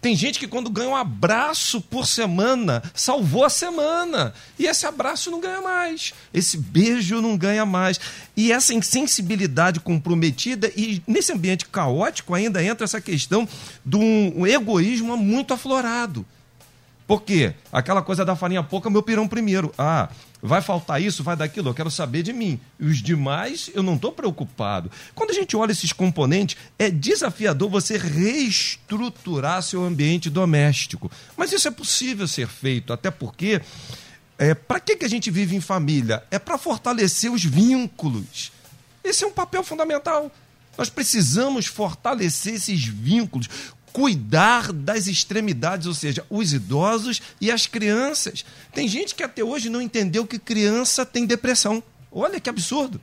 Tem 0.00 0.16
gente 0.16 0.38
que 0.38 0.48
quando 0.48 0.70
ganha 0.70 0.88
um 0.88 0.96
abraço 0.96 1.80
por 1.80 2.06
semana, 2.06 2.82
salvou 2.94 3.44
a 3.44 3.50
semana. 3.50 4.32
E 4.58 4.66
esse 4.66 4.86
abraço 4.86 5.30
não 5.30 5.40
ganha 5.40 5.60
mais. 5.60 6.14
Esse 6.32 6.56
beijo 6.56 7.20
não 7.20 7.36
ganha 7.36 7.66
mais. 7.66 8.00
E 8.34 8.50
essa 8.50 8.72
insensibilidade 8.72 9.78
comprometida, 9.78 10.72
e 10.74 11.02
nesse 11.06 11.32
ambiente 11.32 11.66
caótico 11.66 12.34
ainda 12.34 12.64
entra 12.64 12.84
essa 12.84 13.00
questão 13.00 13.46
de 13.84 13.96
um 13.96 14.46
egoísmo 14.46 15.16
muito 15.18 15.52
aflorado. 15.52 16.24
Por 17.06 17.22
quê? 17.22 17.52
Aquela 17.72 18.02
coisa 18.02 18.24
da 18.24 18.36
farinha 18.36 18.62
pouca, 18.62 18.88
meu 18.88 19.02
pirão 19.02 19.28
primeiro. 19.28 19.74
Ah, 19.76 20.08
vai 20.42 20.62
faltar 20.62 21.00
isso, 21.02 21.22
vai 21.22 21.36
daquilo, 21.36 21.68
eu 21.68 21.74
quero 21.74 21.90
saber 21.90 22.22
de 22.22 22.32
mim. 22.32 22.60
E 22.78 22.86
os 22.86 23.02
demais, 23.02 23.70
eu 23.74 23.82
não 23.82 23.94
estou 23.94 24.12
preocupado. 24.12 24.90
Quando 25.14 25.30
a 25.30 25.34
gente 25.34 25.56
olha 25.56 25.72
esses 25.72 25.92
componentes, 25.92 26.56
é 26.78 26.90
desafiador 26.90 27.68
você 27.68 27.96
reestruturar 27.96 29.62
seu 29.62 29.84
ambiente 29.84 30.30
doméstico. 30.30 31.10
Mas 31.36 31.52
isso 31.52 31.68
é 31.68 31.70
possível 31.70 32.26
ser 32.26 32.48
feito, 32.48 32.92
até 32.92 33.10
porque. 33.10 33.60
É, 34.38 34.54
para 34.54 34.80
que, 34.80 34.96
que 34.96 35.04
a 35.04 35.08
gente 35.08 35.30
vive 35.30 35.54
em 35.54 35.60
família? 35.60 36.24
É 36.30 36.38
para 36.38 36.56
fortalecer 36.56 37.30
os 37.30 37.44
vínculos. 37.44 38.50
Esse 39.04 39.22
é 39.22 39.26
um 39.26 39.32
papel 39.32 39.62
fundamental. 39.62 40.32
Nós 40.78 40.88
precisamos 40.88 41.66
fortalecer 41.66 42.54
esses 42.54 42.82
vínculos 42.86 43.50
cuidar 43.92 44.72
das 44.72 45.06
extremidades, 45.06 45.86
ou 45.86 45.94
seja, 45.94 46.24
os 46.30 46.52
idosos 46.52 47.20
e 47.40 47.50
as 47.50 47.66
crianças. 47.66 48.44
Tem 48.72 48.88
gente 48.88 49.14
que 49.14 49.22
até 49.22 49.42
hoje 49.42 49.68
não 49.68 49.80
entendeu 49.80 50.26
que 50.26 50.38
criança 50.38 51.04
tem 51.04 51.26
depressão. 51.26 51.82
Olha 52.10 52.40
que 52.40 52.50
absurdo. 52.50 53.00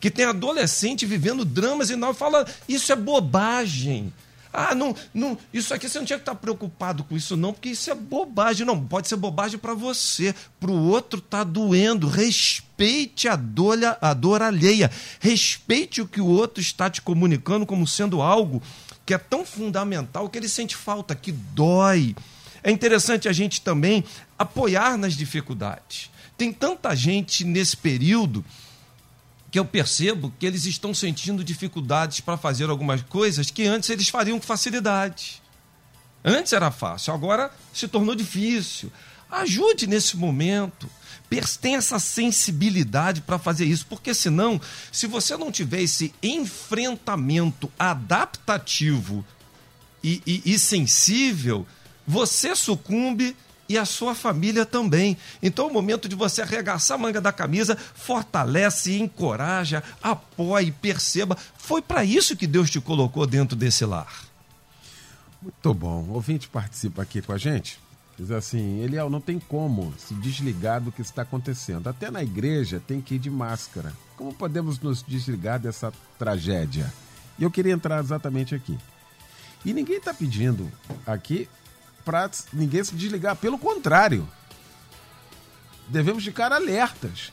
Que 0.00 0.10
tem 0.10 0.24
adolescente 0.24 1.06
vivendo 1.06 1.44
dramas 1.44 1.90
e 1.90 1.96
não 1.96 2.12
fala, 2.12 2.46
isso 2.68 2.92
é 2.92 2.96
bobagem. 2.96 4.12
Ah, 4.56 4.72
não, 4.72 4.94
não, 5.12 5.36
isso 5.52 5.74
aqui 5.74 5.88
você 5.88 5.98
não 5.98 6.06
tinha 6.06 6.16
que 6.16 6.22
estar 6.22 6.36
preocupado 6.36 7.02
com 7.02 7.16
isso, 7.16 7.36
não, 7.36 7.52
porque 7.52 7.70
isso 7.70 7.90
é 7.90 7.94
bobagem. 7.94 8.64
Não, 8.64 8.80
pode 8.86 9.08
ser 9.08 9.16
bobagem 9.16 9.58
para 9.58 9.74
você. 9.74 10.32
Para 10.60 10.70
o 10.70 10.88
outro 10.88 11.20
tá 11.20 11.42
doendo. 11.42 12.06
Respeite 12.06 13.26
a 13.26 13.34
dor, 13.34 13.78
a 14.00 14.14
dor 14.14 14.42
alheia. 14.42 14.88
Respeite 15.18 16.00
o 16.00 16.06
que 16.06 16.20
o 16.20 16.26
outro 16.26 16.60
está 16.60 16.88
te 16.88 17.02
comunicando 17.02 17.66
como 17.66 17.84
sendo 17.84 18.22
algo 18.22 18.62
que 19.04 19.14
é 19.14 19.18
tão 19.18 19.44
fundamental 19.44 20.28
que 20.28 20.38
ele 20.38 20.48
sente 20.48 20.74
falta, 20.76 21.14
que 21.14 21.32
dói. 21.32 22.16
É 22.62 22.70
interessante 22.70 23.28
a 23.28 23.32
gente 23.32 23.60
também 23.60 24.04
apoiar 24.38 24.96
nas 24.96 25.14
dificuldades. 25.14 26.10
Tem 26.36 26.52
tanta 26.52 26.94
gente 26.96 27.44
nesse 27.44 27.76
período 27.76 28.44
que 29.50 29.58
eu 29.58 29.64
percebo 29.64 30.32
que 30.38 30.46
eles 30.46 30.64
estão 30.64 30.92
sentindo 30.92 31.44
dificuldades 31.44 32.20
para 32.20 32.36
fazer 32.36 32.68
algumas 32.68 33.02
coisas 33.02 33.50
que 33.50 33.64
antes 33.66 33.88
eles 33.90 34.08
fariam 34.08 34.40
com 34.40 34.44
facilidade. 34.44 35.40
Antes 36.24 36.52
era 36.52 36.70
fácil, 36.70 37.12
agora 37.12 37.52
se 37.72 37.86
tornou 37.86 38.14
difícil. 38.14 38.90
Ajude 39.40 39.86
nesse 39.86 40.16
momento 40.16 40.88
tem 41.60 41.76
essa 41.76 41.98
sensibilidade 41.98 43.20
para 43.20 43.38
fazer 43.38 43.64
isso, 43.64 43.86
porque 43.86 44.14
senão, 44.14 44.60
se 44.92 45.06
você 45.06 45.36
não 45.36 45.50
tiver 45.50 45.82
esse 45.82 46.14
enfrentamento 46.22 47.70
adaptativo 47.78 49.24
e, 50.02 50.22
e, 50.26 50.42
e 50.54 50.58
sensível, 50.58 51.66
você 52.06 52.54
sucumbe 52.54 53.36
e 53.68 53.78
a 53.78 53.84
sua 53.84 54.14
família 54.14 54.66
também. 54.66 55.16
Então 55.42 55.66
é 55.66 55.70
o 55.70 55.72
momento 55.72 56.08
de 56.08 56.14
você 56.14 56.42
arregaçar 56.42 56.96
a 56.96 57.00
manga 57.00 57.20
da 57.20 57.32
camisa, 57.32 57.76
fortalece, 57.76 58.98
encoraja, 58.98 59.82
apoie, 60.02 60.70
perceba. 60.70 61.36
Foi 61.56 61.80
para 61.80 62.04
isso 62.04 62.36
que 62.36 62.46
Deus 62.46 62.70
te 62.70 62.80
colocou 62.80 63.26
dentro 63.26 63.56
desse 63.56 63.84
lar. 63.84 64.24
Muito 65.42 65.74
bom. 65.74 66.02
O 66.08 66.12
ouvinte 66.12 66.48
participa 66.48 67.02
aqui 67.02 67.22
com 67.22 67.32
a 67.32 67.38
gente. 67.38 67.83
Diz 68.16 68.30
assim, 68.30 68.80
Eliel, 68.80 69.10
não 69.10 69.20
tem 69.20 69.40
como 69.40 69.92
se 69.98 70.14
desligar 70.14 70.80
do 70.80 70.92
que 70.92 71.02
está 71.02 71.22
acontecendo. 71.22 71.88
Até 71.88 72.10
na 72.10 72.22
igreja 72.22 72.80
tem 72.86 73.00
que 73.00 73.16
ir 73.16 73.18
de 73.18 73.28
máscara. 73.28 73.92
Como 74.16 74.32
podemos 74.32 74.78
nos 74.78 75.02
desligar 75.02 75.58
dessa 75.58 75.92
tragédia? 76.16 76.92
E 77.38 77.42
eu 77.42 77.50
queria 77.50 77.72
entrar 77.72 78.00
exatamente 78.00 78.54
aqui. 78.54 78.78
E 79.64 79.72
ninguém 79.72 79.96
está 79.96 80.14
pedindo 80.14 80.70
aqui 81.04 81.48
para 82.04 82.30
ninguém 82.52 82.84
se 82.84 82.94
desligar. 82.94 83.34
Pelo 83.34 83.58
contrário, 83.58 84.28
devemos 85.88 86.24
ficar 86.24 86.52
alertas. 86.52 87.32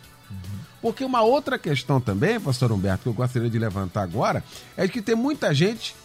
Porque 0.81 1.03
uma 1.03 1.21
outra 1.21 1.59
questão 1.59 2.01
também, 2.01 2.39
pastor 2.39 2.71
Humberto, 2.71 3.03
que 3.03 3.09
eu 3.09 3.13
gostaria 3.13 3.49
de 3.49 3.59
levantar 3.59 4.01
agora, 4.01 4.43
é 4.75 4.87
que 4.87 5.01
tem 5.01 5.13
muita 5.13 5.53
gente 5.53 5.95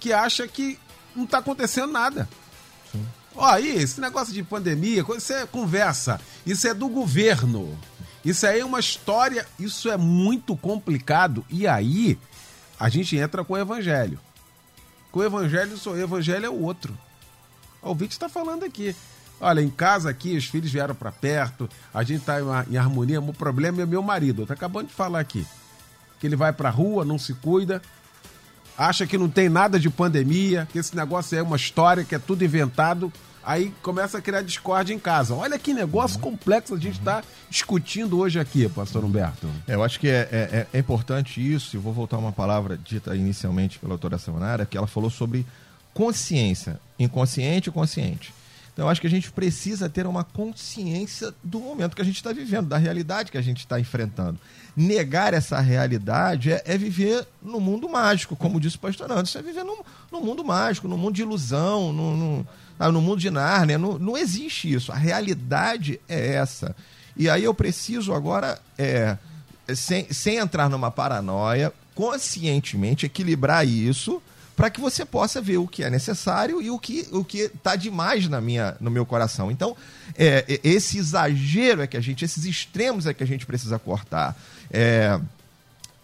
que 0.00 0.10
acha 0.10 0.48
que 0.48 0.78
não 1.14 1.24
está 1.24 1.38
acontecendo 1.38 1.92
nada. 1.92 2.26
Ó, 3.34 3.44
aí, 3.44 3.76
esse 3.76 4.00
negócio 4.00 4.32
de 4.32 4.42
pandemia, 4.42 5.04
isso 5.16 5.32
é 5.32 5.46
conversa. 5.46 6.20
Isso 6.44 6.66
é 6.66 6.74
do 6.74 6.88
governo. 6.88 7.78
Isso 8.24 8.46
aí 8.46 8.60
é 8.60 8.64
uma 8.64 8.78
história, 8.78 9.46
isso 9.58 9.90
é 9.90 9.96
muito 9.96 10.56
complicado. 10.56 11.44
E 11.50 11.66
aí, 11.66 12.18
a 12.78 12.88
gente 12.88 13.16
entra 13.16 13.44
com 13.44 13.54
o 13.54 13.58
evangelho. 13.58 14.18
Com 15.10 15.20
o 15.20 15.24
evangelho 15.24 15.76
sou 15.76 15.96
eu, 15.96 16.02
o 16.02 16.08
evangelho 16.08 16.46
é 16.46 16.50
o 16.50 16.60
outro. 16.60 16.96
O 17.82 17.88
ouvinte 17.88 18.12
está 18.12 18.28
falando 18.28 18.64
aqui. 18.64 18.94
Olha, 19.40 19.60
em 19.60 19.70
casa 19.70 20.08
aqui, 20.08 20.36
os 20.36 20.44
filhos 20.44 20.70
vieram 20.70 20.94
para 20.94 21.10
perto, 21.10 21.68
a 21.92 22.04
gente 22.04 22.20
está 22.20 22.38
em, 22.70 22.76
harmonia. 22.76 23.20
O 23.20 23.32
problema 23.32 23.82
é 23.82 23.86
meu 23.86 24.02
marido. 24.02 24.46
Tá 24.46 24.54
acabando 24.54 24.86
de 24.86 24.94
falar 24.94 25.18
aqui. 25.18 25.44
Que 26.20 26.28
ele 26.28 26.36
vai 26.36 26.52
para 26.52 26.68
a 26.68 26.72
rua, 26.72 27.04
não 27.04 27.18
se 27.18 27.34
cuida, 27.34 27.82
acha 28.76 29.06
que 29.06 29.18
não 29.18 29.28
tem 29.28 29.48
nada 29.48 29.78
de 29.78 29.90
pandemia, 29.90 30.66
que 30.70 30.78
esse 30.78 30.94
negócio 30.96 31.36
é 31.36 31.42
uma 31.42 31.56
história, 31.56 32.04
que 32.04 32.14
é 32.14 32.18
tudo 32.18 32.44
inventado. 32.44 33.12
Aí 33.44 33.74
começa 33.82 34.18
a 34.18 34.20
criar 34.20 34.42
discórdia 34.42 34.94
em 34.94 34.98
casa. 34.98 35.34
Olha 35.34 35.58
que 35.58 35.74
negócio 35.74 36.16
uhum. 36.16 36.30
complexo 36.30 36.74
a 36.74 36.78
gente 36.78 36.98
está 36.98 37.16
uhum. 37.16 37.22
discutindo 37.50 38.18
hoje 38.18 38.38
aqui, 38.38 38.68
pastor 38.68 39.04
Humberto. 39.04 39.48
É, 39.66 39.74
eu 39.74 39.82
acho 39.82 39.98
que 39.98 40.08
é, 40.08 40.28
é, 40.30 40.66
é, 40.72 40.78
importante 40.78 41.40
isso, 41.40 41.76
e 41.76 41.78
vou 41.78 41.92
voltar 41.92 42.16
a 42.16 42.20
uma 42.20 42.32
palavra 42.32 42.78
dita 42.78 43.16
inicialmente 43.16 43.78
pela 43.78 43.90
doutora 43.90 44.16
Seminara, 44.16 44.64
que 44.64 44.78
ela 44.78 44.86
falou 44.86 45.10
sobre 45.10 45.44
consciência, 45.92 46.78
inconsciente 46.98 47.68
e 47.68 47.72
consciente. 47.72 48.32
Então, 48.72 48.88
acho 48.88 49.00
que 49.00 49.06
a 49.06 49.10
gente 49.10 49.30
precisa 49.30 49.88
ter 49.88 50.06
uma 50.06 50.24
consciência 50.24 51.34
do 51.44 51.60
momento 51.60 51.94
que 51.94 52.00
a 52.00 52.04
gente 52.04 52.16
está 52.16 52.32
vivendo, 52.32 52.68
da 52.68 52.78
realidade 52.78 53.30
que 53.30 53.36
a 53.36 53.42
gente 53.42 53.58
está 53.58 53.78
enfrentando. 53.78 54.38
Negar 54.74 55.34
essa 55.34 55.60
realidade 55.60 56.50
é, 56.50 56.62
é, 56.64 56.78
viver 56.78 57.26
no 57.42 57.60
mundo 57.60 57.86
mágico, 57.86 58.34
como 58.34 58.58
disse 58.58 58.76
o 58.76 58.80
pastor 58.80 59.12
Anderson, 59.12 59.40
é 59.40 59.42
viver 59.42 59.62
no, 59.62 60.20
mundo 60.20 60.42
mágico, 60.42 60.88
no 60.88 60.96
mundo 60.96 61.14
de 61.14 61.20
ilusão, 61.20 61.92
no, 61.92 62.16
no, 62.16 62.46
ah, 62.78 62.90
mundo 62.90 63.20
de 63.20 63.28
Nárnia. 63.28 63.76
Não, 63.76 63.98
não 63.98 64.16
existe 64.16 64.72
isso. 64.72 64.90
A 64.90 64.96
realidade 64.96 66.00
é 66.08 66.34
essa. 66.36 66.74
E 67.14 67.28
aí 67.28 67.44
eu 67.44 67.52
preciso 67.52 68.14
agora, 68.14 68.58
é, 68.78 69.18
sem, 69.74 70.10
sem 70.10 70.36
entrar 70.36 70.70
numa 70.70 70.90
paranoia, 70.90 71.70
conscientemente 71.94 73.04
equilibrar 73.04 73.68
isso 73.68 74.22
para 74.62 74.70
que 74.70 74.80
você 74.80 75.04
possa 75.04 75.40
ver 75.40 75.56
o 75.56 75.66
que 75.66 75.82
é 75.82 75.90
necessário 75.90 76.62
e 76.62 76.70
o 76.70 76.78
que 76.78 77.08
o 77.10 77.24
que 77.24 77.50
está 77.52 77.74
demais 77.74 78.28
na 78.28 78.40
minha 78.40 78.76
no 78.80 78.92
meu 78.92 79.04
coração. 79.04 79.50
Então, 79.50 79.76
é, 80.16 80.60
esse 80.62 80.98
exagero 80.98 81.82
é 81.82 81.86
que 81.88 81.96
a 81.96 82.00
gente, 82.00 82.24
esses 82.24 82.44
extremos 82.44 83.04
é 83.04 83.12
que 83.12 83.24
a 83.24 83.26
gente 83.26 83.44
precisa 83.44 83.76
cortar. 83.76 84.40
É, 84.70 85.18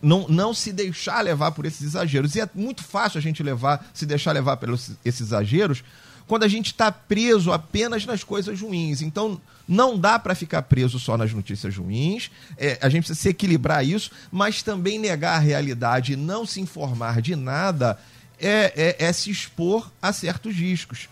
não, 0.03 0.27
não 0.27 0.53
se 0.53 0.73
deixar 0.73 1.21
levar 1.21 1.53
por 1.53 1.67
esses 1.67 1.83
exageros. 1.83 2.35
E 2.35 2.41
é 2.41 2.51
muito 2.53 2.83
fácil 2.83 3.19
a 3.19 3.23
gente 3.23 3.45
levar, 3.45 3.89
se 3.95 4.05
deixar 4.05 4.33
levar 4.33 4.57
pelos 4.57 4.91
esses 5.05 5.21
exageros, 5.21 5.85
quando 6.27 6.43
a 6.43 6.49
gente 6.49 6.73
está 6.73 6.91
preso 6.91 7.53
apenas 7.53 8.05
nas 8.05 8.25
coisas 8.25 8.61
ruins. 8.61 9.03
Então, 9.03 9.41
não 9.69 9.97
dá 9.97 10.19
para 10.19 10.35
ficar 10.35 10.63
preso 10.63 10.99
só 10.99 11.17
nas 11.17 11.33
notícias 11.33 11.77
ruins, 11.77 12.29
é, 12.57 12.77
a 12.83 12.89
gente 12.89 13.05
precisa 13.05 13.21
se 13.21 13.29
equilibrar 13.29 13.87
isso, 13.87 14.11
mas 14.33 14.65
também 14.65 14.99
negar 14.99 15.37
a 15.37 15.39
realidade 15.39 16.15
e 16.15 16.17
não 16.17 16.45
se 16.45 16.61
informar 16.61 17.23
de 17.23 17.37
nada 17.37 17.97
é, 18.41 18.97
é, 18.99 19.07
é 19.07 19.13
se 19.13 19.31
expor 19.31 19.91
a 20.01 20.13
certos 20.13 20.55
riscos. 20.55 21.09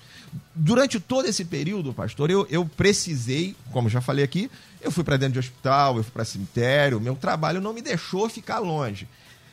Durante 0.54 1.00
todo 1.00 1.26
esse 1.26 1.44
período, 1.44 1.94
pastor, 1.94 2.30
eu, 2.30 2.46
eu 2.50 2.64
precisei, 2.64 3.54
como 3.72 3.88
já 3.88 4.00
falei 4.00 4.24
aqui, 4.24 4.50
eu 4.80 4.90
fui 4.90 5.04
para 5.04 5.16
dentro 5.16 5.34
de 5.34 5.38
hospital, 5.38 5.96
eu 5.96 6.02
fui 6.02 6.12
para 6.12 6.24
cemitério, 6.24 7.00
meu 7.00 7.14
trabalho 7.14 7.60
não 7.60 7.72
me 7.72 7.82
deixou 7.82 8.28
ficar 8.28 8.58
longe. 8.58 9.08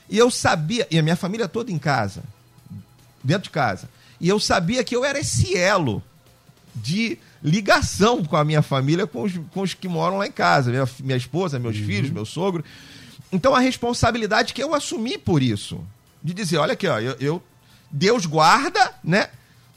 E 0.10 0.18
eu 0.18 0.30
sabia, 0.30 0.88
e 0.92 1.00
a 1.00 1.04
minha 1.04 1.16
família 1.16 1.48
toda 1.48 1.72
em 1.72 1.80
casa, 1.80 2.24
dentro 3.24 3.44
de 3.44 3.50
casa, 3.50 3.90
e 4.20 4.28
eu 4.28 4.40
sabia 4.40 4.84
que 4.84 4.96
eu 4.96 5.04
era 5.04 5.20
esse 5.20 5.58
elo 5.58 6.04
de 6.76 7.18
ligação 7.44 8.24
com 8.24 8.36
a 8.36 8.44
minha 8.44 8.62
família, 8.62 9.06
com 9.06 9.24
os, 9.24 9.34
com 9.52 9.62
os 9.62 9.74
que 9.74 9.88
moram 9.88 10.18
lá 10.18 10.28
em 10.28 10.32
casa, 10.32 10.72
minha, 10.72 10.88
minha 11.00 11.18
esposa, 11.18 11.60
meus 11.60 11.78
uhum. 11.78 11.86
filhos, 11.86 12.10
meu 12.10 12.26
sogro. 12.26 12.64
Então 13.32 13.56
a 13.56 13.60
responsabilidade 13.60 14.54
que 14.54 14.64
eu 14.64 14.74
assumi 14.74 15.18
por 15.18 15.42
isso, 15.44 15.84
de 16.24 16.34
dizer, 16.34 16.58
olha 16.58 16.74
aqui, 16.74 16.88
ó, 16.88 17.00
eu, 17.00 17.16
eu 17.20 17.44
Deus 17.94 18.26
guarda, 18.26 18.91
né? 19.04 19.30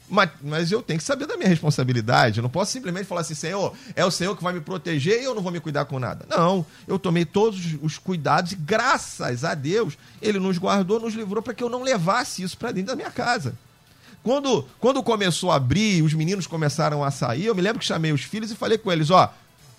Mas, 0.09 0.29
mas 0.41 0.71
eu 0.71 0.81
tenho 0.81 0.97
que 0.97 1.05
saber 1.05 1.27
da 1.27 1.37
minha 1.37 1.49
responsabilidade. 1.49 2.39
Eu 2.39 2.43
não 2.43 2.49
posso 2.49 2.71
simplesmente 2.71 3.05
falar 3.05 3.21
assim, 3.21 3.35
Senhor, 3.35 3.73
é 3.95 4.03
o 4.05 4.09
Senhor 4.09 4.35
que 4.35 4.43
vai 4.43 4.53
me 4.53 4.61
proteger 4.61 5.21
e 5.21 5.25
eu 5.25 5.35
não 5.35 5.41
vou 5.41 5.51
me 5.51 5.59
cuidar 5.59 5.85
com 5.85 5.99
nada. 5.99 6.25
Não, 6.29 6.65
eu 6.87 6.97
tomei 6.97 7.25
todos 7.25 7.75
os 7.81 7.97
cuidados 7.97 8.53
e 8.53 8.55
graças 8.55 9.43
a 9.43 9.53
Deus 9.53 9.97
Ele 10.21 10.39
nos 10.39 10.57
guardou, 10.57 10.99
nos 10.99 11.13
livrou 11.13 11.43
para 11.43 11.53
que 11.53 11.63
eu 11.63 11.69
não 11.69 11.83
levasse 11.83 12.41
isso 12.41 12.57
para 12.57 12.71
dentro 12.71 12.87
da 12.87 12.95
minha 12.95 13.11
casa. 13.11 13.53
Quando, 14.23 14.65
quando 14.79 15.03
começou 15.03 15.51
a 15.51 15.55
abrir, 15.55 16.01
os 16.01 16.13
meninos 16.13 16.47
começaram 16.47 17.03
a 17.03 17.11
sair, 17.11 17.45
eu 17.45 17.55
me 17.55 17.61
lembro 17.61 17.79
que 17.79 17.85
chamei 17.85 18.11
os 18.11 18.23
filhos 18.23 18.51
e 18.51 18.55
falei 18.55 18.77
com 18.77 18.91
eles, 18.91 19.09
ó, 19.09 19.33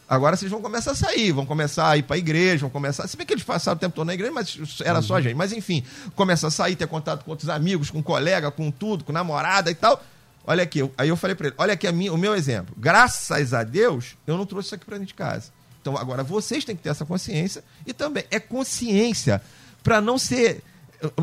agora 0.09 0.37
vocês 0.37 0.51
vão 0.51 0.63
começar 0.63 0.93
a 0.93 0.95
sair, 0.95 1.33
vão 1.33 1.45
começar 1.45 1.89
a 1.89 1.97
ir 1.97 2.03
para 2.03 2.17
a 2.17 2.19
igreja, 2.19 2.63
vão 2.63 2.71
começar, 2.71 3.07
se 3.07 3.17
bem 3.17 3.27
que 3.27 3.35
eles 3.35 3.45
passaram 3.45 3.77
o 3.77 3.79
tempo 3.79 3.95
todo 3.95 4.07
na 4.07 4.15
igreja, 4.15 4.33
mas 4.33 4.81
era 4.85 5.03
só 5.03 5.15
a 5.15 5.17
uhum. 5.17 5.23
gente, 5.23 5.35
mas 5.35 5.53
enfim, 5.53 5.85
começa 6.15 6.47
a 6.47 6.51
sair, 6.51 6.77
ter 6.77 6.87
contato 6.87 7.25
com 7.25 7.31
outros 7.31 7.49
amigos, 7.49 7.91
com 7.91 8.03
colega, 8.03 8.51
com 8.51 8.71
tudo, 8.71 9.05
com 9.05 9.13
namorada 9.13 9.71
e 9.71 9.75
tal. 9.75 10.03
Olha 10.45 10.63
aqui, 10.63 10.91
aí 10.97 11.11
eu 11.11 11.17
falei 11.17 11.37
para 11.37 11.49
ele, 11.49 11.57
olha 11.59 11.75
aqui 11.75 11.87
a 11.87 11.93
minha, 11.93 12.13
o 12.13 12.17
meu 12.17 12.35
exemplo. 12.35 12.75
Graças 12.79 13.53
a 13.53 13.63
Deus, 13.63 14.17
eu 14.27 14.37
não 14.39 14.47
trouxe 14.47 14.69
isso 14.69 14.75
aqui 14.75 14.85
para 14.87 14.95
dentro 14.97 15.09
de 15.09 15.15
casa. 15.15 15.53
Então 15.81 15.97
agora 15.97 16.23
vocês 16.23 16.65
têm 16.65 16.75
que 16.75 16.83
ter 16.83 16.89
essa 16.89 17.05
consciência 17.05 17.63
e 17.87 17.93
também 17.93 18.25
é 18.31 18.41
consciência 18.41 19.43
para 19.83 20.01
não 20.01 20.17
ser 20.17 20.63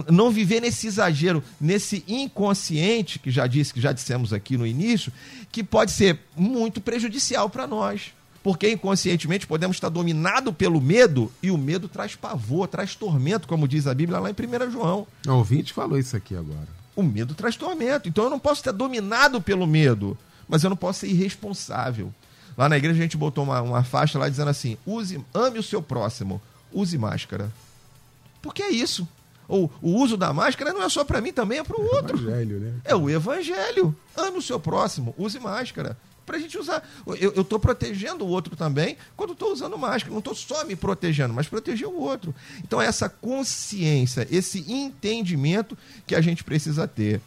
não 0.09 0.31
viver 0.31 0.61
nesse 0.61 0.87
exagero, 0.87 1.43
nesse 1.59 2.03
inconsciente, 2.07 3.19
que 3.19 3.29
já 3.29 3.45
disse, 3.45 3.73
que 3.73 3.81
já 3.81 3.91
dissemos 3.91 4.31
aqui 4.31 4.57
no 4.57 4.65
início, 4.65 5.11
que 5.51 5.63
pode 5.63 5.91
ser 5.91 6.19
muito 6.35 6.79
prejudicial 6.79 7.49
para 7.49 7.67
nós. 7.67 8.13
Porque 8.45 8.69
inconscientemente 8.69 9.47
podemos 9.47 9.75
estar 9.75 9.89
dominados 9.89 10.53
pelo 10.53 10.79
medo 10.79 11.31
e 11.41 11.49
o 11.49 11.57
medo 11.57 11.87
traz 11.87 12.15
pavor, 12.15 12.67
traz 12.67 12.93
tormento, 12.93 13.47
como 13.47 13.67
diz 13.67 13.87
a 13.87 13.93
Bíblia 13.95 14.19
lá 14.19 14.29
em 14.29 14.33
1 14.33 14.69
João. 14.69 15.07
O 15.25 15.31
ouvinte 15.31 15.73
falou 15.73 15.97
isso 15.97 16.15
aqui 16.15 16.35
agora. 16.35 16.67
O 16.95 17.01
medo 17.01 17.33
traz 17.33 17.55
tormento. 17.55 18.07
Então 18.07 18.25
eu 18.25 18.29
não 18.29 18.37
posso 18.37 18.61
estar 18.61 18.71
dominado 18.71 19.41
pelo 19.41 19.65
medo, 19.65 20.15
mas 20.47 20.63
eu 20.63 20.69
não 20.69 20.77
posso 20.77 20.99
ser 20.99 21.07
irresponsável. 21.07 22.13
Lá 22.55 22.69
na 22.69 22.77
igreja 22.77 22.99
a 22.99 23.01
gente 23.01 23.17
botou 23.17 23.43
uma, 23.43 23.63
uma 23.63 23.83
faixa 23.83 24.19
lá 24.19 24.29
dizendo 24.29 24.51
assim: 24.51 24.77
use, 24.85 25.19
ame 25.33 25.57
o 25.57 25.63
seu 25.63 25.81
próximo, 25.81 26.39
use 26.71 26.99
máscara. 26.99 27.51
Porque 28.43 28.61
é 28.61 28.69
isso. 28.69 29.07
Ou 29.47 29.71
o 29.81 29.89
uso 29.95 30.15
da 30.15 30.31
máscara 30.31 30.71
não 30.71 30.83
é 30.83 30.89
só 30.89 31.03
para 31.03 31.19
mim, 31.19 31.33
também 31.33 31.57
é 31.57 31.63
para 31.63 31.81
o 31.81 31.83
outro. 31.83 32.15
Evangelho, 32.15 32.59
né? 32.59 32.73
É 32.83 32.95
o 32.95 33.09
evangelho. 33.09 33.95
Ame 34.15 34.37
o 34.37 34.41
seu 34.43 34.59
próximo, 34.59 35.15
use 35.17 35.39
máscara. 35.39 35.97
Para 36.25 36.37
a 36.37 36.39
gente 36.39 36.57
usar. 36.57 36.87
Eu 37.19 37.41
estou 37.41 37.59
protegendo 37.59 38.25
o 38.25 38.27
outro 38.27 38.55
também 38.55 38.97
quando 39.15 39.33
estou 39.33 39.51
usando 39.51 39.77
máscara. 39.77 40.11
Não 40.11 40.19
estou 40.19 40.33
só 40.33 40.65
me 40.65 40.75
protegendo, 40.75 41.33
mas 41.33 41.47
proteger 41.47 41.87
o 41.87 41.99
outro. 41.99 42.33
Então, 42.63 42.81
é 42.81 42.85
essa 42.85 43.07
consciência, 43.07 44.27
esse 44.31 44.65
entendimento 44.71 45.77
que 46.07 46.15
a 46.15 46.21
gente 46.21 46.43
precisa 46.43 46.87
ter. 46.87 47.21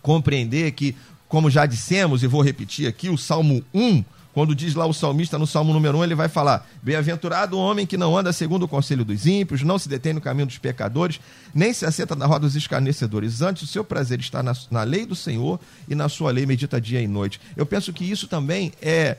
Compreender 0.00 0.72
que, 0.72 0.96
como 1.28 1.50
já 1.50 1.66
dissemos, 1.66 2.22
e 2.22 2.26
vou 2.26 2.40
repetir 2.40 2.88
aqui, 2.88 3.10
o 3.10 3.18
Salmo 3.18 3.62
1 3.74 4.02
quando 4.32 4.54
diz 4.54 4.74
lá 4.74 4.86
o 4.86 4.92
salmista 4.92 5.38
no 5.38 5.46
Salmo 5.46 5.72
número 5.72 5.98
1, 5.98 6.04
ele 6.04 6.14
vai 6.14 6.28
falar: 6.28 6.68
Bem-aventurado 6.82 7.56
o 7.56 7.60
homem 7.60 7.86
que 7.86 7.96
não 7.96 8.16
anda 8.16 8.32
segundo 8.32 8.62
o 8.64 8.68
conselho 8.68 9.04
dos 9.04 9.26
ímpios, 9.26 9.62
não 9.62 9.78
se 9.78 9.88
detém 9.88 10.12
no 10.12 10.20
caminho 10.20 10.46
dos 10.46 10.58
pecadores, 10.58 11.20
nem 11.52 11.72
se 11.72 11.84
assenta 11.84 12.14
na 12.14 12.26
roda 12.26 12.40
dos 12.40 12.54
escarnecedores. 12.54 13.42
Antes, 13.42 13.64
o 13.64 13.66
seu 13.66 13.84
prazer 13.84 14.20
está 14.20 14.42
na, 14.42 14.52
na 14.70 14.82
lei 14.84 15.04
do 15.04 15.16
Senhor 15.16 15.58
e 15.88 15.94
na 15.94 16.08
sua 16.08 16.30
lei 16.30 16.46
medita 16.46 16.80
dia 16.80 17.00
e 17.00 17.08
noite. 17.08 17.40
Eu 17.56 17.66
penso 17.66 17.92
que 17.92 18.08
isso 18.08 18.28
também 18.28 18.72
é, 18.80 19.16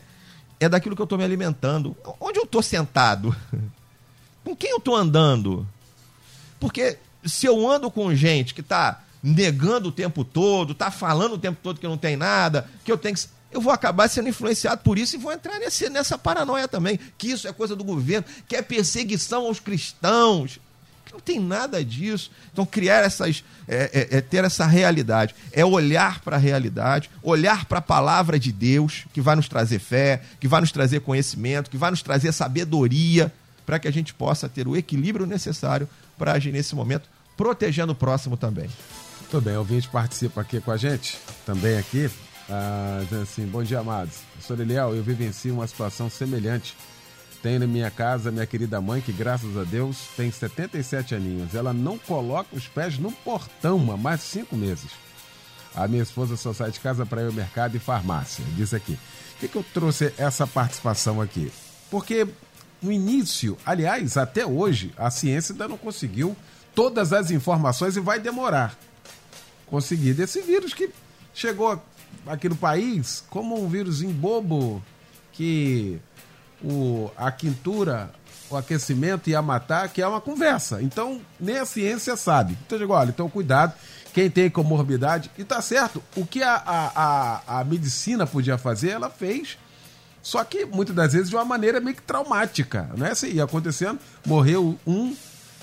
é 0.60 0.70
daquilo 0.70 0.96
que 0.96 1.02
eu 1.02 1.06
estou 1.06 1.18
me 1.18 1.26
alimentando. 1.26 1.96
Onde 2.20 2.40
eu 2.40 2.44
estou 2.44 2.62
sentado? 2.62 3.36
Com 4.44 4.56
quem 4.56 4.72
eu 4.72 4.78
estou 4.78 4.96
andando? 4.96 5.68
Porque 6.60 6.98
se 7.24 7.46
eu 7.46 7.70
ando 7.70 7.92
com 7.92 8.14
gente 8.16 8.54
que 8.56 8.62
está 8.62 9.04
negando 9.22 9.90
o 9.90 9.92
tempo 9.92 10.24
todo, 10.24 10.72
está 10.72 10.90
falando 10.90 11.34
o 11.34 11.38
tempo 11.38 11.60
todo 11.62 11.80
que 11.80 11.88
não 11.88 11.98
tem 11.98 12.16
nada, 12.16 12.68
que 12.84 12.92
eu 12.92 12.98
tenho 12.98 13.14
que 13.16 13.28
eu 13.52 13.62
vou 13.62 13.72
acabar 13.72 14.08
sendo 14.08 14.30
influenciado 14.30 14.82
por 14.82 14.98
isso 14.98 15.16
e 15.16 15.20
vou 15.20 15.32
entrar 15.32 15.60
nesse, 15.60 15.90
nessa 15.90 16.18
paranoia 16.18 16.68
também, 16.68 17.00
que 17.18 17.32
isso 17.32 17.48
é 17.48 17.54
coisa 17.54 17.76
do 17.76 17.84
governo, 17.84 18.26
que 18.48 18.56
é 18.56 18.62
perseguição 18.62 19.46
aos 19.46 19.60
cristãos. 19.60 20.60
Não 21.12 21.20
tem 21.20 21.40
nada 21.40 21.84
disso. 21.84 22.32
Então, 22.54 22.66
criar 22.66 23.04
essas. 23.04 23.44
É, 23.68 24.08
é, 24.12 24.18
é 24.18 24.22
ter 24.22 24.46
essa 24.46 24.66
realidade. 24.66 25.36
É 25.52 25.66
olhar 25.66 26.22
para 26.22 26.38
a 26.38 26.40
realidade, 26.40 27.10
olhar 27.22 27.66
para 27.66 27.80
a 27.80 27.82
palavra 27.82 28.40
de 28.40 28.52
Deus, 28.52 29.06
que 29.14 29.20
vai 29.20 29.36
nos 29.36 29.50
trazer 29.50 29.80
fé, 29.80 30.22
que 30.40 30.48
vai 30.48 30.62
nos 30.62 30.72
trazer 30.72 31.02
conhecimento, 31.02 31.70
que 31.70 31.78
vai 31.78 31.92
nos 31.92 32.02
trazer 32.02 32.32
sabedoria, 32.32 33.32
para 33.66 33.78
que 33.78 33.88
a 33.88 33.92
gente 33.92 34.14
possa 34.14 34.48
ter 34.48 34.68
o 34.68 34.76
equilíbrio 34.76 35.26
necessário 35.26 35.88
para 36.18 36.34
agir 36.34 36.52
nesse 36.52 36.76
momento, 36.76 37.10
protegendo 37.36 37.92
o 37.92 37.96
próximo 37.96 38.38
também. 38.38 38.70
Muito 39.20 39.42
bem, 39.42 39.56
o 39.56 39.60
ouvinte 39.60 39.88
participa 39.90 40.42
aqui 40.42 40.60
com 40.60 40.72
a 40.72 40.78
gente, 40.78 41.18
também 41.46 41.78
aqui, 41.78 42.10
ah, 42.52 43.02
assim, 43.22 43.46
bom 43.46 43.64
dia, 43.64 43.80
amados. 43.80 44.18
Sou 44.42 44.58
Eliel, 44.60 44.94
eu 44.94 45.02
vivencio 45.02 45.54
uma 45.54 45.66
situação 45.66 46.10
semelhante. 46.10 46.76
Tenho 47.42 47.62
na 47.62 47.68
minha 47.68 47.90
casa 47.90 48.30
minha 48.30 48.46
querida 48.46 48.82
mãe, 48.82 49.00
que 49.00 49.14
graças 49.14 49.56
a 49.58 49.64
Deus 49.64 50.10
tem 50.18 50.30
77 50.30 51.16
aninhos. 51.16 51.56
Ela 51.56 51.72
não 51.72 51.98
coloca 51.98 52.54
os 52.54 52.68
pés 52.68 53.00
no 53.00 53.12
portão 53.12 53.90
há 53.92 53.96
mais 53.96 54.22
cinco 54.22 54.58
meses. 54.58 54.92
A 55.74 55.88
minha 55.88 56.04
esposa 56.04 56.36
só 56.36 56.52
sai 56.52 56.72
de 56.72 56.80
casa 56.82 57.06
para 57.06 57.22
ir 57.22 57.28
ao 57.28 57.32
mercado 57.32 57.78
e 57.78 57.80
farmácia. 57.80 58.44
Diz 58.56 58.74
aqui. 58.74 59.00
Por 59.32 59.40
que, 59.40 59.48
que 59.48 59.56
eu 59.56 59.66
trouxe 59.74 60.14
essa 60.18 60.46
participação 60.46 61.22
aqui? 61.22 61.52
Porque 61.90 62.28
no 62.82 62.92
início, 62.92 63.58
aliás, 63.66 64.18
até 64.18 64.46
hoje, 64.46 64.94
a 64.98 65.10
ciência 65.10 65.54
ainda 65.54 65.70
não 65.70 65.78
conseguiu 65.78 66.36
todas 66.76 67.14
as 67.14 67.32
informações 67.32 67.96
e 67.96 68.02
vai 68.02 68.20
demorar 68.20 68.78
conseguir 69.68 70.14
desse 70.14 70.42
vírus 70.42 70.74
que 70.74 70.90
chegou 71.34 71.82
aqui 72.28 72.50
no 72.50 72.56
país 72.56 73.24
como 73.30 73.62
um 73.62 73.68
vírus 73.68 74.02
bobo 74.02 74.82
que 75.32 76.00
o, 76.64 77.10
a 77.18 77.32
quintura, 77.32 78.12
o 78.50 78.56
aquecimento 78.56 79.30
ia 79.30 79.42
matar, 79.42 79.90
que 79.90 80.02
é 80.02 80.08
uma 80.08 80.22
conversa. 80.22 80.82
Então, 80.82 81.22
nem 81.40 81.58
a 81.58 81.66
ciência 81.66 82.16
sabe. 82.16 82.58
Então, 82.66 82.78
eu 82.78 82.82
digo, 82.82 82.94
olha, 82.94 83.10
então 83.10 83.30
cuidado, 83.30 83.74
quem 84.14 84.30
tem 84.30 84.50
comorbidade, 84.50 85.32
e 85.38 85.44
tá 85.44 85.62
certo, 85.62 86.04
o 86.16 86.26
que 86.26 86.44
a, 86.44 86.56
a, 86.56 86.92
a, 86.96 87.60
a 87.60 87.64
medicina 87.64 88.28
podia 88.28 88.58
fazer, 88.58 88.90
ela 88.90 89.10
fez. 89.10 89.58
Só 90.22 90.44
que 90.44 90.66
muitas 90.66 90.96
das 90.96 91.14
vezes 91.14 91.30
de 91.30 91.36
uma 91.36 91.46
maneira 91.46 91.80
meio 91.80 91.96
que 91.96 92.02
traumática, 92.04 92.90
né? 92.96 93.12
Assim, 93.12 93.30
ia 93.30 93.44
acontecendo, 93.44 94.00
morreu 94.26 94.78
um, 94.86 95.16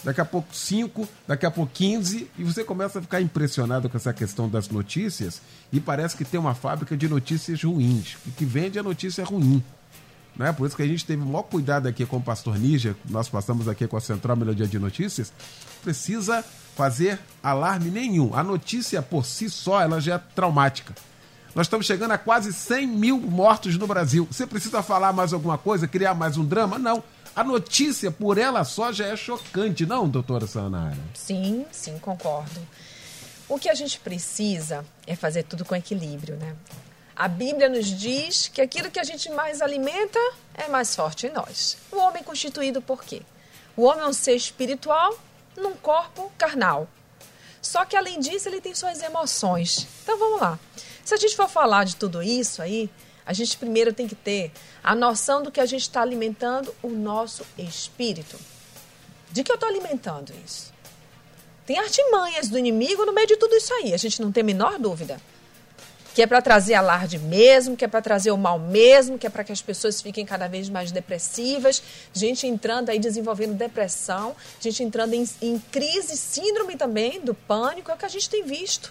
daqui 0.09 0.22
a 0.22 0.24
pouco 0.24 0.56
5, 0.56 1.06
daqui 1.26 1.44
a 1.44 1.50
pouco 1.50 1.70
15, 1.74 2.30
e 2.38 2.42
você 2.42 2.64
começa 2.64 2.98
a 2.98 3.02
ficar 3.02 3.20
impressionado 3.20 3.90
com 3.90 3.96
essa 3.98 4.11
questão 4.11 4.48
das 4.48 4.70
notícias, 4.70 5.42
e 5.70 5.78
parece 5.78 6.16
que 6.16 6.24
tem 6.24 6.40
uma 6.40 6.54
fábrica 6.54 6.96
de 6.96 7.06
notícias 7.06 7.62
ruins, 7.62 8.16
e 8.26 8.30
que 8.30 8.46
vende 8.46 8.78
a 8.78 8.82
notícia 8.82 9.22
ruim. 9.22 9.62
Né? 10.34 10.50
Por 10.50 10.66
isso 10.66 10.74
que 10.74 10.82
a 10.82 10.86
gente 10.86 11.04
teve 11.04 11.22
o 11.22 11.26
maior 11.26 11.42
cuidado 11.42 11.86
aqui 11.88 12.06
com 12.06 12.16
o 12.16 12.22
pastor 12.22 12.59
Níger, 12.59 12.96
nós 13.11 13.28
passamos 13.28 13.68
aqui 13.68 13.86
com 13.86 13.98
a 13.98 14.00
Central 14.00 14.34
Melodia 14.34 14.66
de 14.66 14.78
Notícias, 14.78 15.30
precisa 15.84 16.42
fazer 16.74 17.20
alarme 17.42 17.90
nenhum. 17.90 18.34
A 18.34 18.42
notícia 18.42 19.02
por 19.02 19.26
si 19.26 19.50
só, 19.50 19.82
ela 19.82 20.00
já 20.00 20.14
é 20.14 20.18
traumática. 20.34 20.94
Nós 21.54 21.66
estamos 21.66 21.84
chegando 21.84 22.12
a 22.12 22.18
quase 22.18 22.50
100 22.50 22.86
mil 22.86 23.20
mortos 23.20 23.76
no 23.76 23.86
Brasil. 23.86 24.26
Você 24.30 24.46
precisa 24.46 24.82
falar 24.82 25.12
mais 25.12 25.34
alguma 25.34 25.59
coisa, 25.59 25.86
criar 25.86 26.14
mais 26.14 26.38
um 26.38 26.44
drama? 26.46 26.78
Não. 26.78 27.02
A 27.35 27.45
notícia 27.45 28.11
por 28.11 28.39
ela 28.39 28.64
só 28.64 28.93
já 28.93 29.07
é 29.07 29.16
chocante, 29.16 29.87
não, 29.87 30.09
doutora 30.09 30.47
Sanara? 30.47 30.99
Sim, 31.14 31.64
sim, 31.70 31.99
concordo. 31.99 32.61
O 33.49 33.59
que 33.59 33.68
a 33.68 33.74
gente 33.74 33.99
precisa 34.01 34.85
é 35.07 35.14
fazer 35.16 35.45
tudo 35.45 35.64
com 35.64 35.74
equilíbrio, 35.74 36.37
né? 36.37 36.55
A 37.16 37.26
Bíblia 37.26 37.68
nos 37.68 37.87
diz 37.87 38.49
que 38.49 38.61
aquilo 38.61 38.91
que 38.91 39.01
a 39.01 39.05
gente 39.05 39.31
mais 39.31 39.61
alimenta 39.61 40.18
é 40.55 40.68
mais 40.68 40.95
forte 40.95 41.26
em 41.26 41.33
nós. 41.33 41.76
O 41.91 41.97
homem 41.97 42.20
é 42.20 42.24
constituído 42.24 42.81
por 42.81 43.03
quê? 43.03 43.22
O 43.76 43.85
homem 43.85 44.05
é 44.05 44.07
um 44.07 44.12
ser 44.12 44.35
espiritual 44.35 45.18
num 45.57 45.74
corpo 45.74 46.31
carnal. 46.39 46.89
Só 47.61 47.85
que 47.85 47.97
além 47.97 48.20
disso, 48.20 48.49
ele 48.49 48.61
tem 48.61 48.74
suas 48.74 49.03
emoções. 49.03 49.87
Então 50.03 50.18
vamos 50.18 50.41
lá. 50.41 50.59
Se 51.05 51.14
a 51.14 51.16
gente 51.16 51.35
for 51.35 51.49
falar 51.49 51.85
de 51.85 51.97
tudo 51.97 52.22
isso 52.22 52.62
aí, 52.62 52.89
a 53.29 53.35
gente 53.35 53.59
primeiro 53.59 53.93
tem 53.93 54.09
que 54.09 54.14
ter 54.14 54.51
a 54.83 54.95
noção 54.95 55.43
do 55.43 55.53
que 55.53 55.61
a 55.61 55.66
gente 55.66 55.83
está 55.83 56.01
alimentando 56.01 56.74
o 56.83 56.89
nosso 56.89 57.45
espírito. 57.59 58.41
De 59.31 59.45
que 59.45 59.53
eu 59.53 59.57
estou 59.57 59.68
alimentando 59.68 60.33
isso? 60.47 60.72
Tem 61.66 61.79
artimanhas 61.79 62.49
do 62.49 62.59
inimigo 62.59 63.05
no 63.05 63.12
meio 63.12 63.26
de 63.26 63.37
tudo 63.37 63.55
isso 63.55 63.74
aí, 63.74 63.93
a 63.93 63.99
gente 63.99 64.22
não 64.22 64.33
tem 64.33 64.41
a 64.41 64.47
menor 64.47 64.79
dúvida. 64.79 65.20
Que 66.14 66.22
é 66.22 66.26
para 66.26 66.41
trazer 66.41 66.72
alarde 66.72 67.18
mesmo, 67.18 67.76
que 67.76 67.85
é 67.85 67.89
para 67.89 68.01
trazer 68.01 68.31
o 68.31 68.39
mal 68.39 68.59
mesmo, 68.59 69.18
que 69.18 69.26
é 69.26 69.31
para 69.31 69.45
que 69.45 69.53
as 69.53 69.61
pessoas 69.61 70.01
fiquem 70.01 70.24
cada 70.24 70.49
vez 70.49 70.70
mais 70.70 70.91
depressivas, 70.91 71.83
gente 72.14 72.47
entrando 72.47 72.89
aí 72.89 72.99
desenvolvendo 72.99 73.53
depressão, 73.53 74.35
gente 74.59 74.83
entrando 74.83 75.12
em, 75.12 75.29
em 75.43 75.59
crise, 75.70 76.16
síndrome 76.16 76.76
também 76.76 77.20
do 77.20 77.35
pânico, 77.35 77.91
é 77.91 77.95
o 77.95 77.99
que 77.99 78.07
a 78.07 78.09
gente 78.09 78.31
tem 78.31 78.43
visto. 78.43 78.91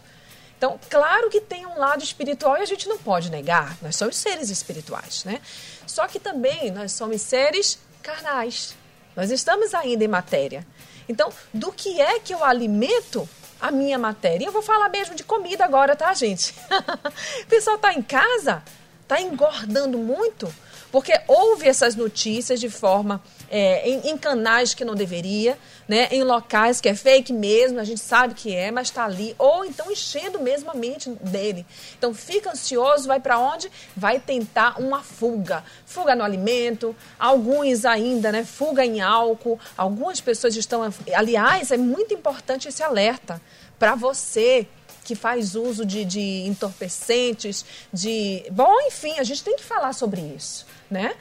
Então, 0.57 0.79
claro 0.89 1.29
que 1.29 1.39
tem 1.39 1.65
um 1.67 1.77
lado 1.77 2.03
espiritual 2.03 2.57
e 2.57 2.61
a 2.61 2.65
gente 2.65 2.89
não 2.89 2.97
pode 2.97 3.29
negar. 3.29 3.77
Nós 3.81 3.95
somos 3.95 4.17
seres 4.17 4.49
espirituais, 4.49 5.23
né? 5.23 5.39
Só 5.85 6.07
que 6.07 6.19
também 6.19 6.71
nós 6.71 6.91
somos 6.91 7.21
seres 7.21 7.79
carnais. 8.01 8.75
Nós 9.15 9.29
estamos 9.29 9.73
ainda 9.75 10.03
em 10.03 10.07
matéria. 10.07 10.65
Então, 11.07 11.31
do 11.53 11.71
que 11.71 12.01
é 12.01 12.19
que 12.19 12.33
eu 12.33 12.43
alimento 12.43 13.29
a 13.61 13.71
minha 13.71 13.99
matéria? 13.99 14.45
Eu 14.45 14.51
vou 14.51 14.63
falar 14.63 14.89
mesmo 14.89 15.15
de 15.15 15.23
comida 15.23 15.63
agora, 15.63 15.95
tá, 15.95 16.13
gente? 16.13 16.53
o 17.43 17.45
pessoal 17.47 17.77
tá 17.77 17.93
em 17.93 18.01
casa, 18.01 18.63
tá 19.07 19.21
engordando 19.21 19.97
muito, 19.97 20.53
porque 20.91 21.13
ouve 21.27 21.67
essas 21.67 21.95
notícias 21.95 22.59
de 22.59 22.69
forma 22.69 23.21
é, 23.49 23.89
em, 23.89 24.09
em, 24.09 24.17
canais 24.17 24.73
que 24.73 24.83
não 24.83 24.95
deveria, 24.95 25.57
né, 25.87 26.07
em 26.11 26.23
locais 26.23 26.81
que 26.81 26.89
é 26.89 26.95
fake 26.95 27.31
mesmo, 27.31 27.79
a 27.79 27.83
gente 27.83 28.01
sabe 28.01 28.33
que 28.33 28.53
é, 28.53 28.71
mas 28.71 28.87
está 28.87 29.05
ali, 29.05 29.35
ou 29.37 29.63
então 29.63 29.91
enchendo 29.91 30.39
mesmo 30.39 30.69
a 30.69 30.73
mente 30.73 31.09
dele. 31.09 31.65
Então 31.97 32.13
fica 32.13 32.51
ansioso, 32.51 33.07
vai 33.07 33.19
para 33.19 33.39
onde? 33.39 33.71
Vai 33.95 34.19
tentar 34.19 34.79
uma 34.79 35.01
fuga. 35.01 35.63
Fuga 35.85 36.15
no 36.15 36.23
alimento, 36.23 36.95
alguns 37.17 37.85
ainda, 37.85 38.31
né, 38.31 38.43
fuga 38.43 38.85
em 38.85 39.01
álcool, 39.01 39.59
algumas 39.77 40.19
pessoas 40.19 40.55
estão. 40.55 40.81
Aliás, 41.13 41.71
é 41.71 41.77
muito 41.77 42.13
importante 42.13 42.67
esse 42.67 42.83
alerta 42.83 43.41
para 43.79 43.95
você 43.95 44.67
que 45.07 45.15
faz 45.15 45.55
uso 45.55 45.85
de, 45.85 46.03
de 46.03 46.43
entorpecentes, 46.45 47.65
de. 47.93 48.43
Bom, 48.51 48.73
enfim, 48.87 49.17
a 49.19 49.23
gente 49.23 49.41
tem 49.41 49.55
que 49.55 49.63
falar 49.63 49.93
sobre 49.93 50.19
isso, 50.19 50.65
né? 50.91 51.15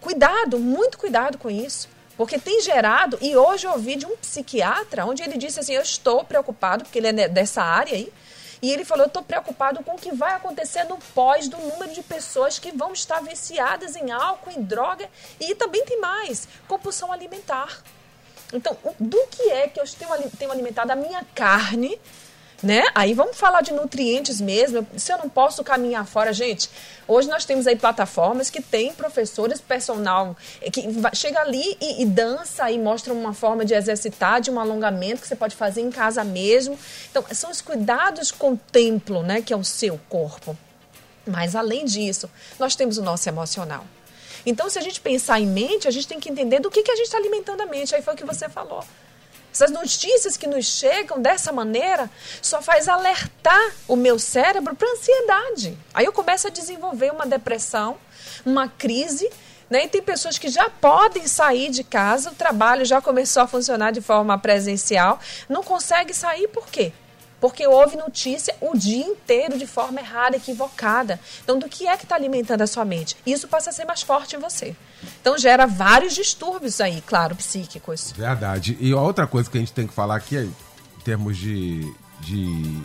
Cuidado, 0.00 0.58
muito 0.58 0.98
cuidado 0.98 1.38
com 1.38 1.50
isso. 1.50 1.88
Porque 2.16 2.38
tem 2.38 2.62
gerado, 2.62 3.18
e 3.20 3.36
hoje 3.36 3.66
eu 3.66 3.72
ouvi 3.72 3.94
de 3.94 4.06
um 4.06 4.16
psiquiatra, 4.16 5.04
onde 5.04 5.22
ele 5.22 5.36
disse 5.36 5.60
assim: 5.60 5.74
Eu 5.74 5.82
estou 5.82 6.24
preocupado, 6.24 6.84
porque 6.84 6.98
ele 6.98 7.08
é 7.08 7.28
dessa 7.28 7.62
área 7.62 7.92
aí, 7.92 8.10
e 8.62 8.72
ele 8.72 8.86
falou: 8.86 9.04
Eu 9.04 9.08
estou 9.08 9.22
preocupado 9.22 9.82
com 9.84 9.94
o 9.94 9.98
que 9.98 10.12
vai 10.12 10.32
acontecer 10.32 10.84
no 10.84 10.96
pós 11.14 11.46
do 11.46 11.58
número 11.58 11.92
de 11.92 12.02
pessoas 12.02 12.58
que 12.58 12.72
vão 12.72 12.92
estar 12.94 13.20
viciadas 13.20 13.96
em 13.96 14.10
álcool, 14.10 14.50
em 14.50 14.62
droga, 14.62 15.08
e 15.38 15.54
também 15.54 15.84
tem 15.84 16.00
mais: 16.00 16.48
compulsão 16.66 17.12
alimentar. 17.12 17.82
Então, 18.52 18.76
do 18.98 19.26
que 19.26 19.50
é 19.50 19.68
que 19.68 19.78
eu 19.78 19.84
tenho, 19.84 20.30
tenho 20.38 20.52
alimentado 20.52 20.92
a 20.92 20.96
minha 20.96 21.24
carne 21.34 22.00
né? 22.62 22.84
Aí 22.94 23.12
vamos 23.12 23.36
falar 23.36 23.60
de 23.60 23.72
nutrientes 23.72 24.40
mesmo. 24.40 24.86
Se 24.96 25.12
eu 25.12 25.18
não 25.18 25.28
posso 25.28 25.62
caminhar 25.62 26.06
fora, 26.06 26.32
gente, 26.32 26.70
hoje 27.06 27.28
nós 27.28 27.44
temos 27.44 27.66
aí 27.66 27.76
plataformas 27.76 28.48
que 28.50 28.62
tem 28.62 28.92
professores, 28.92 29.60
personal, 29.60 30.36
eh, 30.60 30.70
que 30.70 30.82
chega 31.14 31.40
ali 31.40 31.76
e, 31.80 32.02
e 32.02 32.06
dança 32.06 32.70
e 32.70 32.78
mostra 32.78 33.12
uma 33.12 33.34
forma 33.34 33.64
de 33.64 33.74
exercitar, 33.74 34.40
de 34.40 34.50
um 34.50 34.58
alongamento 34.58 35.22
que 35.22 35.28
você 35.28 35.36
pode 35.36 35.54
fazer 35.54 35.82
em 35.82 35.90
casa 35.90 36.24
mesmo. 36.24 36.78
Então, 37.10 37.24
são 37.32 37.50
os 37.50 37.60
cuidados 37.60 38.30
com 38.30 38.52
o 38.52 38.56
templo, 38.56 39.22
né? 39.22 39.42
Que 39.42 39.52
é 39.52 39.56
o 39.56 39.64
seu 39.64 40.00
corpo. 40.08 40.56
Mas 41.26 41.54
além 41.54 41.84
disso, 41.84 42.30
nós 42.58 42.74
temos 42.74 42.98
o 42.98 43.02
nosso 43.02 43.28
emocional. 43.28 43.84
Então, 44.46 44.70
se 44.70 44.78
a 44.78 44.82
gente 44.82 45.00
pensar 45.00 45.40
em 45.40 45.46
mente, 45.46 45.88
a 45.88 45.90
gente 45.90 46.06
tem 46.06 46.20
que 46.20 46.30
entender 46.30 46.60
do 46.60 46.70
que, 46.70 46.82
que 46.82 46.90
a 46.90 46.96
gente 46.96 47.06
está 47.06 47.18
alimentando 47.18 47.60
a 47.62 47.66
mente. 47.66 47.94
Aí 47.94 48.00
foi 48.00 48.14
o 48.14 48.16
que 48.16 48.24
você 48.24 48.48
falou. 48.48 48.84
Essas 49.56 49.70
notícias 49.70 50.36
que 50.36 50.46
nos 50.46 50.66
chegam 50.66 51.18
dessa 51.18 51.50
maneira 51.50 52.10
só 52.42 52.60
faz 52.60 52.90
alertar 52.90 53.72
o 53.88 53.96
meu 53.96 54.18
cérebro 54.18 54.74
para 54.74 54.86
ansiedade. 54.92 55.78
Aí 55.94 56.04
eu 56.04 56.12
começo 56.12 56.46
a 56.46 56.50
desenvolver 56.50 57.10
uma 57.10 57.24
depressão, 57.24 57.96
uma 58.44 58.68
crise, 58.68 59.30
né? 59.70 59.84
E 59.84 59.88
tem 59.88 60.02
pessoas 60.02 60.36
que 60.36 60.48
já 60.50 60.68
podem 60.68 61.26
sair 61.26 61.70
de 61.70 61.82
casa, 61.82 62.32
o 62.32 62.34
trabalho 62.34 62.84
já 62.84 63.00
começou 63.00 63.44
a 63.44 63.46
funcionar 63.46 63.92
de 63.92 64.02
forma 64.02 64.36
presencial, 64.36 65.18
não 65.48 65.62
consegue 65.62 66.12
sair 66.12 66.48
por 66.48 66.66
quê? 66.66 66.92
Porque 67.40 67.66
houve 67.66 67.96
notícia 67.96 68.54
o 68.60 68.76
dia 68.76 69.04
inteiro 69.04 69.58
de 69.58 69.66
forma 69.66 70.00
errada, 70.00 70.36
equivocada. 70.36 71.20
Então, 71.42 71.58
do 71.58 71.68
que 71.68 71.86
é 71.86 71.96
que 71.96 72.04
está 72.04 72.14
alimentando 72.14 72.62
a 72.62 72.66
sua 72.66 72.84
mente? 72.84 73.16
Isso 73.26 73.46
passa 73.46 73.70
a 73.70 73.72
ser 73.72 73.84
mais 73.84 74.02
forte 74.02 74.36
em 74.36 74.38
você. 74.38 74.74
Então, 75.20 75.36
gera 75.36 75.66
vários 75.66 76.14
distúrbios 76.14 76.80
aí, 76.80 77.02
claro, 77.02 77.36
psíquicos. 77.36 78.12
Verdade. 78.16 78.76
E 78.80 78.94
outra 78.94 79.26
coisa 79.26 79.50
que 79.50 79.58
a 79.58 79.60
gente 79.60 79.72
tem 79.72 79.86
que 79.86 79.92
falar 79.92 80.16
aqui, 80.16 80.36
em 80.36 81.00
termos 81.04 81.36
de, 81.36 81.80
de 82.20 82.82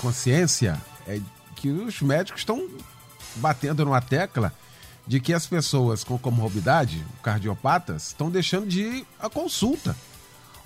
consciência, 0.00 0.80
é 1.06 1.20
que 1.56 1.68
os 1.68 2.00
médicos 2.00 2.40
estão 2.40 2.68
batendo 3.36 3.84
numa 3.84 4.00
tecla 4.00 4.52
de 5.06 5.20
que 5.20 5.34
as 5.34 5.46
pessoas 5.46 6.02
com 6.02 6.18
comorbidade, 6.18 7.04
cardiopatas, 7.22 8.08
estão 8.08 8.30
deixando 8.30 8.66
de 8.66 8.80
ir 8.80 9.06
à 9.20 9.28
consulta. 9.28 9.94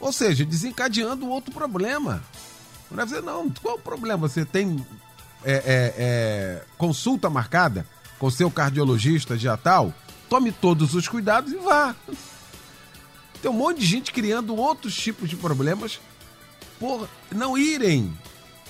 Ou 0.01 0.13
seja, 0.13 0.45
desencadeando 0.45 1.29
outro 1.29 1.53
problema. 1.53 2.23
Não 2.91 2.97
vai 2.97 3.05
dizer, 3.05 3.23
não, 3.23 3.51
qual 3.51 3.77
o 3.77 3.81
problema? 3.81 4.29
Você 4.29 4.45
tem 4.45 4.85
é, 5.45 5.53
é, 5.53 5.95
é, 5.99 6.65
consulta 6.77 7.29
marcada 7.29 7.87
com 8.19 8.31
seu 8.31 8.51
cardiologista 8.51 9.37
dia 9.37 9.57
tal? 9.57 9.93
Tome 10.29 10.53
todos 10.53 10.95
os 10.95 11.09
cuidados 11.09 11.53
e 11.53 11.57
vá. 11.57 11.95
Tem 13.41 13.51
um 13.51 13.55
monte 13.55 13.81
de 13.81 13.87
gente 13.87 14.13
criando 14.13 14.57
outros 14.57 14.95
tipos 14.95 15.29
de 15.29 15.37
problemas 15.37 16.01
por 16.79 17.09
não 17.31 17.57
irem 17.57 18.17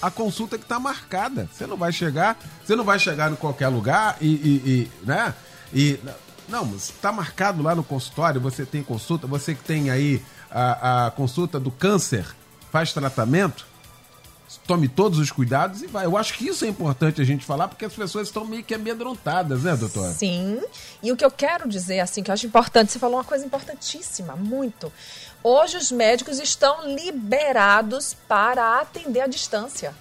à 0.01 0.11
consulta 0.11 0.59
que 0.59 0.65
está 0.65 0.79
marcada. 0.79 1.49
Você 1.53 1.67
não 1.67 1.77
vai 1.77 1.93
chegar, 1.93 2.39
você 2.65 2.77
não 2.77 2.85
vai 2.85 2.99
chegar 2.99 3.33
em 3.33 3.37
qualquer 3.37 3.69
lugar 3.69 4.17
e, 4.21 4.27
e, 4.27 4.49
e 4.67 5.07
né? 5.07 5.35
E 5.73 5.99
não, 6.49 6.75
está 6.75 7.13
marcado 7.13 7.63
lá 7.63 7.75
no 7.75 7.85
consultório, 7.85 8.41
você 8.41 8.65
tem 8.65 8.83
consulta, 8.83 9.27
você 9.27 9.55
que 9.55 9.63
tem 9.63 9.91
aí 9.91 10.23
a, 10.51 11.07
a 11.07 11.11
consulta 11.11 11.61
do 11.61 11.71
câncer, 11.71 12.27
faz 12.73 12.93
tratamento, 12.93 13.67
tome 14.67 14.89
todos 14.89 15.19
os 15.19 15.31
cuidados 15.31 15.83
e 15.83 15.87
vai. 15.87 16.07
Eu 16.07 16.17
acho 16.17 16.35
que 16.35 16.49
isso 16.49 16.65
é 16.65 16.69
importante 16.69 17.21
a 17.21 17.25
gente 17.25 17.45
falar, 17.45 17.69
porque 17.69 17.85
as 17.85 17.93
pessoas 17.93 18.29
estão 18.29 18.45
meio 18.45 18.65
que 18.65 18.75
amedrontadas, 18.75 19.63
né, 19.63 19.77
doutora? 19.77 20.13
Sim. 20.13 20.61
E 21.03 21.13
o 21.13 21.17
que 21.17 21.25
eu 21.25 21.31
quero 21.31 21.69
dizer, 21.69 22.01
assim, 22.01 22.23
que 22.23 22.31
eu 22.31 22.35
acho 22.35 22.47
importante, 22.47 22.93
você 22.93 22.99
falou 22.99 23.17
uma 23.17 23.25
coisa 23.25 23.45
importantíssima, 23.45 24.35
muito. 24.37 24.93
Hoje 25.43 25.77
os 25.77 25.93
médicos 25.93 26.39
estão 26.39 26.87
liberados 26.89 28.17
para 28.27 28.81
atender 28.81 29.21
à 29.21 29.27
distância. 29.27 29.95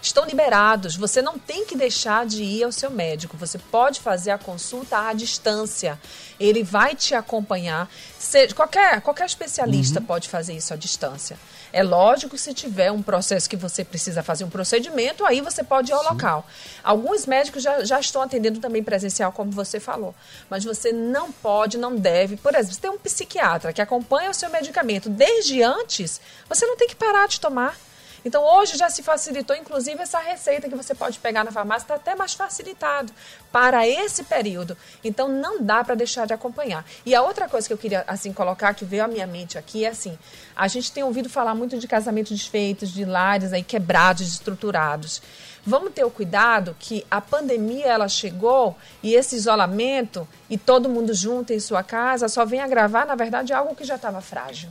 Estão 0.00 0.24
liberados. 0.24 0.96
Você 0.96 1.22
não 1.22 1.38
tem 1.38 1.64
que 1.64 1.76
deixar 1.76 2.26
de 2.26 2.42
ir 2.42 2.64
ao 2.64 2.72
seu 2.72 2.90
médico. 2.90 3.36
Você 3.36 3.56
pode 3.56 4.00
fazer 4.00 4.32
a 4.32 4.38
consulta 4.38 4.98
à 4.98 5.12
distância. 5.12 5.98
Ele 6.40 6.64
vai 6.64 6.96
te 6.96 7.14
acompanhar. 7.14 7.88
Seja, 8.18 8.52
qualquer, 8.52 9.00
qualquer 9.00 9.26
especialista 9.26 10.00
uhum. 10.00 10.06
pode 10.06 10.28
fazer 10.28 10.54
isso 10.54 10.74
à 10.74 10.76
distância. 10.76 11.38
É 11.72 11.82
lógico 11.82 12.36
se 12.36 12.52
tiver 12.52 12.92
um 12.92 13.02
processo 13.02 13.48
que 13.48 13.56
você 13.56 13.84
precisa 13.84 14.22
fazer 14.22 14.44
um 14.44 14.50
procedimento, 14.50 15.24
aí 15.24 15.40
você 15.40 15.64
pode 15.64 15.90
ir 15.90 15.94
ao 15.94 16.02
Sim. 16.02 16.08
local. 16.10 16.46
Alguns 16.84 17.26
médicos 17.26 17.62
já, 17.62 17.82
já 17.84 17.98
estão 17.98 18.20
atendendo 18.20 18.60
também 18.60 18.82
presencial, 18.82 19.32
como 19.32 19.50
você 19.50 19.80
falou. 19.80 20.14
Mas 20.50 20.64
você 20.64 20.92
não 20.92 21.32
pode, 21.32 21.78
não 21.78 21.96
deve. 21.96 22.36
Por 22.36 22.54
exemplo, 22.54 22.74
se 22.74 22.80
tem 22.80 22.90
um 22.90 22.98
psiquiatra 22.98 23.72
que 23.72 23.80
acompanha 23.80 24.30
o 24.30 24.34
seu 24.34 24.50
medicamento 24.50 25.08
desde 25.08 25.62
antes, 25.62 26.20
você 26.48 26.66
não 26.66 26.76
tem 26.76 26.88
que 26.88 26.96
parar 26.96 27.26
de 27.26 27.40
tomar. 27.40 27.76
Então 28.24 28.44
hoje 28.44 28.76
já 28.76 28.88
se 28.88 29.02
facilitou, 29.02 29.54
inclusive, 29.56 30.00
essa 30.00 30.18
receita 30.18 30.68
que 30.68 30.76
você 30.76 30.94
pode 30.94 31.18
pegar 31.18 31.44
na 31.44 31.50
farmácia, 31.50 31.84
está 31.84 31.94
até 31.96 32.14
mais 32.14 32.34
facilitado 32.34 33.12
para 33.50 33.86
esse 33.86 34.24
período. 34.24 34.76
Então 35.02 35.28
não 35.28 35.62
dá 35.62 35.82
para 35.82 35.94
deixar 35.94 36.26
de 36.26 36.32
acompanhar. 36.32 36.84
E 37.04 37.14
a 37.14 37.22
outra 37.22 37.48
coisa 37.48 37.66
que 37.66 37.74
eu 37.74 37.78
queria 37.78 38.04
assim 38.06 38.32
colocar, 38.32 38.74
que 38.74 38.84
veio 38.84 39.04
à 39.04 39.08
minha 39.08 39.26
mente 39.26 39.58
aqui, 39.58 39.84
é 39.84 39.88
assim: 39.88 40.18
a 40.54 40.68
gente 40.68 40.92
tem 40.92 41.02
ouvido 41.02 41.28
falar 41.28 41.54
muito 41.54 41.78
de 41.78 41.88
casamentos 41.88 42.32
desfeitos, 42.32 42.90
de 42.90 43.04
lares 43.04 43.52
aí 43.52 43.62
quebrados, 43.62 44.28
estruturados. 44.28 45.22
Vamos 45.64 45.92
ter 45.92 46.04
o 46.04 46.10
cuidado 46.10 46.76
que 46.78 47.06
a 47.08 47.20
pandemia 47.20 47.86
ela 47.86 48.08
chegou 48.08 48.76
e 49.00 49.14
esse 49.14 49.36
isolamento 49.36 50.26
e 50.50 50.58
todo 50.58 50.88
mundo 50.88 51.14
junto 51.14 51.52
em 51.52 51.60
sua 51.60 51.84
casa 51.84 52.28
só 52.28 52.44
vem 52.44 52.60
agravar, 52.60 53.06
na 53.06 53.14
verdade, 53.14 53.52
algo 53.52 53.76
que 53.76 53.84
já 53.84 53.94
estava 53.94 54.20
frágil. 54.20 54.70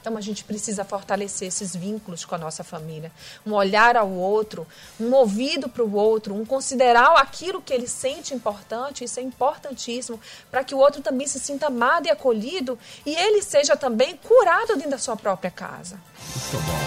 Então 0.00 0.16
a 0.16 0.20
gente 0.20 0.44
precisa 0.44 0.84
fortalecer 0.84 1.48
esses 1.48 1.76
vínculos 1.76 2.24
com 2.24 2.34
a 2.34 2.38
nossa 2.38 2.64
família, 2.64 3.12
um 3.46 3.52
olhar 3.52 3.96
ao 3.96 4.10
outro, 4.10 4.66
um 4.98 5.12
ouvido 5.12 5.68
para 5.68 5.84
o 5.84 5.94
outro, 5.94 6.34
um 6.34 6.44
considerar 6.44 7.16
aquilo 7.18 7.60
que 7.60 7.72
ele 7.72 7.86
sente 7.86 8.34
importante, 8.34 9.04
isso 9.04 9.20
é 9.20 9.22
importantíssimo, 9.22 10.18
para 10.50 10.64
que 10.64 10.74
o 10.74 10.78
outro 10.78 11.02
também 11.02 11.26
se 11.26 11.38
sinta 11.38 11.66
amado 11.66 12.06
e 12.06 12.10
acolhido 12.10 12.78
e 13.04 13.14
ele 13.14 13.42
seja 13.42 13.76
também 13.76 14.16
curado 14.16 14.74
dentro 14.74 14.90
da 14.90 14.98
sua 14.98 15.16
própria 15.16 15.50
casa. 15.50 16.00
Muito 16.34 16.66
bom. 16.66 16.80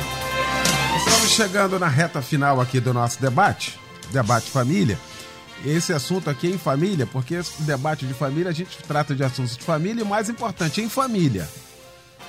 Estamos 0.98 1.32
chegando 1.32 1.80
na 1.80 1.88
reta 1.88 2.22
final 2.22 2.60
aqui 2.60 2.80
do 2.80 2.94
nosso 2.94 3.22
debate. 3.22 3.80
debate 4.12 4.50
família. 4.50 4.98
Esse 5.66 5.94
assunto 5.94 6.30
aqui 6.30 6.48
é 6.48 6.50
em 6.52 6.58
família, 6.58 7.08
porque 7.08 7.36
esse 7.36 7.62
debate 7.62 8.06
de 8.06 8.14
família 8.14 8.50
a 8.50 8.54
gente 8.54 8.78
trata 8.84 9.16
de 9.16 9.24
assuntos 9.24 9.56
de 9.56 9.64
família 9.64 10.02
e 10.02 10.06
mais 10.06 10.30
importante, 10.30 10.82
em 10.82 10.90
família. 10.90 11.48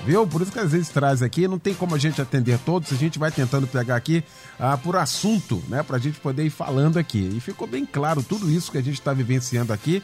Viu? 0.05 0.27
Por 0.27 0.43
isso 0.43 0.53
que 0.53 0.59
às 0.59 0.73
vezes 0.73 0.89
traz 0.89 1.23
aqui, 1.23 1.49
não 1.49 1.59
tem 1.59 1.75
como 1.75 1.95
a 1.95 1.99
gente 1.99 2.21
atender 2.21 2.59
todos, 2.59 2.93
a 2.93 2.97
gente 2.97 3.19
vai 3.19 3.31
tentando 3.31 3.67
pegar 3.67 3.97
aqui 3.97 4.23
ah, 4.59 4.77
por 4.77 4.97
assunto, 4.97 5.63
né? 5.69 5.83
Pra 5.83 5.99
gente 5.99 6.21
poder 6.21 6.45
ir 6.45 6.51
falando 6.51 6.99
aqui. 6.99 7.33
E 7.35 7.41
ficou 7.41 7.67
bem 7.67 7.87
claro 7.87 8.23
tudo 8.23 8.51
isso 8.51 8.71
que 8.71 8.79
a 8.79 8.83
gente 8.83 8.99
está 8.99 9.13
vivenciando 9.13 9.73
aqui, 9.73 10.03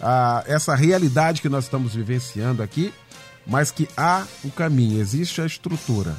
ah, 0.00 0.44
essa 0.46 0.74
realidade 0.74 1.40
que 1.40 1.48
nós 1.48 1.64
estamos 1.64 1.94
vivenciando 1.94 2.62
aqui, 2.62 2.92
mas 3.46 3.70
que 3.70 3.88
há 3.96 4.26
o 4.44 4.50
caminho, 4.50 5.00
existe 5.00 5.40
a 5.40 5.46
estrutura. 5.46 6.14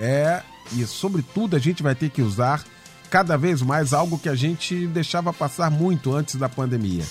É, 0.00 0.42
e 0.72 0.84
sobretudo 0.86 1.54
a 1.54 1.58
gente 1.58 1.82
vai 1.82 1.94
ter 1.94 2.10
que 2.10 2.22
usar 2.22 2.64
cada 3.10 3.36
vez 3.36 3.62
mais 3.62 3.92
algo 3.92 4.18
que 4.18 4.28
a 4.28 4.34
gente 4.34 4.86
deixava 4.88 5.32
passar 5.32 5.70
muito 5.70 6.12
antes 6.12 6.34
da 6.36 6.48
pandemia, 6.48 7.04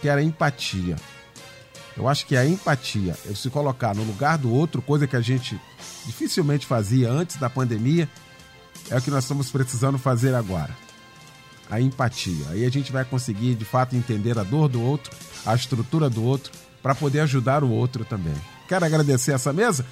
que 0.00 0.08
era 0.08 0.20
a 0.20 0.24
empatia. 0.24 0.96
Eu 2.00 2.08
acho 2.08 2.24
que 2.24 2.34
a 2.34 2.46
empatia, 2.46 3.14
eu 3.26 3.36
se 3.36 3.50
colocar 3.50 3.94
no 3.94 4.02
lugar 4.02 4.38
do 4.38 4.50
outro, 4.50 4.80
coisa 4.80 5.06
que 5.06 5.16
a 5.16 5.20
gente 5.20 5.60
dificilmente 6.06 6.64
fazia 6.64 7.10
antes 7.10 7.36
da 7.36 7.50
pandemia, 7.50 8.08
é 8.88 8.96
o 8.96 9.02
que 9.02 9.10
nós 9.10 9.24
estamos 9.24 9.50
precisando 9.50 9.98
fazer 9.98 10.34
agora. 10.34 10.74
A 11.70 11.78
empatia. 11.78 12.46
Aí 12.48 12.64
a 12.64 12.70
gente 12.70 12.90
vai 12.90 13.04
conseguir 13.04 13.54
de 13.54 13.66
fato 13.66 13.94
entender 13.94 14.38
a 14.38 14.42
dor 14.42 14.66
do 14.66 14.80
outro, 14.80 15.14
a 15.44 15.54
estrutura 15.54 16.08
do 16.08 16.24
outro, 16.24 16.50
para 16.82 16.94
poder 16.94 17.20
ajudar 17.20 17.62
o 17.62 17.70
outro 17.70 18.02
também. 18.02 18.34
Quero 18.66 18.86
agradecer 18.86 19.32
essa 19.32 19.52
mesa 19.52 19.84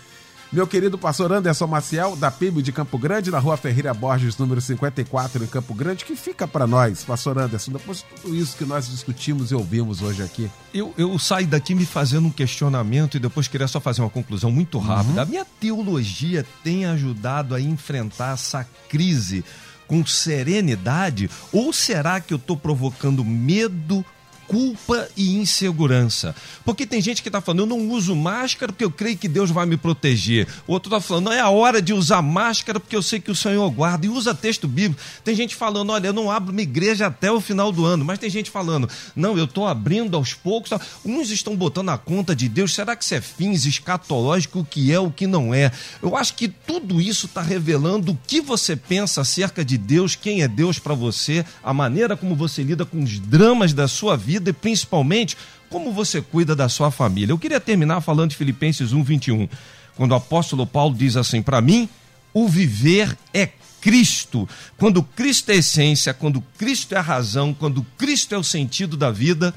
meu 0.50 0.66
querido 0.66 0.96
pastor 0.96 1.30
Anderson 1.30 1.66
Maciel, 1.66 2.16
da 2.16 2.30
PIB 2.30 2.62
de 2.62 2.72
Campo 2.72 2.96
Grande, 2.96 3.30
na 3.30 3.38
rua 3.38 3.56
Ferreira 3.58 3.92
Borges, 3.92 4.38
número 4.38 4.60
54, 4.62 5.44
em 5.44 5.46
Campo 5.46 5.74
Grande, 5.74 6.06
que 6.06 6.16
fica 6.16 6.48
para 6.48 6.66
nós, 6.66 7.04
pastor 7.04 7.36
Anderson, 7.38 7.72
depois 7.72 7.98
de 7.98 8.04
tudo 8.22 8.34
isso 8.34 8.56
que 8.56 8.64
nós 8.64 8.88
discutimos 8.88 9.50
e 9.50 9.54
ouvimos 9.54 10.00
hoje 10.00 10.22
aqui. 10.22 10.50
Eu, 10.72 10.94
eu 10.96 11.18
saio 11.18 11.46
daqui 11.46 11.74
me 11.74 11.84
fazendo 11.84 12.28
um 12.28 12.30
questionamento 12.30 13.16
e 13.16 13.20
depois 13.20 13.46
queria 13.46 13.68
só 13.68 13.78
fazer 13.78 14.00
uma 14.00 14.08
conclusão 14.08 14.50
muito 14.50 14.78
rápida. 14.78 15.16
Uhum. 15.16 15.20
A 15.20 15.26
minha 15.26 15.44
teologia 15.44 16.46
tem 16.64 16.86
ajudado 16.86 17.54
a 17.54 17.60
enfrentar 17.60 18.32
essa 18.32 18.66
crise 18.88 19.44
com 19.86 20.04
serenidade? 20.04 21.28
Ou 21.52 21.72
será 21.72 22.20
que 22.20 22.32
eu 22.32 22.38
estou 22.38 22.56
provocando 22.56 23.24
medo, 23.24 24.04
culpa 24.48 25.08
e 25.16 25.36
insegurança. 25.36 26.34
Porque 26.64 26.86
tem 26.86 27.00
gente 27.00 27.22
que 27.22 27.28
está 27.28 27.40
falando, 27.40 27.60
eu 27.60 27.66
não 27.66 27.90
uso 27.90 28.16
máscara 28.16 28.72
porque 28.72 28.84
eu 28.84 28.90
creio 28.90 29.16
que 29.16 29.28
Deus 29.28 29.50
vai 29.50 29.66
me 29.66 29.76
proteger. 29.76 30.48
O 30.66 30.72
outro 30.72 30.88
está 30.88 31.00
falando, 31.00 31.26
não 31.26 31.32
é 31.32 31.40
a 31.40 31.50
hora 31.50 31.80
de 31.80 31.92
usar 31.92 32.22
máscara 32.22 32.80
porque 32.80 32.96
eu 32.96 33.02
sei 33.02 33.20
que 33.20 33.30
o 33.30 33.34
Senhor 33.34 33.70
guarda. 33.70 34.06
E 34.06 34.08
usa 34.08 34.34
texto 34.34 34.66
bíblico. 34.66 35.00
Tem 35.22 35.34
gente 35.34 35.54
falando, 35.54 35.90
olha, 35.90 36.08
eu 36.08 36.12
não 36.12 36.30
abro 36.30 36.52
minha 36.52 36.62
igreja 36.62 37.06
até 37.06 37.30
o 37.30 37.40
final 37.40 37.70
do 37.70 37.84
ano. 37.84 38.04
Mas 38.04 38.18
tem 38.18 38.30
gente 38.30 38.50
falando, 38.50 38.88
não, 39.14 39.36
eu 39.36 39.44
estou 39.44 39.66
abrindo 39.66 40.16
aos 40.16 40.32
poucos. 40.32 40.70
Uns 41.04 41.30
estão 41.30 41.54
botando 41.54 41.90
a 41.90 41.98
conta 41.98 42.34
de 42.34 42.48
Deus. 42.48 42.74
Será 42.74 42.96
que 42.96 43.04
isso 43.04 43.14
é 43.14 43.20
fins 43.20 43.66
escatológico, 43.66 44.60
o 44.60 44.64
que 44.64 44.90
é, 44.90 44.98
o 44.98 45.10
que 45.10 45.26
não 45.26 45.52
é? 45.52 45.70
Eu 46.02 46.16
acho 46.16 46.34
que 46.34 46.48
tudo 46.48 47.00
isso 47.00 47.26
está 47.26 47.42
revelando 47.42 48.12
o 48.12 48.18
que 48.26 48.40
você 48.40 48.74
pensa 48.74 49.20
acerca 49.20 49.62
de 49.64 49.76
Deus, 49.76 50.14
quem 50.14 50.42
é 50.42 50.48
Deus 50.48 50.78
para 50.78 50.94
você, 50.94 51.44
a 51.62 51.74
maneira 51.74 52.16
como 52.16 52.34
você 52.34 52.62
lida 52.62 52.86
com 52.86 53.02
os 53.02 53.18
dramas 53.18 53.74
da 53.74 53.86
sua 53.86 54.16
vida 54.16 54.37
vida 54.38 54.50
e 54.50 54.52
principalmente 54.52 55.36
como 55.68 55.92
você 55.92 56.22
cuida 56.22 56.56
da 56.56 56.68
sua 56.68 56.90
família. 56.90 57.32
Eu 57.32 57.38
queria 57.38 57.60
terminar 57.60 58.00
falando 58.00 58.30
de 58.30 58.36
Filipenses 58.36 58.92
1, 58.92 59.02
21, 59.02 59.48
quando 59.96 60.12
o 60.12 60.14
apóstolo 60.14 60.66
Paulo 60.66 60.94
diz 60.94 61.16
assim: 61.16 61.42
para 61.42 61.60
mim, 61.60 61.88
o 62.32 62.48
viver 62.48 63.16
é 63.34 63.50
Cristo. 63.80 64.48
Quando 64.76 65.02
Cristo 65.02 65.50
é 65.50 65.54
a 65.54 65.58
essência, 65.58 66.14
quando 66.14 66.40
Cristo 66.56 66.94
é 66.94 66.98
a 66.98 67.02
razão, 67.02 67.52
quando 67.52 67.84
Cristo 67.96 68.34
é 68.34 68.38
o 68.38 68.44
sentido 68.44 68.96
da 68.96 69.10
vida, 69.10 69.54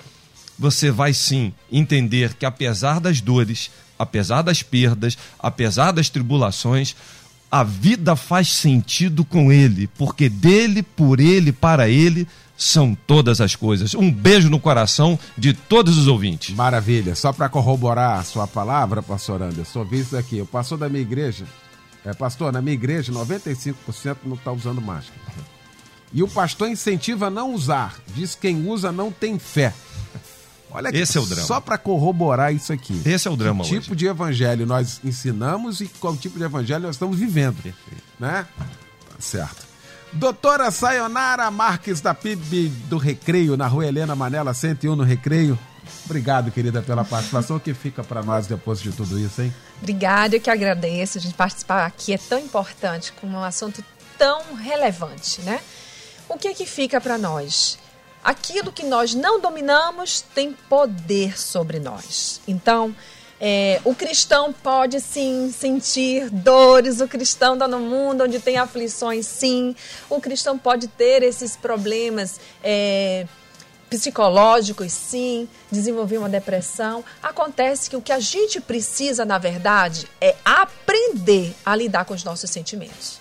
você 0.58 0.92
vai 0.92 1.14
sim 1.14 1.54
entender 1.72 2.34
que 2.36 2.46
apesar 2.46 3.00
das 3.00 3.22
dores, 3.22 3.72
apesar 3.98 4.42
das 4.42 4.62
perdas, 4.62 5.18
apesar 5.40 5.92
das 5.92 6.10
tribulações, 6.10 6.96
a 7.52 7.64
vida 7.64 8.16
faz 8.16 8.47
sentido 8.47 9.26
com 9.26 9.52
Ele, 9.52 9.88
porque 9.97 10.30
dele, 10.30 10.82
por 10.82 11.20
Ele, 11.20 11.52
para 11.52 11.89
Ele 11.89 12.26
são 12.58 12.95
todas 12.95 13.41
as 13.41 13.56
coisas. 13.56 13.93
Um 13.93 14.10
beijo 14.10 14.49
no 14.49 14.60
coração 14.60 15.20
de 15.38 15.54
todos 15.54 15.97
os 15.97 16.08
ouvintes. 16.08 16.56
Maravilha. 16.56 17.14
Só 17.16 17.34
para 17.34 17.49
corroborar 17.49 18.20
a 18.20 18.24
sua 18.24 18.47
palavra, 18.47 19.02
pastor 19.02 19.41
Anderson, 19.41 19.84
vi 19.84 19.99
isso 19.99 20.16
aqui. 20.16 20.39
O 20.39 20.45
pastor 20.45 20.78
da 20.78 20.88
minha 20.88 21.02
igreja, 21.02 21.45
é, 22.06 22.14
pastor, 22.14 22.54
na 22.54 22.62
minha 22.62 22.76
igreja, 22.76 23.12
95% 23.12 24.18
não 24.26 24.36
está 24.36 24.52
usando 24.52 24.80
máscara. 24.80 25.20
E 26.14 26.22
o 26.22 26.28
pastor 26.28 26.70
incentiva 26.70 27.28
a 27.28 27.30
não 27.30 27.54
usar. 27.54 27.95
Diz 28.14 28.36
quem 28.36 28.68
usa 28.68 28.91
não 28.91 29.12
tem 29.12 29.39
fé. 29.39 29.74
Olha 30.74 30.89
aqui, 30.89 30.97
Esse 30.99 31.17
é 31.17 31.22
o 31.22 31.26
drama. 31.26 31.47
Só 31.47 31.59
para 31.59 31.78
corroborar 31.78 32.53
isso 32.53 32.72
aqui. 32.72 33.01
Esse 33.05 33.28
é 33.28 33.32
o 33.32 33.36
drama 33.36 33.63
que 33.63 33.69
tipo 33.69 33.91
hoje. 33.91 33.95
de 33.95 34.07
evangelho 34.07 34.65
nós 34.65 35.01
ensinamos 35.03 35.82
e 35.82 35.88
qual 35.88 36.15
tipo 36.15 36.38
de 36.38 36.43
evangelho 36.43 36.84
nós 36.84 36.95
estamos 36.95 37.17
vivendo. 37.17 37.61
Perfeito. 37.61 38.03
Né? 38.19 38.47
Tá 38.57 39.15
certo. 39.19 39.72
Doutora 40.13 40.72
Sayonara 40.72 41.49
Marques 41.49 42.01
da 42.01 42.13
PIB 42.13 42.69
do 42.89 42.97
Recreio, 42.97 43.55
na 43.55 43.67
rua 43.67 43.86
Helena 43.86 44.15
Manela, 44.15 44.53
101 44.53 44.95
no 44.95 45.03
Recreio. 45.03 45.57
Obrigado, 46.05 46.51
querida, 46.51 46.82
pela 46.82 47.03
participação. 47.03 47.57
O 47.57 47.59
que 47.59 47.74
fica 47.74 48.03
para 48.03 48.22
nós 48.22 48.47
depois 48.47 48.82
de 48.82 48.91
tudo 48.91 49.19
isso, 49.19 49.41
hein? 49.41 49.53
Obrigada, 49.80 50.36
eu 50.36 50.41
que 50.41 50.49
agradeço. 50.49 51.17
A 51.17 51.22
gente 51.22 51.34
participar 51.34 51.86
aqui 51.86 52.13
é 52.13 52.17
tão 52.17 52.39
importante, 52.39 53.13
com 53.13 53.28
um 53.28 53.43
assunto 53.43 53.84
tão 54.17 54.55
relevante, 54.55 55.41
né? 55.41 55.59
O 56.28 56.38
que 56.38 56.47
é 56.47 56.53
que 56.53 56.65
fica 56.65 56.99
para 56.99 57.17
nós? 57.17 57.78
Aquilo 58.24 58.72
que 58.72 58.84
nós 58.84 59.13
não 59.13 59.39
dominamos 59.39 60.22
tem 60.34 60.53
poder 60.69 61.39
sobre 61.39 61.80
nós. 61.80 62.39
Então, 62.47 62.95
é, 63.39 63.82
o 63.84 63.95
cristão 63.95 64.53
pode 64.53 65.01
sim 65.01 65.51
sentir 65.51 66.30
dores, 66.30 67.01
o 67.01 67.07
cristão 67.07 67.55
está 67.55 67.67
no 67.67 67.80
mundo 67.80 68.24
onde 68.24 68.39
tem 68.39 68.57
aflições, 68.57 69.26
sim. 69.26 69.76
O 70.07 70.22
cristão 70.22 70.59
pode 70.59 70.88
ter 70.88 71.24
esses 71.24 71.57
problemas 71.57 72.39
é, 72.63 73.26
psicológicos, 73.89 74.93
sim, 74.93 75.49
desenvolver 75.72 76.19
uma 76.19 76.30
depressão. 76.30 77.03
Acontece 77.24 77.89
que 77.89 77.95
o 77.95 78.01
que 78.01 78.11
a 78.11 78.19
gente 78.19 78.61
precisa, 78.61 79.26
na 79.26 79.39
verdade, 79.39 80.07
é 80.22 80.36
aprender 80.45 81.55
a 81.65 81.76
lidar 81.76 82.05
com 82.05 82.13
os 82.13 82.24
nossos 82.24 82.51
sentimentos. 82.51 83.20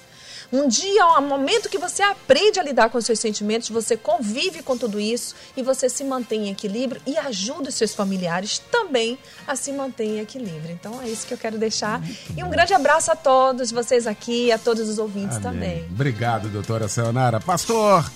Um 0.53 0.67
dia, 0.67 1.07
um 1.19 1.29
momento 1.29 1.69
que 1.69 1.79
você 1.79 2.03
aprende 2.03 2.59
a 2.59 2.63
lidar 2.63 2.91
com 2.91 2.99
os 2.99 3.07
seus 3.07 3.21
sentimentos, 3.21 3.69
você 3.69 3.97
convive 3.97 4.63
com 4.63 4.77
tudo 4.77 4.99
isso 4.99 5.35
e 5.57 5.63
você 5.63 5.89
se 5.89 6.03
mantém 6.03 6.49
em 6.49 6.51
equilíbrio 6.51 7.01
e 7.07 7.17
ajuda 7.17 7.69
os 7.69 7.75
seus 7.77 7.95
familiares 7.95 8.59
também 8.71 9.17
a 9.47 9.55
se 9.55 9.73
manter 9.73 10.05
em 10.05 10.21
equilíbrio. 10.21 10.73
Então 10.73 11.01
é 11.01 11.09
isso 11.09 11.27
que 11.27 11.35
eu 11.35 11.39
quero 11.39 11.57
deixar. 11.57 12.03
E 12.37 12.43
um 12.43 12.51
grande 12.51 12.75
abraço 12.75 13.13
a 13.13 13.17
todos 13.17 13.71
vocês 13.71 14.07
aqui, 14.09 14.51
a 14.51 14.59
todos 14.59 14.89
os 14.89 14.99
ouvintes 14.99 15.37
Amém. 15.37 15.53
também. 15.53 15.85
Obrigado, 15.91 16.49
doutora 16.49 16.89
Sayonara. 16.89 17.39
Pastor 17.39 18.11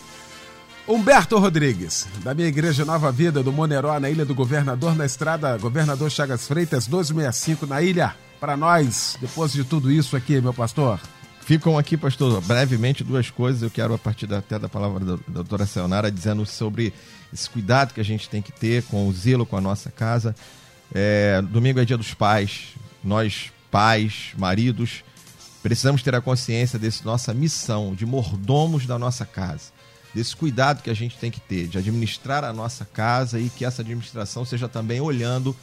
Humberto 0.89 1.39
Rodrigues, 1.39 2.07
da 2.25 2.35
minha 2.35 2.49
igreja 2.49 2.85
Nova 2.85 3.13
Vida, 3.13 3.43
do 3.43 3.53
Moneró, 3.53 3.99
na 4.01 4.11
Ilha 4.11 4.25
do 4.25 4.35
Governador, 4.35 4.97
na 4.97 5.07
estrada 5.07 5.57
Governador 5.57 6.11
Chagas 6.11 6.49
Freitas, 6.49 6.89
1265, 6.89 7.67
na 7.67 7.81
ilha. 7.81 8.15
Para 8.41 8.57
nós, 8.57 9.17
depois 9.21 9.53
de 9.53 9.65
tudo 9.65 9.91
isso 9.91 10.17
aqui, 10.17 10.41
meu 10.41 10.53
pastor. 10.53 11.01
Ficam 11.45 11.77
aqui, 11.77 11.95
pastor, 11.95 12.41
brevemente 12.41 13.05
duas 13.05 13.29
coisas. 13.29 13.61
Eu 13.61 13.71
quero, 13.71 13.93
a 13.93 13.99
partir 13.99 14.27
da, 14.27 14.39
até 14.39 14.59
da 14.59 14.67
palavra 14.67 15.05
da 15.05 15.19
doutora 15.29 15.67
Sayonara, 15.67 16.11
dizendo 16.11 16.47
sobre 16.47 16.91
esse 17.31 17.51
cuidado 17.51 17.93
que 17.93 18.01
a 18.01 18.05
gente 18.05 18.31
tem 18.31 18.41
que 18.41 18.51
ter 18.51 18.83
com 18.85 19.07
o 19.07 19.13
zelo 19.13 19.45
com 19.45 19.55
a 19.55 19.61
nossa 19.61 19.91
casa. 19.91 20.35
É, 20.95 21.43
domingo 21.43 21.79
é 21.79 21.85
dia 21.85 21.99
dos 21.99 22.15
pais. 22.15 22.69
Nós, 23.05 23.53
pais, 23.71 24.33
maridos, 24.39 25.05
precisamos 25.63 26.03
ter 26.03 26.15
a 26.15 26.21
consciência 26.23 26.79
dessa 26.79 27.05
nossa 27.05 27.35
missão 27.35 27.95
de 27.95 28.07
mordomos 28.07 28.87
da 28.87 28.99
nossa 28.99 29.27
casa. 29.27 29.65
Desse 30.15 30.35
cuidado 30.35 30.83
que 30.83 30.89
a 30.89 30.95
gente 30.95 31.19
tem 31.19 31.31
que 31.31 31.41
ter, 31.41 31.69
de 31.69 31.77
administrar 31.77 32.43
a 32.43 32.55
nossa 32.55 32.87
casa 32.87 33.39
e 33.39 33.51
que 33.51 33.67
essa 33.67 33.83
administração 33.83 34.47
seja 34.47 34.67
também 34.67 34.99
olhando 34.99 35.55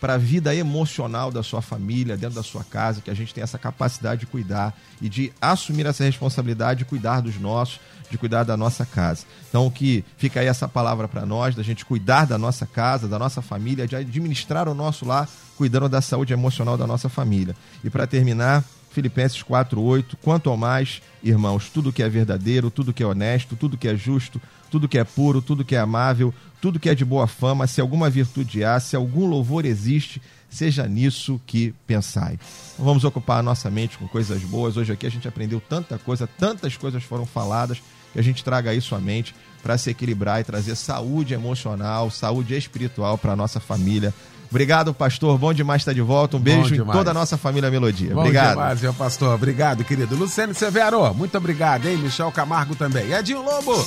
para 0.00 0.14
a 0.14 0.18
vida 0.18 0.54
emocional 0.54 1.30
da 1.30 1.42
sua 1.42 1.60
família, 1.60 2.16
dentro 2.16 2.36
da 2.36 2.42
sua 2.42 2.64
casa, 2.64 3.00
que 3.00 3.10
a 3.10 3.14
gente 3.14 3.34
tem 3.34 3.44
essa 3.44 3.58
capacidade 3.58 4.20
de 4.20 4.26
cuidar 4.26 4.74
e 5.00 5.08
de 5.08 5.32
assumir 5.40 5.86
essa 5.86 6.02
responsabilidade 6.04 6.80
de 6.80 6.84
cuidar 6.86 7.20
dos 7.20 7.38
nossos, 7.38 7.78
de 8.10 8.16
cuidar 8.16 8.42
da 8.42 8.56
nossa 8.56 8.84
casa. 8.84 9.24
Então, 9.48 9.70
que 9.70 10.04
fica 10.16 10.40
aí 10.40 10.46
essa 10.46 10.66
palavra 10.66 11.06
para 11.06 11.26
nós, 11.26 11.54
da 11.54 11.62
gente 11.62 11.84
cuidar 11.84 12.24
da 12.24 12.38
nossa 12.38 12.66
casa, 12.66 13.06
da 13.06 13.18
nossa 13.18 13.42
família, 13.42 13.86
de 13.86 13.94
administrar 13.94 14.68
o 14.68 14.74
nosso 14.74 15.04
lar, 15.04 15.28
cuidando 15.56 15.88
da 15.88 16.00
saúde 16.00 16.32
emocional 16.32 16.76
da 16.76 16.86
nossa 16.86 17.08
família. 17.08 17.54
E 17.84 17.90
para 17.90 18.06
terminar, 18.06 18.64
Filipenses 18.90 19.42
4:8, 19.42 20.16
quanto 20.20 20.50
ao 20.50 20.56
mais, 20.56 21.00
irmãos, 21.22 21.68
tudo 21.68 21.92
que 21.92 22.02
é 22.02 22.08
verdadeiro, 22.08 22.70
tudo 22.70 22.92
que 22.92 23.02
é 23.02 23.06
honesto, 23.06 23.56
tudo 23.56 23.76
que 23.76 23.88
é 23.88 23.96
justo, 23.96 24.40
tudo 24.70 24.88
que 24.88 24.98
é 24.98 25.04
puro, 25.04 25.40
tudo 25.40 25.64
que 25.64 25.76
é 25.76 25.78
amável, 25.78 26.34
tudo 26.60 26.78
que 26.78 26.88
é 26.88 26.94
de 26.94 27.04
boa 27.04 27.26
fama, 27.26 27.66
se 27.66 27.80
alguma 27.80 28.10
virtude 28.10 28.64
há, 28.64 28.78
se 28.80 28.96
algum 28.96 29.26
louvor 29.26 29.64
existe, 29.64 30.20
seja 30.48 30.86
nisso 30.86 31.40
que 31.46 31.72
pensai. 31.86 32.38
Vamos 32.78 33.04
ocupar 33.04 33.38
a 33.38 33.42
nossa 33.42 33.70
mente 33.70 33.96
com 33.96 34.08
coisas 34.08 34.42
boas. 34.42 34.76
Hoje 34.76 34.92
aqui 34.92 35.06
a 35.06 35.10
gente 35.10 35.28
aprendeu 35.28 35.60
tanta 35.60 35.96
coisa, 35.96 36.26
tantas 36.26 36.76
coisas 36.76 37.02
foram 37.04 37.24
faladas 37.24 37.80
que 38.12 38.18
a 38.18 38.22
gente 38.22 38.42
traga 38.42 38.74
isso 38.74 38.94
à 38.94 39.00
mente 39.00 39.34
para 39.62 39.78
se 39.78 39.90
equilibrar 39.90 40.40
e 40.40 40.44
trazer 40.44 40.74
saúde 40.74 41.34
emocional, 41.34 42.10
saúde 42.10 42.56
espiritual 42.56 43.16
para 43.16 43.36
nossa 43.36 43.60
família. 43.60 44.12
Obrigado, 44.50 44.92
pastor. 44.92 45.38
Bom 45.38 45.52
demais 45.52 45.82
estar 45.82 45.92
de 45.92 46.00
volta. 46.02 46.36
Um 46.36 46.40
beijo 46.40 46.74
em 46.74 46.84
toda 46.84 47.12
a 47.12 47.14
nossa 47.14 47.38
família 47.38 47.70
Melodia. 47.70 48.12
Bom 48.12 48.20
obrigado. 48.20 48.50
demais, 48.50 48.80
meu 48.80 48.92
pastor. 48.92 49.34
Obrigado, 49.34 49.84
querido. 49.84 50.16
Luciano 50.16 50.52
Severo, 50.54 51.14
muito 51.14 51.38
obrigado, 51.38 51.86
hein? 51.86 51.96
Michel 51.96 52.32
Camargo 52.32 52.74
também. 52.74 53.12
Edinho 53.12 53.42
Lobo, 53.42 53.86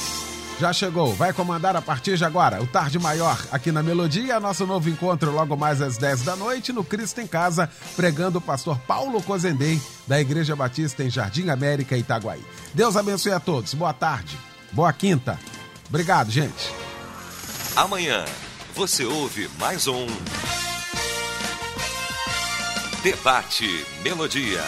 já 0.60 0.72
chegou. 0.72 1.14
Vai 1.16 1.34
comandar 1.34 1.76
a 1.76 1.82
partir 1.82 2.18
de 2.18 2.24
agora 2.24 2.64
o 2.64 2.68
Tarde 2.68 2.98
Maior 2.98 3.38
aqui 3.52 3.74
na 3.74 3.84
Melodia. 3.84 4.40
Nosso 4.40 4.66
novo 4.66 4.90
encontro 4.90 5.32
logo 5.32 5.58
mais 5.58 5.82
às 5.82 5.98
10 5.98 6.22
da 6.22 6.36
noite 6.38 6.72
no 6.72 6.84
Cristo 6.84 7.20
em 7.20 7.28
Casa, 7.28 7.70
pregando 7.98 8.38
o 8.38 8.42
pastor 8.42 8.80
Paulo 8.88 9.22
Cozendem, 9.22 9.82
da 10.08 10.22
Igreja 10.22 10.56
Batista 10.56 11.04
em 11.04 11.10
Jardim 11.10 11.50
América, 11.50 11.98
Itaguaí. 11.98 12.42
Deus 12.74 12.96
abençoe 12.96 13.34
a 13.34 13.40
todos. 13.40 13.74
Boa 13.74 13.94
tarde. 13.94 14.38
Boa 14.72 14.94
quinta. 14.94 15.38
Obrigado, 15.90 16.32
gente. 16.32 16.72
Amanhã 17.76 18.24
você 18.74 19.06
ouve 19.06 19.48
mais 19.60 19.88
um 19.88 20.08
Debate 23.04 23.86
Melodia. 24.04 24.64